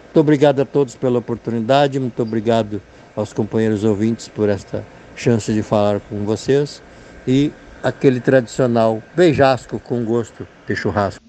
Muito 0.05 0.21
obrigado 0.21 0.61
a 0.61 0.65
todos 0.65 0.95
pela 0.95 1.19
oportunidade, 1.19 1.99
muito 1.99 2.23
obrigado 2.23 2.81
aos 3.17 3.33
companheiros 3.33 3.85
ouvintes 3.85 4.29
por 4.29 4.49
esta 4.49 4.85
chance 5.17 5.53
de 5.53 5.63
falar 5.63 6.01
com 6.01 6.25
vocês 6.25 6.83
e 7.27 7.53
aquele 7.83 8.21
tradicional 8.21 9.03
beijasco 9.17 9.79
com 9.79 10.05
gosto 10.05 10.47
de 10.67 10.75
churrasco. 10.75 11.25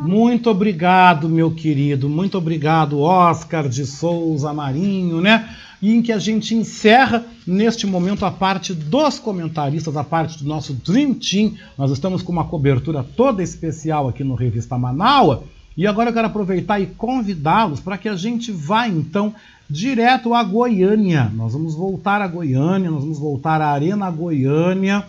Muito 0.00 0.50
obrigado, 0.50 1.28
meu 1.28 1.50
querido. 1.50 2.08
Muito 2.08 2.36
obrigado, 2.36 3.00
Oscar 3.00 3.68
de 3.68 3.86
Souza 3.86 4.52
Marinho, 4.52 5.20
né? 5.20 5.48
E 5.80 5.94
em 5.94 6.02
que 6.02 6.12
a 6.12 6.18
gente 6.18 6.54
encerra 6.54 7.24
neste 7.46 7.86
momento 7.86 8.24
a 8.24 8.30
parte 8.30 8.72
dos 8.74 9.18
comentaristas, 9.18 9.96
a 9.96 10.04
parte 10.04 10.42
do 10.42 10.48
nosso 10.48 10.72
Dream 10.72 11.14
Team. 11.14 11.54
Nós 11.76 11.90
estamos 11.90 12.22
com 12.22 12.32
uma 12.32 12.44
cobertura 12.44 13.04
toda 13.16 13.42
especial 13.42 14.08
aqui 14.08 14.24
no 14.24 14.34
Revista 14.34 14.76
Manaua. 14.76 15.44
E 15.76 15.86
agora 15.86 16.10
eu 16.10 16.14
quero 16.14 16.26
aproveitar 16.26 16.80
e 16.80 16.86
convidá-los 16.86 17.80
para 17.80 17.98
que 17.98 18.08
a 18.08 18.16
gente 18.16 18.52
vá 18.52 18.86
então 18.86 19.34
direto 19.68 20.34
a 20.34 20.42
Goiânia. 20.42 21.30
Nós 21.34 21.52
vamos 21.52 21.74
voltar 21.74 22.20
a 22.20 22.28
Goiânia, 22.28 22.90
nós 22.90 23.02
vamos 23.02 23.18
voltar 23.18 23.60
à 23.60 23.68
Arena 23.68 24.10
Goiânia 24.10 25.04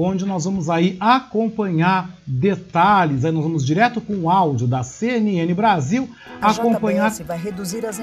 onde 0.00 0.24
nós 0.24 0.44
vamos 0.44 0.70
aí 0.70 0.96
acompanhar 1.00 2.08
detalhes, 2.24 3.24
aí 3.24 3.32
nós 3.32 3.42
vamos 3.42 3.66
direto 3.66 4.00
com 4.00 4.14
o 4.14 4.30
áudio 4.30 4.68
da 4.68 4.84
CNN 4.84 5.52
Brasil 5.54 6.08
acompanhar 6.40 7.10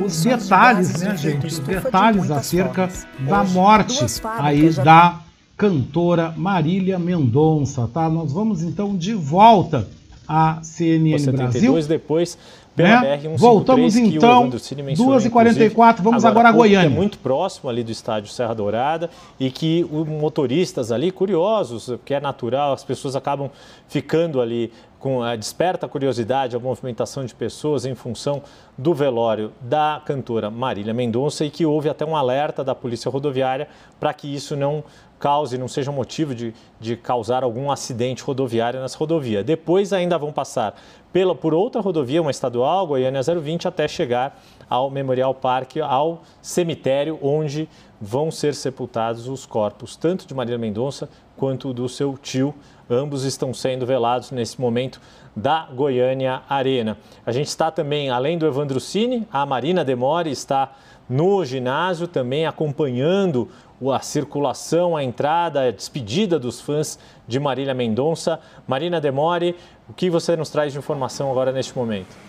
os 0.06 0.24
detalhes, 0.24 0.94
de 0.94 1.06
né, 1.06 1.16
gente, 1.16 1.48
os 1.48 1.60
detalhes 1.60 2.30
acerca 2.30 2.90
formas. 2.90 3.08
da 3.30 3.42
Hoje, 3.42 3.54
morte 3.54 4.22
aí 4.40 4.70
já... 4.72 4.84
da 4.84 5.20
cantora 5.56 6.34
Marília 6.36 7.00
Mendonça, 7.00 7.88
tá? 7.88 8.10
Nós 8.10 8.34
vamos 8.34 8.62
então 8.62 8.98
de 8.98 9.14
volta 9.14 9.88
a 10.28 10.60
CNN 10.62 11.18
Você 11.18 11.32
Brasil. 11.32 11.52
32, 11.52 11.88
depois 11.88 12.38
pela 12.76 13.02
né? 13.02 13.18
BR-153, 13.18 13.38
Voltamos 13.38 13.96
que 13.96 14.02
o 14.02 14.06
então, 14.08 14.42
Evandro 14.42 14.60
Cine 14.60 14.84
mencionou, 14.84 15.18
2h44, 15.18 16.02
vamos 16.02 16.26
agora, 16.26 16.50
agora 16.50 16.50
a 16.50 16.52
Goiânia. 16.52 16.90
Que 16.90 16.94
é 16.94 16.98
muito 16.98 17.18
próximo 17.20 17.70
ali 17.70 17.84
do 17.84 17.92
estádio 17.92 18.30
Serra 18.32 18.54
Dourada 18.54 19.10
e 19.40 19.50
que 19.50 19.88
os 19.90 20.06
motoristas 20.06 20.92
ali, 20.92 21.10
curiosos, 21.10 21.90
que 22.04 22.14
é 22.14 22.20
natural, 22.20 22.74
as 22.74 22.84
pessoas 22.84 23.16
acabam 23.16 23.50
ficando 23.88 24.42
ali 24.42 24.72
com 25.00 25.22
a 25.22 25.36
desperta 25.36 25.88
curiosidade, 25.88 26.56
a 26.56 26.60
movimentação 26.60 27.24
de 27.26 27.34
pessoas 27.34 27.86
em 27.86 27.94
função 27.94 28.42
do 28.78 28.94
velório 28.94 29.54
da 29.62 30.02
cantora 30.04 30.50
Marília 30.50 30.94
Mendonça 30.94 31.46
e 31.46 31.50
que 31.50 31.66
houve 31.66 31.88
até 31.88 32.04
um 32.04 32.16
alerta 32.16 32.64
da 32.64 32.74
Polícia 32.74 33.10
Rodoviária 33.10 33.68
para 34.00 34.14
que 34.14 34.34
isso 34.34 34.56
não 34.56 34.84
cause, 35.20 35.58
não 35.58 35.68
seja 35.68 35.92
motivo 35.92 36.36
de, 36.36 36.54
de 36.80 36.96
causar 36.96 37.44
algum 37.44 37.72
acidente 37.72 38.24
rodoviário 38.24 38.80
nessa 38.80 38.98
rodovia. 38.98 39.44
Depois 39.44 39.94
ainda 39.94 40.18
vão 40.18 40.32
passar 40.32 40.80
pela, 41.12 41.34
por 41.34 41.54
outra 41.54 41.82
rodovia, 41.82 42.22
uma 42.22 42.32
estadual, 42.32 42.86
Goiânia 42.88 43.22
020, 43.22 43.68
até 43.68 43.88
chegar 43.88 44.42
ao 44.70 44.90
Memorial 44.90 45.34
Parque, 45.34 45.80
ao 45.80 46.22
cemitério 46.42 47.18
onde 47.22 47.70
vão 48.02 48.30
ser 48.30 48.54
sepultados 48.54 49.28
os 49.28 49.46
corpos, 49.46 49.96
tanto 49.96 50.28
de 50.28 50.34
Marília 50.34 50.58
Mendonça 50.58 51.10
quanto 51.38 51.74
do 51.74 51.88
seu 51.88 52.18
tio. 52.18 52.54
Ambos 52.90 53.24
estão 53.24 53.54
sendo 53.54 53.86
velados 53.86 54.30
nesse 54.32 54.62
momento 54.62 55.02
da 55.36 55.68
Goiânia 55.74 56.44
Arena. 56.48 56.98
A 57.26 57.32
gente 57.32 57.48
está 57.48 57.72
também, 57.72 58.10
além 58.10 58.38
do 58.38 58.46
Evandro 58.46 58.80
Cine, 58.80 59.28
a 59.32 59.46
Marina 59.46 59.84
Demore 59.84 60.30
está 60.30 60.74
no 61.10 61.44
ginásio 61.46 62.08
também 62.08 62.46
acompanhando 62.46 63.50
a 63.94 64.00
circulação, 64.00 64.96
a 64.96 65.04
entrada, 65.04 65.68
a 65.68 65.72
despedida 65.72 66.40
dos 66.40 66.62
fãs 66.62 66.98
de 67.28 67.40
Marília 67.40 67.74
Mendonça. 67.74 68.40
Marina 68.68 69.02
Demore, 69.02 69.56
o 69.90 69.94
que 69.94 70.10
você 70.10 70.36
nos 70.36 70.50
traz 70.50 70.74
de 70.74 70.80
informação 70.80 71.30
agora 71.30 71.52
neste 71.52 71.76
momento? 71.78 72.25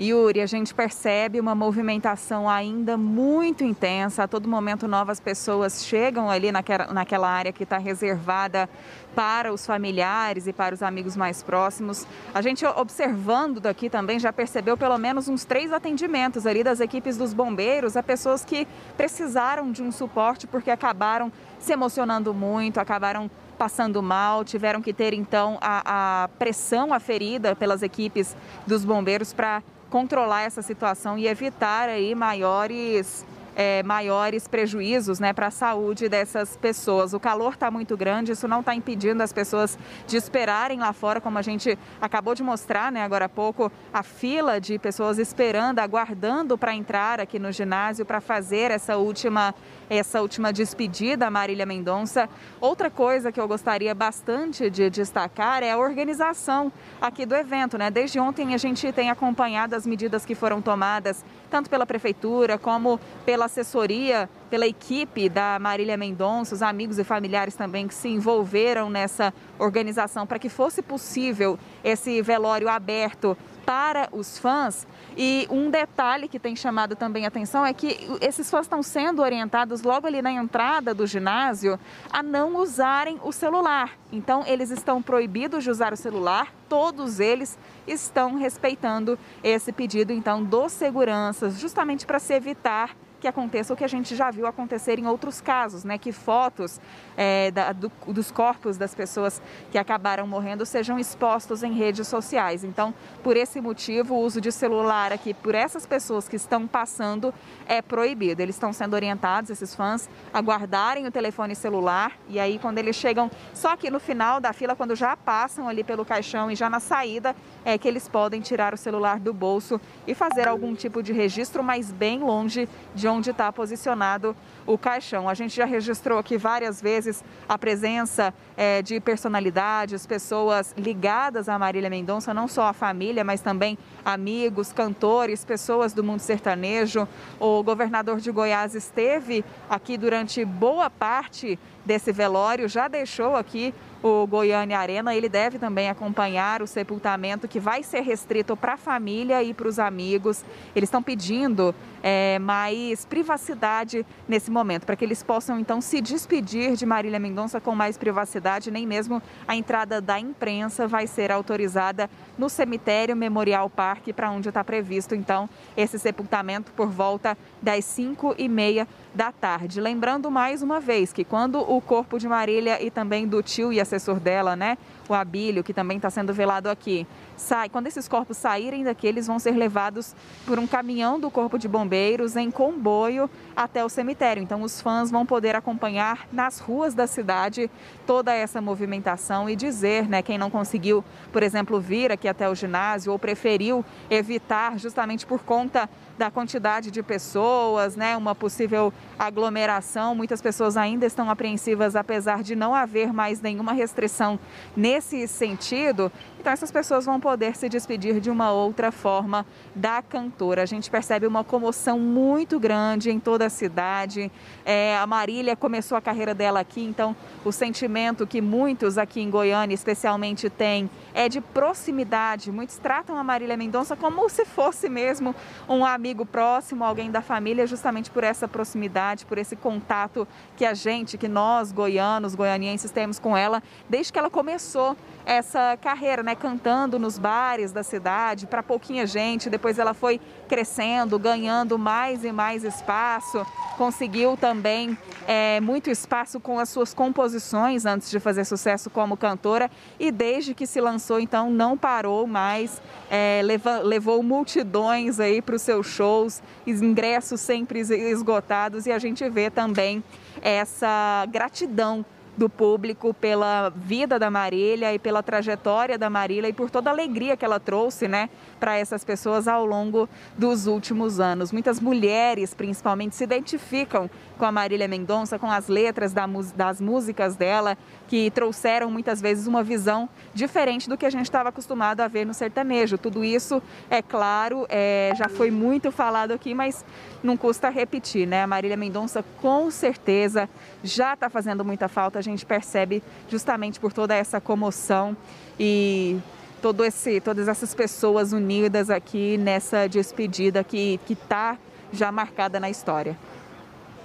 Yuri, 0.00 0.40
a 0.40 0.46
gente 0.46 0.72
percebe 0.72 1.38
uma 1.38 1.54
movimentação 1.54 2.48
ainda 2.48 2.96
muito 2.96 3.62
intensa. 3.62 4.22
A 4.22 4.28
todo 4.28 4.48
momento, 4.48 4.88
novas 4.88 5.20
pessoas 5.20 5.84
chegam 5.84 6.30
ali 6.30 6.50
naquela, 6.50 6.86
naquela 6.92 7.28
área 7.28 7.52
que 7.52 7.64
está 7.64 7.76
reservada 7.76 8.68
para 9.14 9.52
os 9.52 9.66
familiares 9.66 10.46
e 10.46 10.52
para 10.52 10.74
os 10.74 10.82
amigos 10.82 11.14
mais 11.14 11.42
próximos. 11.42 12.06
A 12.32 12.40
gente, 12.40 12.64
observando 12.64 13.60
daqui 13.60 13.90
também, 13.90 14.18
já 14.18 14.32
percebeu 14.32 14.78
pelo 14.78 14.96
menos 14.96 15.28
uns 15.28 15.44
três 15.44 15.70
atendimentos 15.70 16.46
ali 16.46 16.64
das 16.64 16.80
equipes 16.80 17.18
dos 17.18 17.34
bombeiros 17.34 17.94
a 17.94 18.02
pessoas 18.02 18.46
que 18.46 18.66
precisaram 18.96 19.70
de 19.70 19.82
um 19.82 19.92
suporte 19.92 20.46
porque 20.46 20.70
acabaram 20.70 21.30
se 21.58 21.70
emocionando 21.70 22.32
muito, 22.32 22.80
acabaram 22.80 23.30
passando 23.58 24.02
mal, 24.02 24.42
tiveram 24.42 24.80
que 24.80 24.92
ter 24.92 25.12
então 25.12 25.58
a, 25.60 26.24
a 26.24 26.28
pressão 26.28 26.94
aferida 26.94 27.54
pelas 27.54 27.82
equipes 27.82 28.34
dos 28.66 28.84
bombeiros 28.84 29.32
para 29.32 29.62
controlar 29.92 30.40
essa 30.40 30.62
situação 30.62 31.18
e 31.18 31.28
evitar 31.28 31.86
aí 31.86 32.14
maiores 32.14 33.26
é, 33.54 33.82
maiores 33.82 34.48
prejuízos 34.48 35.20
né, 35.20 35.34
para 35.34 35.48
a 35.48 35.50
saúde 35.50 36.08
dessas 36.08 36.56
pessoas. 36.56 37.12
O 37.12 37.20
calor 37.20 37.52
está 37.52 37.70
muito 37.70 37.94
grande, 37.96 38.32
isso 38.32 38.48
não 38.48 38.60
está 38.60 38.74
impedindo 38.74 39.22
as 39.22 39.30
pessoas 39.30 39.78
de 40.06 40.16
esperarem 40.16 40.78
lá 40.78 40.94
fora, 40.94 41.20
como 41.20 41.36
a 41.36 41.42
gente 41.42 41.78
acabou 42.00 42.34
de 42.34 42.42
mostrar 42.42 42.90
né, 42.90 43.02
agora 43.02 43.26
há 43.26 43.28
pouco, 43.28 43.70
a 43.92 44.02
fila 44.02 44.58
de 44.58 44.78
pessoas 44.78 45.18
esperando, 45.18 45.80
aguardando 45.80 46.56
para 46.56 46.74
entrar 46.74 47.20
aqui 47.20 47.38
no 47.38 47.52
ginásio 47.52 48.06
para 48.06 48.22
fazer 48.22 48.70
essa 48.70 48.96
última 48.96 49.54
essa 49.98 50.22
última 50.22 50.52
despedida 50.52 51.30
Marília 51.30 51.66
Mendonça. 51.66 52.28
Outra 52.60 52.90
coisa 52.90 53.30
que 53.30 53.40
eu 53.40 53.46
gostaria 53.46 53.94
bastante 53.94 54.70
de 54.70 54.88
destacar 54.88 55.62
é 55.62 55.72
a 55.72 55.78
organização 55.78 56.72
aqui 57.00 57.26
do 57.26 57.34
evento. 57.34 57.76
Né? 57.76 57.90
Desde 57.90 58.18
ontem 58.18 58.54
a 58.54 58.58
gente 58.58 58.90
tem 58.92 59.10
acompanhado 59.10 59.74
as 59.74 59.86
medidas 59.86 60.24
que 60.24 60.34
foram 60.34 60.62
tomadas, 60.62 61.24
tanto 61.50 61.68
pela 61.68 61.84
prefeitura 61.84 62.58
como 62.58 62.98
pela 63.26 63.44
assessoria, 63.44 64.28
pela 64.48 64.66
equipe 64.66 65.28
da 65.28 65.58
Marília 65.58 65.96
Mendonça, 65.96 66.54
os 66.54 66.62
amigos 66.62 66.98
e 66.98 67.04
familiares 67.04 67.54
também 67.54 67.86
que 67.86 67.94
se 67.94 68.08
envolveram 68.08 68.88
nessa 68.88 69.32
organização 69.58 70.26
para 70.26 70.38
que 70.38 70.48
fosse 70.48 70.80
possível 70.82 71.58
esse 71.84 72.22
velório 72.22 72.68
aberto 72.68 73.36
para 73.64 74.08
os 74.12 74.38
fãs. 74.38 74.86
E 75.16 75.46
um 75.50 75.70
detalhe 75.70 76.28
que 76.28 76.38
tem 76.38 76.56
chamado 76.56 76.96
também 76.96 77.24
a 77.24 77.28
atenção 77.28 77.64
é 77.64 77.72
que 77.72 78.08
esses 78.20 78.50
fãs 78.50 78.66
estão 78.66 78.82
sendo 78.82 79.22
orientados 79.22 79.82
logo 79.82 80.06
ali 80.06 80.22
na 80.22 80.32
entrada 80.32 80.94
do 80.94 81.06
ginásio 81.06 81.78
a 82.10 82.22
não 82.22 82.56
usarem 82.56 83.18
o 83.22 83.32
celular. 83.32 83.90
Então, 84.10 84.44
eles 84.46 84.70
estão 84.70 85.02
proibidos 85.02 85.64
de 85.64 85.70
usar 85.70 85.92
o 85.92 85.96
celular, 85.96 86.52
todos 86.68 87.20
eles 87.20 87.58
estão 87.86 88.36
respeitando 88.36 89.18
esse 89.42 89.72
pedido 89.72 90.12
então 90.12 90.42
dos 90.42 90.72
seguranças, 90.72 91.58
justamente 91.58 92.06
para 92.06 92.18
se 92.18 92.32
evitar 92.34 92.94
que 93.22 93.28
aconteça 93.28 93.72
o 93.72 93.76
que 93.76 93.84
a 93.84 93.88
gente 93.88 94.16
já 94.16 94.32
viu 94.32 94.48
acontecer 94.48 94.98
em 94.98 95.06
outros 95.06 95.40
casos, 95.40 95.84
né? 95.84 95.96
Que 95.96 96.10
fotos 96.10 96.80
é, 97.16 97.52
da, 97.52 97.72
do, 97.72 97.90
dos 98.08 98.32
corpos 98.32 98.76
das 98.76 98.96
pessoas 98.96 99.40
que 99.70 99.78
acabaram 99.78 100.26
morrendo 100.26 100.66
sejam 100.66 100.98
expostos 100.98 101.62
em 101.62 101.72
redes 101.72 102.08
sociais. 102.08 102.64
Então, 102.64 102.92
por 103.22 103.36
esse 103.36 103.60
motivo, 103.60 104.16
o 104.16 104.18
uso 104.18 104.40
de 104.40 104.50
celular 104.50 105.12
aqui 105.12 105.32
por 105.32 105.54
essas 105.54 105.86
pessoas 105.86 106.28
que 106.28 106.34
estão 106.34 106.66
passando 106.66 107.32
é 107.68 107.80
proibido. 107.80 108.42
Eles 108.42 108.56
estão 108.56 108.72
sendo 108.72 108.94
orientados, 108.94 109.50
esses 109.50 109.72
fãs, 109.72 110.10
a 110.34 110.40
guardarem 110.40 111.06
o 111.06 111.10
telefone 111.12 111.54
celular 111.54 112.18
e 112.28 112.40
aí 112.40 112.58
quando 112.58 112.78
eles 112.78 112.96
chegam, 112.96 113.30
só 113.54 113.76
que 113.76 113.88
no 113.88 114.00
final 114.00 114.40
da 114.40 114.52
fila, 114.52 114.74
quando 114.74 114.96
já 114.96 115.16
passam 115.16 115.68
ali 115.68 115.84
pelo 115.84 116.04
caixão 116.04 116.50
e 116.50 116.56
já 116.56 116.68
na 116.68 116.80
saída, 116.80 117.36
é 117.64 117.78
que 117.78 117.86
eles 117.86 118.08
podem 118.08 118.40
tirar 118.40 118.74
o 118.74 118.76
celular 118.76 119.20
do 119.20 119.32
bolso 119.32 119.80
e 120.08 120.12
fazer 120.12 120.48
algum 120.48 120.74
tipo 120.74 121.04
de 121.04 121.12
registro, 121.12 121.62
mas 121.62 121.92
bem 121.92 122.18
longe 122.18 122.68
de 122.96 123.06
onde 123.06 123.11
está 123.20 123.52
posicionado 123.52 124.36
o 124.66 124.78
caixão. 124.78 125.28
A 125.28 125.34
gente 125.34 125.56
já 125.56 125.64
registrou 125.64 126.18
aqui 126.18 126.36
várias 126.36 126.80
vezes 126.80 127.24
a 127.48 127.58
presença 127.58 128.32
é, 128.62 128.80
de 128.80 129.00
personalidades, 129.00 130.06
pessoas 130.06 130.72
ligadas 130.78 131.48
a 131.48 131.58
Marília 131.58 131.90
Mendonça, 131.90 132.32
não 132.32 132.46
só 132.46 132.68
a 132.68 132.72
família, 132.72 133.24
mas 133.24 133.40
também 133.40 133.76
amigos, 134.04 134.72
cantores, 134.72 135.44
pessoas 135.44 135.92
do 135.92 136.04
mundo 136.04 136.20
sertanejo. 136.20 137.08
O 137.40 137.60
governador 137.64 138.20
de 138.20 138.30
Goiás 138.30 138.76
esteve 138.76 139.44
aqui 139.68 139.98
durante 139.98 140.44
boa 140.44 140.88
parte 140.88 141.58
desse 141.84 142.12
velório, 142.12 142.68
já 142.68 142.86
deixou 142.86 143.34
aqui 143.34 143.74
o 144.02 144.26
Goiânia 144.26 144.78
Arena. 144.78 145.14
Ele 145.14 145.28
deve 145.28 145.58
também 145.58 145.88
acompanhar 145.88 146.62
o 146.62 146.66
sepultamento 146.66 147.46
que 147.46 147.60
vai 147.60 147.82
ser 147.82 148.00
restrito 148.00 148.56
para 148.56 148.74
a 148.74 148.76
família 148.76 149.42
e 149.42 149.54
para 149.54 149.68
os 149.68 149.78
amigos. 149.78 150.44
Eles 150.74 150.88
estão 150.88 151.02
pedindo 151.02 151.74
é, 152.02 152.38
mais 152.38 153.04
privacidade 153.04 154.04
nesse 154.28 154.50
momento, 154.50 154.84
para 154.84 154.96
que 154.96 155.04
eles 155.04 155.22
possam 155.22 155.58
então 155.58 155.80
se 155.80 156.00
despedir 156.00 156.74
de 156.74 156.84
Marília 156.84 157.18
Mendonça 157.18 157.60
com 157.60 157.74
mais 157.74 157.96
privacidade. 157.96 158.51
Nem 158.70 158.86
mesmo 158.86 159.22
a 159.46 159.56
entrada 159.56 160.00
da 160.00 160.18
imprensa 160.18 160.86
vai 160.86 161.06
ser 161.06 161.30
autorizada 161.30 162.08
no 162.38 162.48
cemitério 162.48 163.16
Memorial 163.16 163.68
Parque, 163.70 164.12
para 164.12 164.30
onde 164.30 164.48
está 164.48 164.62
previsto 164.64 165.14
então 165.14 165.48
esse 165.76 165.98
sepultamento 165.98 166.72
por 166.72 166.88
volta 166.88 167.36
das 167.60 167.84
5 167.84 168.34
e 168.38 168.48
meia 168.48 168.86
da 169.14 169.30
tarde. 169.30 169.80
Lembrando 169.80 170.30
mais 170.30 170.62
uma 170.62 170.80
vez 170.80 171.12
que 171.12 171.24
quando 171.24 171.58
o 171.60 171.80
corpo 171.80 172.18
de 172.18 172.28
Marília 172.28 172.82
e 172.82 172.90
também 172.90 173.26
do 173.26 173.42
tio 173.42 173.72
e 173.72 173.80
assessor 173.80 174.18
dela, 174.18 174.56
né, 174.56 174.78
o 175.08 175.14
Abílio, 175.14 175.62
que 175.62 175.74
também 175.74 175.96
está 175.96 176.08
sendo 176.08 176.32
velado 176.32 176.70
aqui, 176.70 177.06
sai, 177.36 177.68
quando 177.68 177.86
esses 177.86 178.08
corpos 178.08 178.36
saírem 178.36 178.84
daqui, 178.84 179.06
eles 179.06 179.26
vão 179.26 179.38
ser 179.38 179.52
levados 179.52 180.14
por 180.46 180.58
um 180.58 180.66
caminhão 180.66 181.18
do 181.18 181.30
Corpo 181.30 181.58
de 181.58 181.68
Bombeiros 181.68 182.36
em 182.36 182.50
comboio 182.50 183.28
até 183.54 183.84
o 183.84 183.88
cemitério. 183.88 184.42
Então, 184.42 184.62
os 184.62 184.80
fãs 184.80 185.10
vão 185.10 185.26
poder 185.26 185.54
acompanhar 185.56 186.26
nas 186.32 186.58
ruas 186.58 186.94
da 186.94 187.06
cidade 187.06 187.70
toda 188.06 188.32
essa 188.32 188.60
movimentação 188.60 189.50
e 189.50 189.56
dizer, 189.56 190.08
né, 190.08 190.22
quem 190.22 190.38
não 190.38 190.50
conseguiu, 190.50 191.04
por 191.32 191.42
exemplo, 191.42 191.80
vir 191.80 192.12
aqui 192.12 192.28
até 192.28 192.48
o 192.48 192.54
ginásio 192.54 193.12
ou 193.12 193.18
preferiu 193.18 193.84
evitar 194.08 194.78
justamente 194.78 195.26
por 195.26 195.40
conta 195.40 195.90
da 196.18 196.30
quantidade 196.30 196.90
de 196.90 197.02
pessoas, 197.02 197.96
né, 197.96 198.16
uma 198.16 198.34
possível 198.34 198.92
aglomeração. 199.18 200.14
Muitas 200.14 200.40
pessoas 200.40 200.76
ainda 200.76 201.06
estão 201.06 201.30
apreensivas, 201.30 201.96
apesar 201.96 202.42
de 202.42 202.54
não 202.54 202.74
haver 202.74 203.12
mais 203.12 203.40
nenhuma 203.40 203.72
restrição 203.72 204.38
nesse 204.76 205.26
sentido. 205.26 206.12
Então, 206.38 206.52
essas 206.52 206.70
pessoas 206.70 207.04
vão 207.04 207.20
poder 207.20 207.56
se 207.56 207.68
despedir 207.68 208.20
de 208.20 208.30
uma 208.30 208.50
outra 208.50 208.90
forma 208.90 209.46
da 209.74 210.02
cantora. 210.02 210.62
A 210.62 210.66
gente 210.66 210.90
percebe 210.90 211.26
uma 211.26 211.44
comoção 211.44 211.98
muito 211.98 212.58
grande 212.58 213.10
em 213.10 213.20
toda 213.20 213.46
a 213.46 213.50
cidade. 213.50 214.30
É, 214.64 214.96
a 214.96 215.06
Marília 215.06 215.54
começou 215.56 215.96
a 215.96 216.00
carreira 216.00 216.34
dela 216.34 216.60
aqui, 216.60 216.82
então 216.82 217.14
o 217.44 217.52
sentimento 217.52 218.26
que 218.26 218.40
muitos 218.40 218.98
aqui 218.98 219.20
em 219.20 219.30
Goiânia, 219.30 219.74
especialmente, 219.74 220.50
têm 220.50 220.90
é 221.14 221.28
de 221.28 221.40
proximidade. 221.40 222.50
Muitos 222.50 222.78
tratam 222.78 223.16
a 223.16 223.24
Marília 223.24 223.56
Mendonça 223.56 223.94
como 223.94 224.28
se 224.28 224.44
fosse 224.44 224.88
mesmo 224.88 225.34
um 225.68 225.84
amigo 225.84 226.01
próximo, 226.26 226.84
alguém 226.84 227.10
da 227.10 227.22
família, 227.22 227.66
justamente 227.66 228.10
por 228.10 228.24
essa 228.24 228.48
proximidade, 228.48 229.24
por 229.24 229.38
esse 229.38 229.54
contato 229.54 230.26
que 230.56 230.64
a 230.64 230.74
gente, 230.74 231.16
que 231.16 231.28
nós, 231.28 231.70
goianos, 231.70 232.34
goianienses, 232.34 232.90
temos 232.90 233.18
com 233.18 233.36
ela 233.36 233.62
desde 233.88 234.12
que 234.12 234.18
ela 234.18 234.28
começou 234.28 234.96
essa 235.24 235.76
carreira, 235.80 236.22
né, 236.22 236.34
cantando 236.34 236.98
nos 236.98 237.18
bares 237.18 237.72
da 237.72 237.82
cidade 237.82 238.46
para 238.46 238.62
pouquinha 238.62 239.06
gente. 239.06 239.48
Depois 239.48 239.78
ela 239.78 239.94
foi 239.94 240.20
crescendo, 240.48 241.18
ganhando 241.18 241.78
mais 241.78 242.24
e 242.24 242.32
mais 242.32 242.64
espaço. 242.64 243.46
Conseguiu 243.76 244.36
também 244.36 244.96
é, 245.26 245.60
muito 245.60 245.90
espaço 245.90 246.38
com 246.40 246.58
as 246.58 246.68
suas 246.68 246.92
composições 246.92 247.86
antes 247.86 248.10
de 248.10 248.20
fazer 248.20 248.44
sucesso 248.44 248.90
como 248.90 249.16
cantora 249.16 249.70
e 249.98 250.10
desde 250.10 250.54
que 250.54 250.66
se 250.66 250.80
lançou 250.80 251.20
então 251.20 251.50
não 251.50 251.76
parou 251.76 252.26
mais, 252.26 252.80
é, 253.10 253.40
levou, 253.44 253.82
levou 253.82 254.22
multidões 254.22 255.18
aí 255.20 255.40
para 255.40 255.54
os 255.54 255.62
seus 255.62 255.86
shows, 255.86 256.42
ingressos 256.66 257.40
sempre 257.40 257.80
esgotados 257.80 258.86
e 258.86 258.92
a 258.92 258.98
gente 258.98 259.28
vê 259.28 259.50
também 259.50 260.02
essa 260.42 261.26
gratidão 261.30 262.04
do 262.36 262.48
público 262.48 263.12
pela 263.12 263.68
vida 263.68 264.18
da 264.18 264.30
Marília 264.30 264.92
e 264.94 264.98
pela 264.98 265.22
trajetória 265.22 265.98
da 265.98 266.08
Marília 266.08 266.48
e 266.48 266.52
por 266.52 266.70
toda 266.70 266.90
a 266.90 266.92
alegria 266.92 267.36
que 267.36 267.44
ela 267.44 267.60
trouxe, 267.60 268.08
né, 268.08 268.30
para 268.62 268.78
essas 268.78 269.02
pessoas 269.02 269.48
ao 269.48 269.66
longo 269.66 270.08
dos 270.38 270.68
últimos 270.68 271.18
anos. 271.18 271.50
Muitas 271.50 271.80
mulheres, 271.80 272.54
principalmente, 272.54 273.16
se 273.16 273.24
identificam 273.24 274.08
com 274.38 274.44
a 274.44 274.52
Marília 274.52 274.86
Mendonça, 274.86 275.36
com 275.36 275.50
as 275.50 275.66
letras 275.66 276.14
das 276.54 276.80
músicas 276.80 277.34
dela, 277.34 277.76
que 278.06 278.30
trouxeram 278.30 278.88
muitas 278.88 279.20
vezes 279.20 279.48
uma 279.48 279.64
visão 279.64 280.08
diferente 280.32 280.88
do 280.88 280.96
que 280.96 281.04
a 281.04 281.10
gente 281.10 281.24
estava 281.24 281.48
acostumado 281.48 282.02
a 282.02 282.06
ver 282.06 282.24
no 282.24 282.32
sertanejo. 282.32 282.96
Tudo 282.96 283.24
isso, 283.24 283.60
é 283.90 284.00
claro, 284.00 284.64
é, 284.68 285.12
já 285.16 285.28
foi 285.28 285.50
muito 285.50 285.90
falado 285.90 286.30
aqui, 286.30 286.54
mas 286.54 286.84
não 287.20 287.36
custa 287.36 287.68
repetir, 287.68 288.28
né? 288.28 288.44
A 288.44 288.46
Marília 288.46 288.76
Mendonça 288.76 289.24
com 289.40 289.72
certeza 289.72 290.48
já 290.84 291.14
está 291.14 291.28
fazendo 291.28 291.64
muita 291.64 291.88
falta, 291.88 292.20
a 292.20 292.22
gente 292.22 292.46
percebe 292.46 293.02
justamente 293.28 293.80
por 293.80 293.92
toda 293.92 294.14
essa 294.14 294.40
comoção 294.40 295.16
e 295.58 296.16
todo 296.62 296.84
esse, 296.84 297.20
todas 297.20 297.48
essas 297.48 297.74
pessoas 297.74 298.32
unidas 298.32 298.88
aqui 298.88 299.36
nessa 299.36 299.88
despedida 299.88 300.62
que 300.62 301.00
está 301.10 301.58
já 301.92 302.12
marcada 302.12 302.60
na 302.60 302.70
história. 302.70 303.18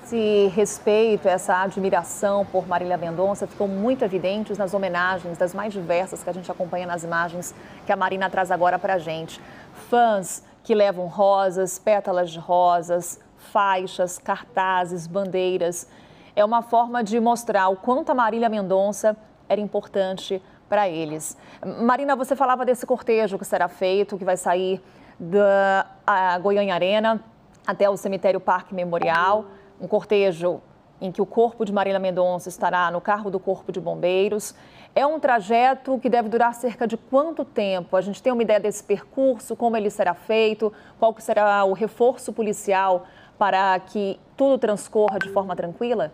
Esse 0.03 0.47
respeito, 0.55 1.27
essa 1.27 1.61
admiração 1.61 2.45
por 2.45 2.67
Marília 2.67 2.97
Mendonça 2.97 3.45
ficou 3.45 3.67
muito 3.67 4.03
evidentes 4.03 4.57
nas 4.57 4.73
homenagens, 4.73 5.37
das 5.37 5.53
mais 5.53 5.71
diversas 5.71 6.23
que 6.23 6.29
a 6.29 6.33
gente 6.33 6.49
acompanha 6.49 6.87
nas 6.87 7.03
imagens 7.03 7.53
que 7.85 7.91
a 7.91 7.95
Marina 7.95 8.29
traz 8.29 8.49
agora 8.49 8.79
para 8.79 8.95
a 8.95 8.97
gente. 8.97 9.39
Fãs 9.89 10.43
que 10.63 10.73
levam 10.73 11.05
rosas, 11.05 11.77
pétalas 11.77 12.31
de 12.31 12.39
rosas, 12.39 13.19
faixas, 13.51 14.17
cartazes, 14.17 15.05
bandeiras. 15.05 15.87
É 16.35 16.43
uma 16.43 16.61
forma 16.61 17.03
de 17.03 17.19
mostrar 17.19 17.67
o 17.67 17.75
quanto 17.75 18.09
a 18.09 18.15
Marília 18.15 18.49
Mendonça 18.49 19.15
era 19.47 19.61
importante 19.61 20.41
para 20.67 20.89
eles. 20.89 21.37
Marina, 21.81 22.15
você 22.15 22.35
falava 22.35 22.65
desse 22.65 22.85
cortejo 22.85 23.37
que 23.37 23.45
será 23.45 23.67
feito, 23.67 24.17
que 24.17 24.25
vai 24.25 24.37
sair 24.37 24.81
da 25.19 26.39
Goiânia 26.41 26.73
Arena 26.73 27.23
até 27.65 27.89
o 27.89 27.97
cemitério 27.97 28.39
Parque 28.39 28.73
Memorial, 28.73 29.45
um 29.79 29.87
cortejo 29.87 30.61
em 30.99 31.11
que 31.11 31.21
o 31.21 31.25
corpo 31.25 31.63
de 31.63 31.71
Marília 31.71 31.99
Mendonça 31.99 32.49
estará 32.49 32.89
no 32.89 32.99
carro 32.99 33.29
do 33.29 33.39
Corpo 33.39 33.71
de 33.71 33.79
Bombeiros. 33.79 34.55
É 34.95 35.05
um 35.05 35.19
trajeto 35.19 35.99
que 35.99 36.09
deve 36.09 36.27
durar 36.27 36.55
cerca 36.55 36.87
de 36.87 36.97
quanto 36.97 37.45
tempo? 37.45 37.95
A 37.95 38.01
gente 38.01 38.21
tem 38.23 38.33
uma 38.33 38.41
ideia 38.41 38.59
desse 38.59 38.83
percurso, 38.83 39.55
como 39.55 39.77
ele 39.77 39.91
será 39.91 40.15
feito, 40.15 40.73
qual 40.97 41.13
será 41.19 41.63
o 41.65 41.73
reforço 41.73 42.33
policial 42.33 43.05
para 43.37 43.79
que 43.79 44.19
tudo 44.35 44.57
transcorra 44.57 45.19
de 45.19 45.29
forma 45.29 45.55
tranquila? 45.55 46.11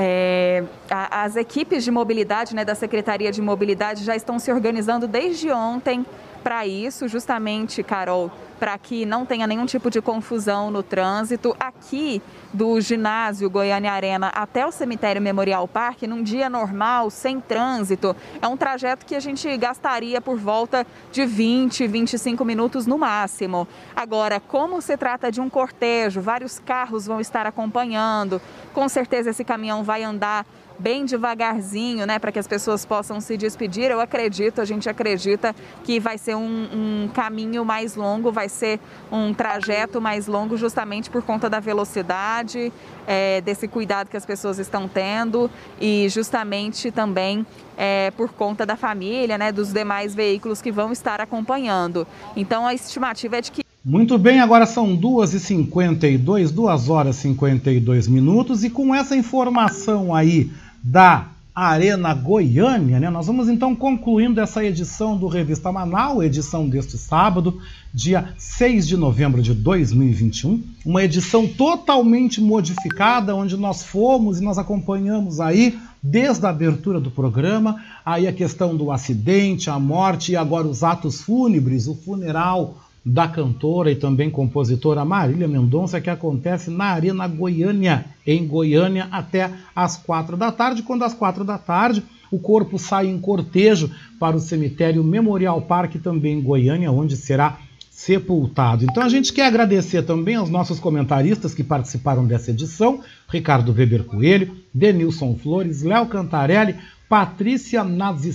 É, 0.00 0.62
as 0.88 1.34
equipes 1.34 1.82
de 1.82 1.90
mobilidade 1.90 2.54
né, 2.54 2.64
da 2.64 2.76
Secretaria 2.76 3.32
de 3.32 3.42
Mobilidade 3.42 4.04
já 4.04 4.14
estão 4.14 4.38
se 4.38 4.52
organizando 4.52 5.08
desde 5.08 5.50
ontem 5.50 6.06
para 6.42 6.66
isso, 6.66 7.08
justamente, 7.08 7.82
Carol, 7.82 8.30
para 8.58 8.76
que 8.76 9.06
não 9.06 9.24
tenha 9.24 9.46
nenhum 9.46 9.66
tipo 9.66 9.90
de 9.90 10.00
confusão 10.00 10.70
no 10.70 10.82
trânsito. 10.82 11.56
Aqui 11.58 12.20
do 12.52 12.80
ginásio 12.80 13.48
Goiânia 13.50 13.92
Arena 13.92 14.28
até 14.28 14.66
o 14.66 14.72
cemitério 14.72 15.20
Memorial 15.20 15.68
Parque, 15.68 16.06
num 16.06 16.22
dia 16.22 16.48
normal, 16.48 17.10
sem 17.10 17.40
trânsito, 17.40 18.16
é 18.40 18.48
um 18.48 18.56
trajeto 18.56 19.04
que 19.04 19.14
a 19.14 19.20
gente 19.20 19.54
gastaria 19.56 20.20
por 20.20 20.38
volta 20.38 20.86
de 21.12 21.24
20, 21.24 21.86
25 21.86 22.44
minutos 22.44 22.86
no 22.86 22.98
máximo. 22.98 23.68
Agora, 23.94 24.40
como 24.40 24.80
se 24.80 24.96
trata 24.96 25.30
de 25.30 25.40
um 25.40 25.48
cortejo, 25.48 26.20
vários 26.20 26.58
carros 26.58 27.06
vão 27.06 27.20
estar 27.20 27.46
acompanhando, 27.46 28.40
com 28.72 28.88
certeza 28.88 29.30
esse 29.30 29.44
caminhão 29.44 29.82
vai 29.82 30.02
andar 30.02 30.46
bem 30.78 31.04
devagarzinho, 31.04 32.06
né, 32.06 32.18
para 32.18 32.30
que 32.30 32.38
as 32.38 32.46
pessoas 32.46 32.84
possam 32.84 33.20
se 33.20 33.36
despedir. 33.36 33.90
Eu 33.90 34.00
acredito, 34.00 34.60
a 34.60 34.64
gente 34.64 34.88
acredita 34.88 35.54
que 35.84 35.98
vai 35.98 36.16
ser 36.16 36.36
um, 36.36 36.68
um, 37.04 37.08
caminho 37.12 37.64
mais 37.64 37.96
longo, 37.96 38.30
vai 38.30 38.48
ser 38.48 38.78
um 39.10 39.34
trajeto 39.34 40.00
mais 40.00 40.26
longo, 40.26 40.56
justamente 40.56 41.10
por 41.10 41.22
conta 41.22 41.50
da 41.50 41.60
velocidade, 41.60 42.72
é, 43.06 43.40
desse 43.40 43.66
cuidado 43.66 44.08
que 44.08 44.16
as 44.16 44.26
pessoas 44.26 44.58
estão 44.58 44.86
tendo 44.86 45.50
e 45.80 46.08
justamente 46.08 46.90
também 46.90 47.46
é, 47.76 48.10
por 48.12 48.30
conta 48.30 48.64
da 48.64 48.76
família, 48.76 49.38
né, 49.38 49.50
dos 49.50 49.72
demais 49.72 50.14
veículos 50.14 50.62
que 50.62 50.70
vão 50.70 50.92
estar 50.92 51.20
acompanhando. 51.20 52.06
Então 52.36 52.66
a 52.66 52.74
estimativa 52.74 53.38
é 53.38 53.40
de 53.40 53.52
que 53.52 53.68
muito 53.84 54.18
bem, 54.18 54.40
agora 54.40 54.66
são 54.66 54.94
2h52, 54.94 56.50
2 56.50 56.88
horas 56.90 57.16
e 57.16 57.20
52 57.20 58.06
minutos, 58.06 58.62
e 58.62 58.68
com 58.68 58.94
essa 58.94 59.16
informação 59.16 60.14
aí 60.14 60.50
da 60.82 61.28
Arena 61.60 62.14
Goiânia, 62.14 63.00
né? 63.00 63.10
Nós 63.10 63.26
vamos 63.26 63.48
então 63.48 63.74
concluindo 63.74 64.40
essa 64.40 64.64
edição 64.64 65.16
do 65.16 65.26
Revista 65.26 65.72
Manaus, 65.72 66.22
edição 66.22 66.68
deste 66.68 66.96
sábado, 66.96 67.60
dia 67.92 68.32
6 68.38 68.86
de 68.86 68.96
novembro 68.96 69.42
de 69.42 69.54
2021, 69.54 70.62
uma 70.86 71.02
edição 71.02 71.48
totalmente 71.48 72.40
modificada, 72.40 73.34
onde 73.34 73.56
nós 73.56 73.82
fomos 73.82 74.38
e 74.38 74.44
nós 74.44 74.56
acompanhamos 74.56 75.40
aí 75.40 75.76
desde 76.00 76.46
a 76.46 76.50
abertura 76.50 77.00
do 77.00 77.10
programa, 77.10 77.82
aí 78.06 78.28
a 78.28 78.32
questão 78.32 78.76
do 78.76 78.92
acidente, 78.92 79.68
a 79.68 79.80
morte 79.80 80.30
e 80.30 80.36
agora 80.36 80.68
os 80.68 80.84
atos 80.84 81.22
fúnebres, 81.22 81.88
o 81.88 81.94
funeral 81.96 82.76
da 83.04 83.26
cantora 83.26 83.90
e 83.90 83.96
também 83.96 84.30
compositora 84.30 85.04
Marília 85.04 85.48
Mendonça, 85.48 86.00
que 86.00 86.10
acontece 86.10 86.70
na 86.70 86.86
Arena 86.86 87.26
Goiânia, 87.26 88.04
em 88.26 88.46
Goiânia, 88.46 89.08
até 89.10 89.50
às 89.74 89.96
quatro 89.96 90.36
da 90.36 90.52
tarde, 90.52 90.82
quando 90.82 91.04
às 91.04 91.14
quatro 91.14 91.44
da 91.44 91.58
tarde 91.58 92.02
o 92.30 92.38
corpo 92.38 92.78
sai 92.78 93.06
em 93.06 93.18
cortejo 93.18 93.90
para 94.18 94.36
o 94.36 94.40
cemitério 94.40 95.02
Memorial 95.02 95.62
Park, 95.62 95.96
também 95.96 96.38
em 96.38 96.42
Goiânia, 96.42 96.92
onde 96.92 97.16
será 97.16 97.58
sepultado. 97.90 98.84
Então 98.84 99.02
a 99.02 99.08
gente 99.08 99.32
quer 99.32 99.46
agradecer 99.46 100.02
também 100.02 100.36
aos 100.36 100.48
nossos 100.48 100.78
comentaristas 100.78 101.52
que 101.52 101.64
participaram 101.64 102.26
dessa 102.26 102.50
edição, 102.50 103.00
Ricardo 103.28 103.72
Weber 103.72 104.04
Coelho, 104.04 104.56
Denilson 104.72 105.34
Flores, 105.34 105.82
Léo 105.82 106.06
Cantarelli, 106.06 106.76
Patrícia 107.08 107.82
Nazi 107.82 108.32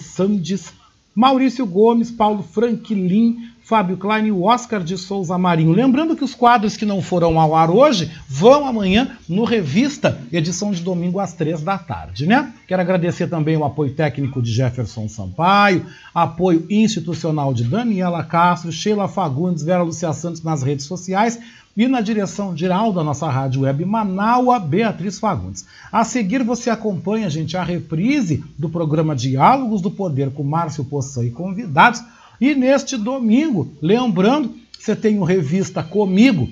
Maurício 1.16 1.66
Gomes, 1.66 2.10
Paulo 2.10 2.44
Franklin, 2.44 3.53
Fábio 3.64 3.96
Klein 3.96 4.26
e 4.26 4.32
o 4.32 4.44
Oscar 4.44 4.84
de 4.84 4.98
Souza 4.98 5.38
Marinho. 5.38 5.72
Lembrando 5.72 6.16
que 6.16 6.24
os 6.24 6.36
quadros 6.36 6.76
que 6.76 6.86
não 6.86 7.02
foram 7.02 7.40
ao 7.40 7.56
ar 7.56 7.72
hoje 7.72 8.12
vão 8.28 8.68
amanhã 8.68 9.18
no 9.28 9.46
Revista, 9.46 10.22
edição 10.32 10.72
de 10.72 10.82
domingo 10.82 11.20
às 11.20 11.34
três 11.34 11.62
da 11.62 11.78
tarde, 11.78 12.26
né? 12.26 12.54
Quero 12.68 12.82
agradecer 12.82 13.28
também 13.28 13.56
o 13.56 13.64
apoio 13.64 13.94
técnico 13.94 14.42
de 14.42 14.52
Jefferson 14.52 15.08
Sampaio, 15.08 15.86
apoio 16.14 16.66
institucional 16.70 17.54
de 17.54 17.64
Daniela 17.64 18.24
Castro, 18.24 18.72
Sheila 18.72 19.08
Fagundes, 19.08 19.64
Vera 19.64 19.82
Lucia 19.82 20.12
Santos 20.12 20.44
nas 20.44 20.62
redes 20.62 20.86
sociais 20.86 21.40
e 21.76 21.88
na 21.88 22.02
direção 22.02 22.56
geral 22.56 22.94
da 22.94 23.04
nossa 23.04 23.30
rádio 23.30 23.62
web 23.62 23.84
Manaua, 23.86 24.60
Beatriz 24.60 25.20
Fagundes. 25.20 25.66
A 25.92 26.04
seguir 26.04 26.44
você 26.44 26.70
acompanha, 26.70 27.30
gente, 27.30 27.58
a 27.58 27.64
reprise 27.64 28.44
do 28.58 28.70
programa 28.70 29.16
Diálogos 29.16 29.82
do 29.82 29.90
Poder 29.90 30.32
com 30.32 30.44
Márcio 30.44 30.86
Poçan 30.86 31.24
e 31.24 31.32
convidados 31.32 32.04
e 32.40 32.56
neste 32.56 32.98
domingo, 32.98 33.74
lembrando, 33.82 34.54
você 34.80 34.96
tem 34.96 35.20
o 35.20 35.24
Revista 35.24 35.82
Comigo, 35.82 36.50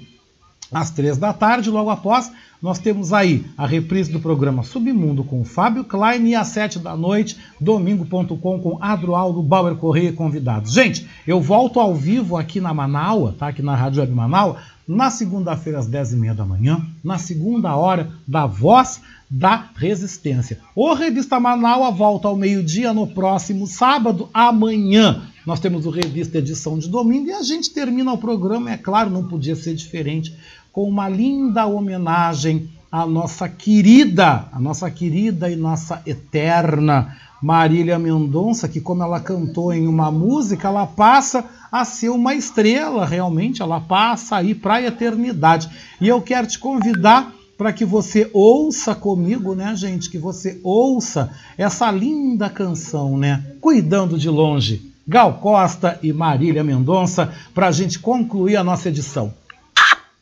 às 0.72 0.90
três 0.90 1.18
da 1.18 1.34
tarde, 1.34 1.70
logo 1.70 1.90
após, 1.90 2.32
nós 2.62 2.80
temos 2.80 3.12
aí 3.12 3.44
a 3.58 3.66
reprise 3.66 4.12
do 4.12 4.20
programa 4.20 4.64
Submundo 4.64 5.24
com 5.24 5.44
Fábio 5.44 5.84
Klein 5.84 6.28
e 6.28 6.36
às 6.36 6.48
sete 6.48 6.80
da 6.80 6.96
noite, 6.96 7.38
domingo.com 7.60 8.38
com 8.60 8.78
Adroaldo 8.80 9.42
Bauer 9.42 9.76
Correia 9.76 10.14
convidados. 10.14 10.72
Gente, 10.72 11.06
eu 11.28 11.42
volto 11.42 11.80
ao 11.80 11.94
vivo 11.94 12.38
aqui 12.38 12.62
na 12.62 12.74
Manaua, 12.74 13.36
tá? 13.38 13.48
Aqui 13.48 13.62
na 13.62 13.76
Rádio 13.76 14.00
Web 14.00 14.14
Manaua, 14.14 14.58
na 14.88 15.10
segunda-feira 15.10 15.80
às 15.80 15.88
dez 15.88 16.14
e 16.14 16.16
meia 16.16 16.34
da 16.34 16.46
manhã, 16.46 16.86
na 17.04 17.18
segunda 17.18 17.76
hora 17.76 18.12
da 18.28 18.46
Voz 18.46 19.02
da 19.30 19.70
Resistência. 19.76 20.60
O 20.76 20.94
Revista 20.94 21.40
Manaua 21.40 21.92
volta 21.92 22.28
ao 22.28 22.36
meio-dia 22.36 22.94
no 22.94 23.08
próximo 23.08 23.66
sábado, 23.66 24.30
amanhã. 24.34 25.24
Nós 25.46 25.60
temos 25.60 25.86
o 25.86 25.90
Revista 25.90 26.38
Edição 26.38 26.78
de 26.78 26.88
Domingo 26.88 27.30
e 27.30 27.34
a 27.34 27.42
gente 27.42 27.72
termina 27.72 28.14
o 28.14 28.18
programa, 28.18 28.72
é 28.72 28.78
claro, 28.78 29.10
não 29.10 29.28
podia 29.28 29.56
ser 29.56 29.74
diferente, 29.74 30.36
com 30.72 30.88
uma 30.88 31.10
linda 31.10 31.66
homenagem 31.66 32.70
a 32.92 33.06
nossa 33.06 33.50
querida, 33.50 34.48
a 34.52 34.60
nossa 34.60 34.92
querida 34.92 35.50
e 35.50 35.56
nossa 35.56 36.02
eterna 36.06 37.18
Marília 37.42 37.98
Mendonça, 37.98 38.68
que 38.68 38.80
como 38.80 39.02
ela 39.02 39.20
cantou 39.20 39.74
em 39.74 39.88
uma 39.88 40.12
música, 40.12 40.68
ela 40.68 40.86
passa 40.86 41.44
a 41.72 41.84
ser 41.84 42.10
uma 42.10 42.36
estrela, 42.36 43.06
realmente, 43.06 43.62
ela 43.62 43.80
passa 43.80 44.36
aí 44.36 44.54
para 44.54 44.76
a 44.76 44.84
eternidade. 44.84 45.70
E 46.00 46.08
eu 46.08 46.22
quero 46.22 46.46
te 46.46 46.60
convidar 46.60 47.34
para 47.58 47.74
que 47.74 47.86
você 47.86 48.30
ouça 48.34 48.94
comigo, 48.94 49.56
né, 49.56 49.76
gente? 49.76 50.10
Que 50.10 50.20
você 50.20 50.60
ouça 50.64 51.32
essa 51.58 51.90
linda 51.90 52.50
canção, 52.50 53.18
né? 53.18 53.56
Cuidando 53.60 54.20
de 54.20 54.30
longe. 54.30 54.91
Gal 55.08 55.34
Costa 55.36 56.00
e 56.02 56.14
Marília 56.14 56.64
Mendonça, 56.64 57.34
para 57.54 57.68
a 57.68 57.72
gente 57.72 58.00
concluir 58.00 58.56
a 58.56 58.64
nossa 58.64 58.90
edição. 58.90 59.34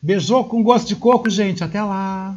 Beijou 0.02 0.44
com 0.44 0.62
gosto 0.62 0.88
de 0.88 0.96
coco, 0.96 1.28
gente. 1.28 1.62
Até 1.62 1.82
lá. 1.82 2.34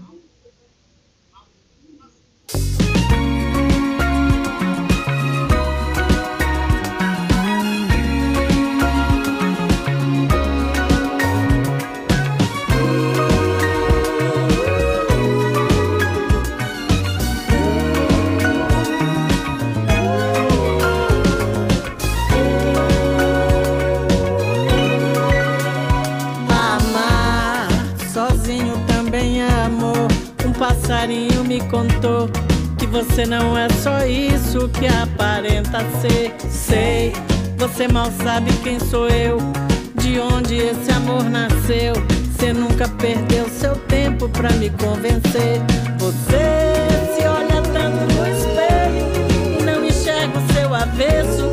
Contou 31.70 32.30
que 32.78 32.86
você 32.88 33.26
não 33.26 33.58
é 33.58 33.68
só 33.70 34.06
isso 34.06 34.70
que 34.70 34.88
aparenta 34.88 35.80
ser. 36.02 36.34
Sei, 36.50 37.14
você 37.58 37.88
mal 37.88 38.12
sabe 38.24 38.52
quem 38.64 38.80
sou 38.80 39.08
eu, 39.10 39.38
de 39.96 40.20
onde 40.20 40.58
esse 40.58 40.92
amor 40.92 41.24
nasceu. 41.24 41.94
Você 42.36 42.52
nunca 42.52 42.88
perdeu 42.88 43.48
seu 43.48 43.76
tempo 43.88 44.28
pra 44.30 44.50
me 44.52 44.70
convencer. 44.72 45.62
Você 46.00 47.16
se 47.16 47.26
olha 47.26 47.62
tanto 47.72 48.14
no 48.14 48.28
espelho 48.28 49.60
e 49.60 49.64
não 49.64 49.86
enxerga 49.86 50.38
o 50.38 50.54
seu 50.54 50.74
avesso. 50.74 51.52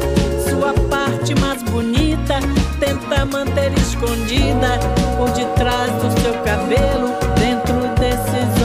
Sua 0.49 0.73
parte 0.89 1.35
mais 1.41 1.63
bonita 1.63 2.41
tenta 2.81 3.25
manter 3.25 3.73
escondida 3.79 4.79
por 5.17 5.31
detrás 5.31 5.93
do 6.03 6.21
seu 6.21 6.35
cabelo, 6.43 7.11
dentro 7.39 7.75
desses 8.01 8.60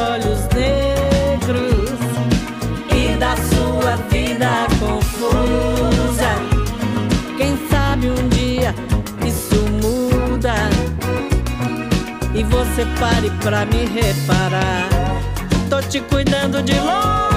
e 12.36 12.44
você 12.44 12.86
pare 13.00 13.30
pra 13.42 13.66
me 13.66 13.86
reparar. 13.86 14.90
Tô 15.70 15.82
te 15.82 16.02
cuidando 16.02 16.62
de 16.62 16.74
longe, 16.74 17.35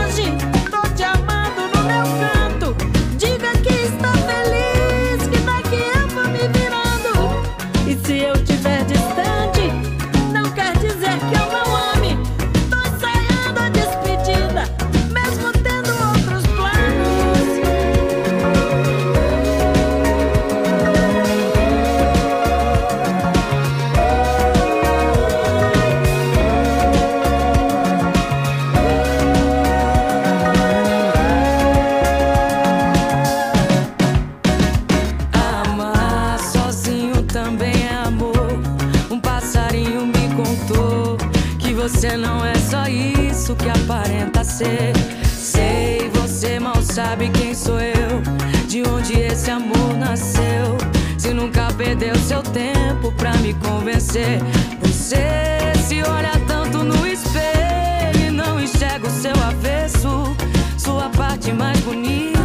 você 41.88 42.18
não 42.18 42.44
é 42.44 42.54
só 42.54 42.86
isso 42.86 43.56
que 43.56 43.68
aparenta 43.70 44.44
ser. 44.44 44.92
Sei, 45.24 46.10
você 46.12 46.60
mal 46.60 46.82
sabe 46.82 47.30
quem 47.30 47.54
sou 47.54 47.80
eu, 47.80 48.20
de 48.68 48.82
onde 48.86 49.18
esse 49.18 49.50
amor 49.50 49.96
nasceu. 49.96 50.76
Se 51.16 51.32
nunca 51.32 51.72
perdeu 51.78 52.14
seu 52.16 52.42
tempo 52.42 53.10
pra 53.12 53.32
me 53.38 53.54
convencer. 53.54 54.38
Você 54.82 55.72
se 55.86 56.02
olha 56.02 56.32
tanto 56.46 56.84
no 56.84 57.06
espelho 57.06 58.26
e 58.26 58.30
não 58.30 58.60
enxerga 58.60 59.06
o 59.06 59.10
seu 59.10 59.34
avesso, 59.42 60.36
sua 60.76 61.08
parte 61.08 61.52
mais 61.52 61.80
bonita. 61.80 62.38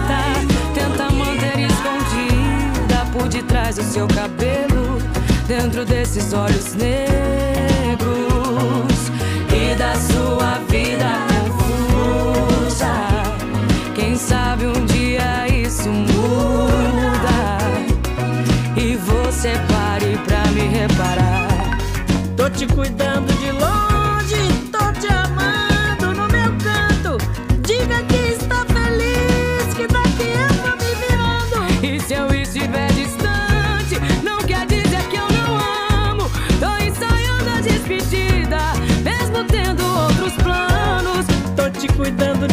Tenta 0.73 1.11
manter 1.11 1.59
escondida 1.59 3.05
por 3.11 3.27
detrás 3.27 3.75
do 3.75 3.83
seu 3.83 4.07
cabelo, 4.07 4.99
dentro 5.47 5.83
desses 5.83 6.31
olhos 6.31 6.73
negros 6.75 7.82
te 22.65 22.67
cuidando 22.67 23.33
de 23.33 23.51
longe, 23.53 23.92
te 41.87 41.93
cuidando 41.95 42.52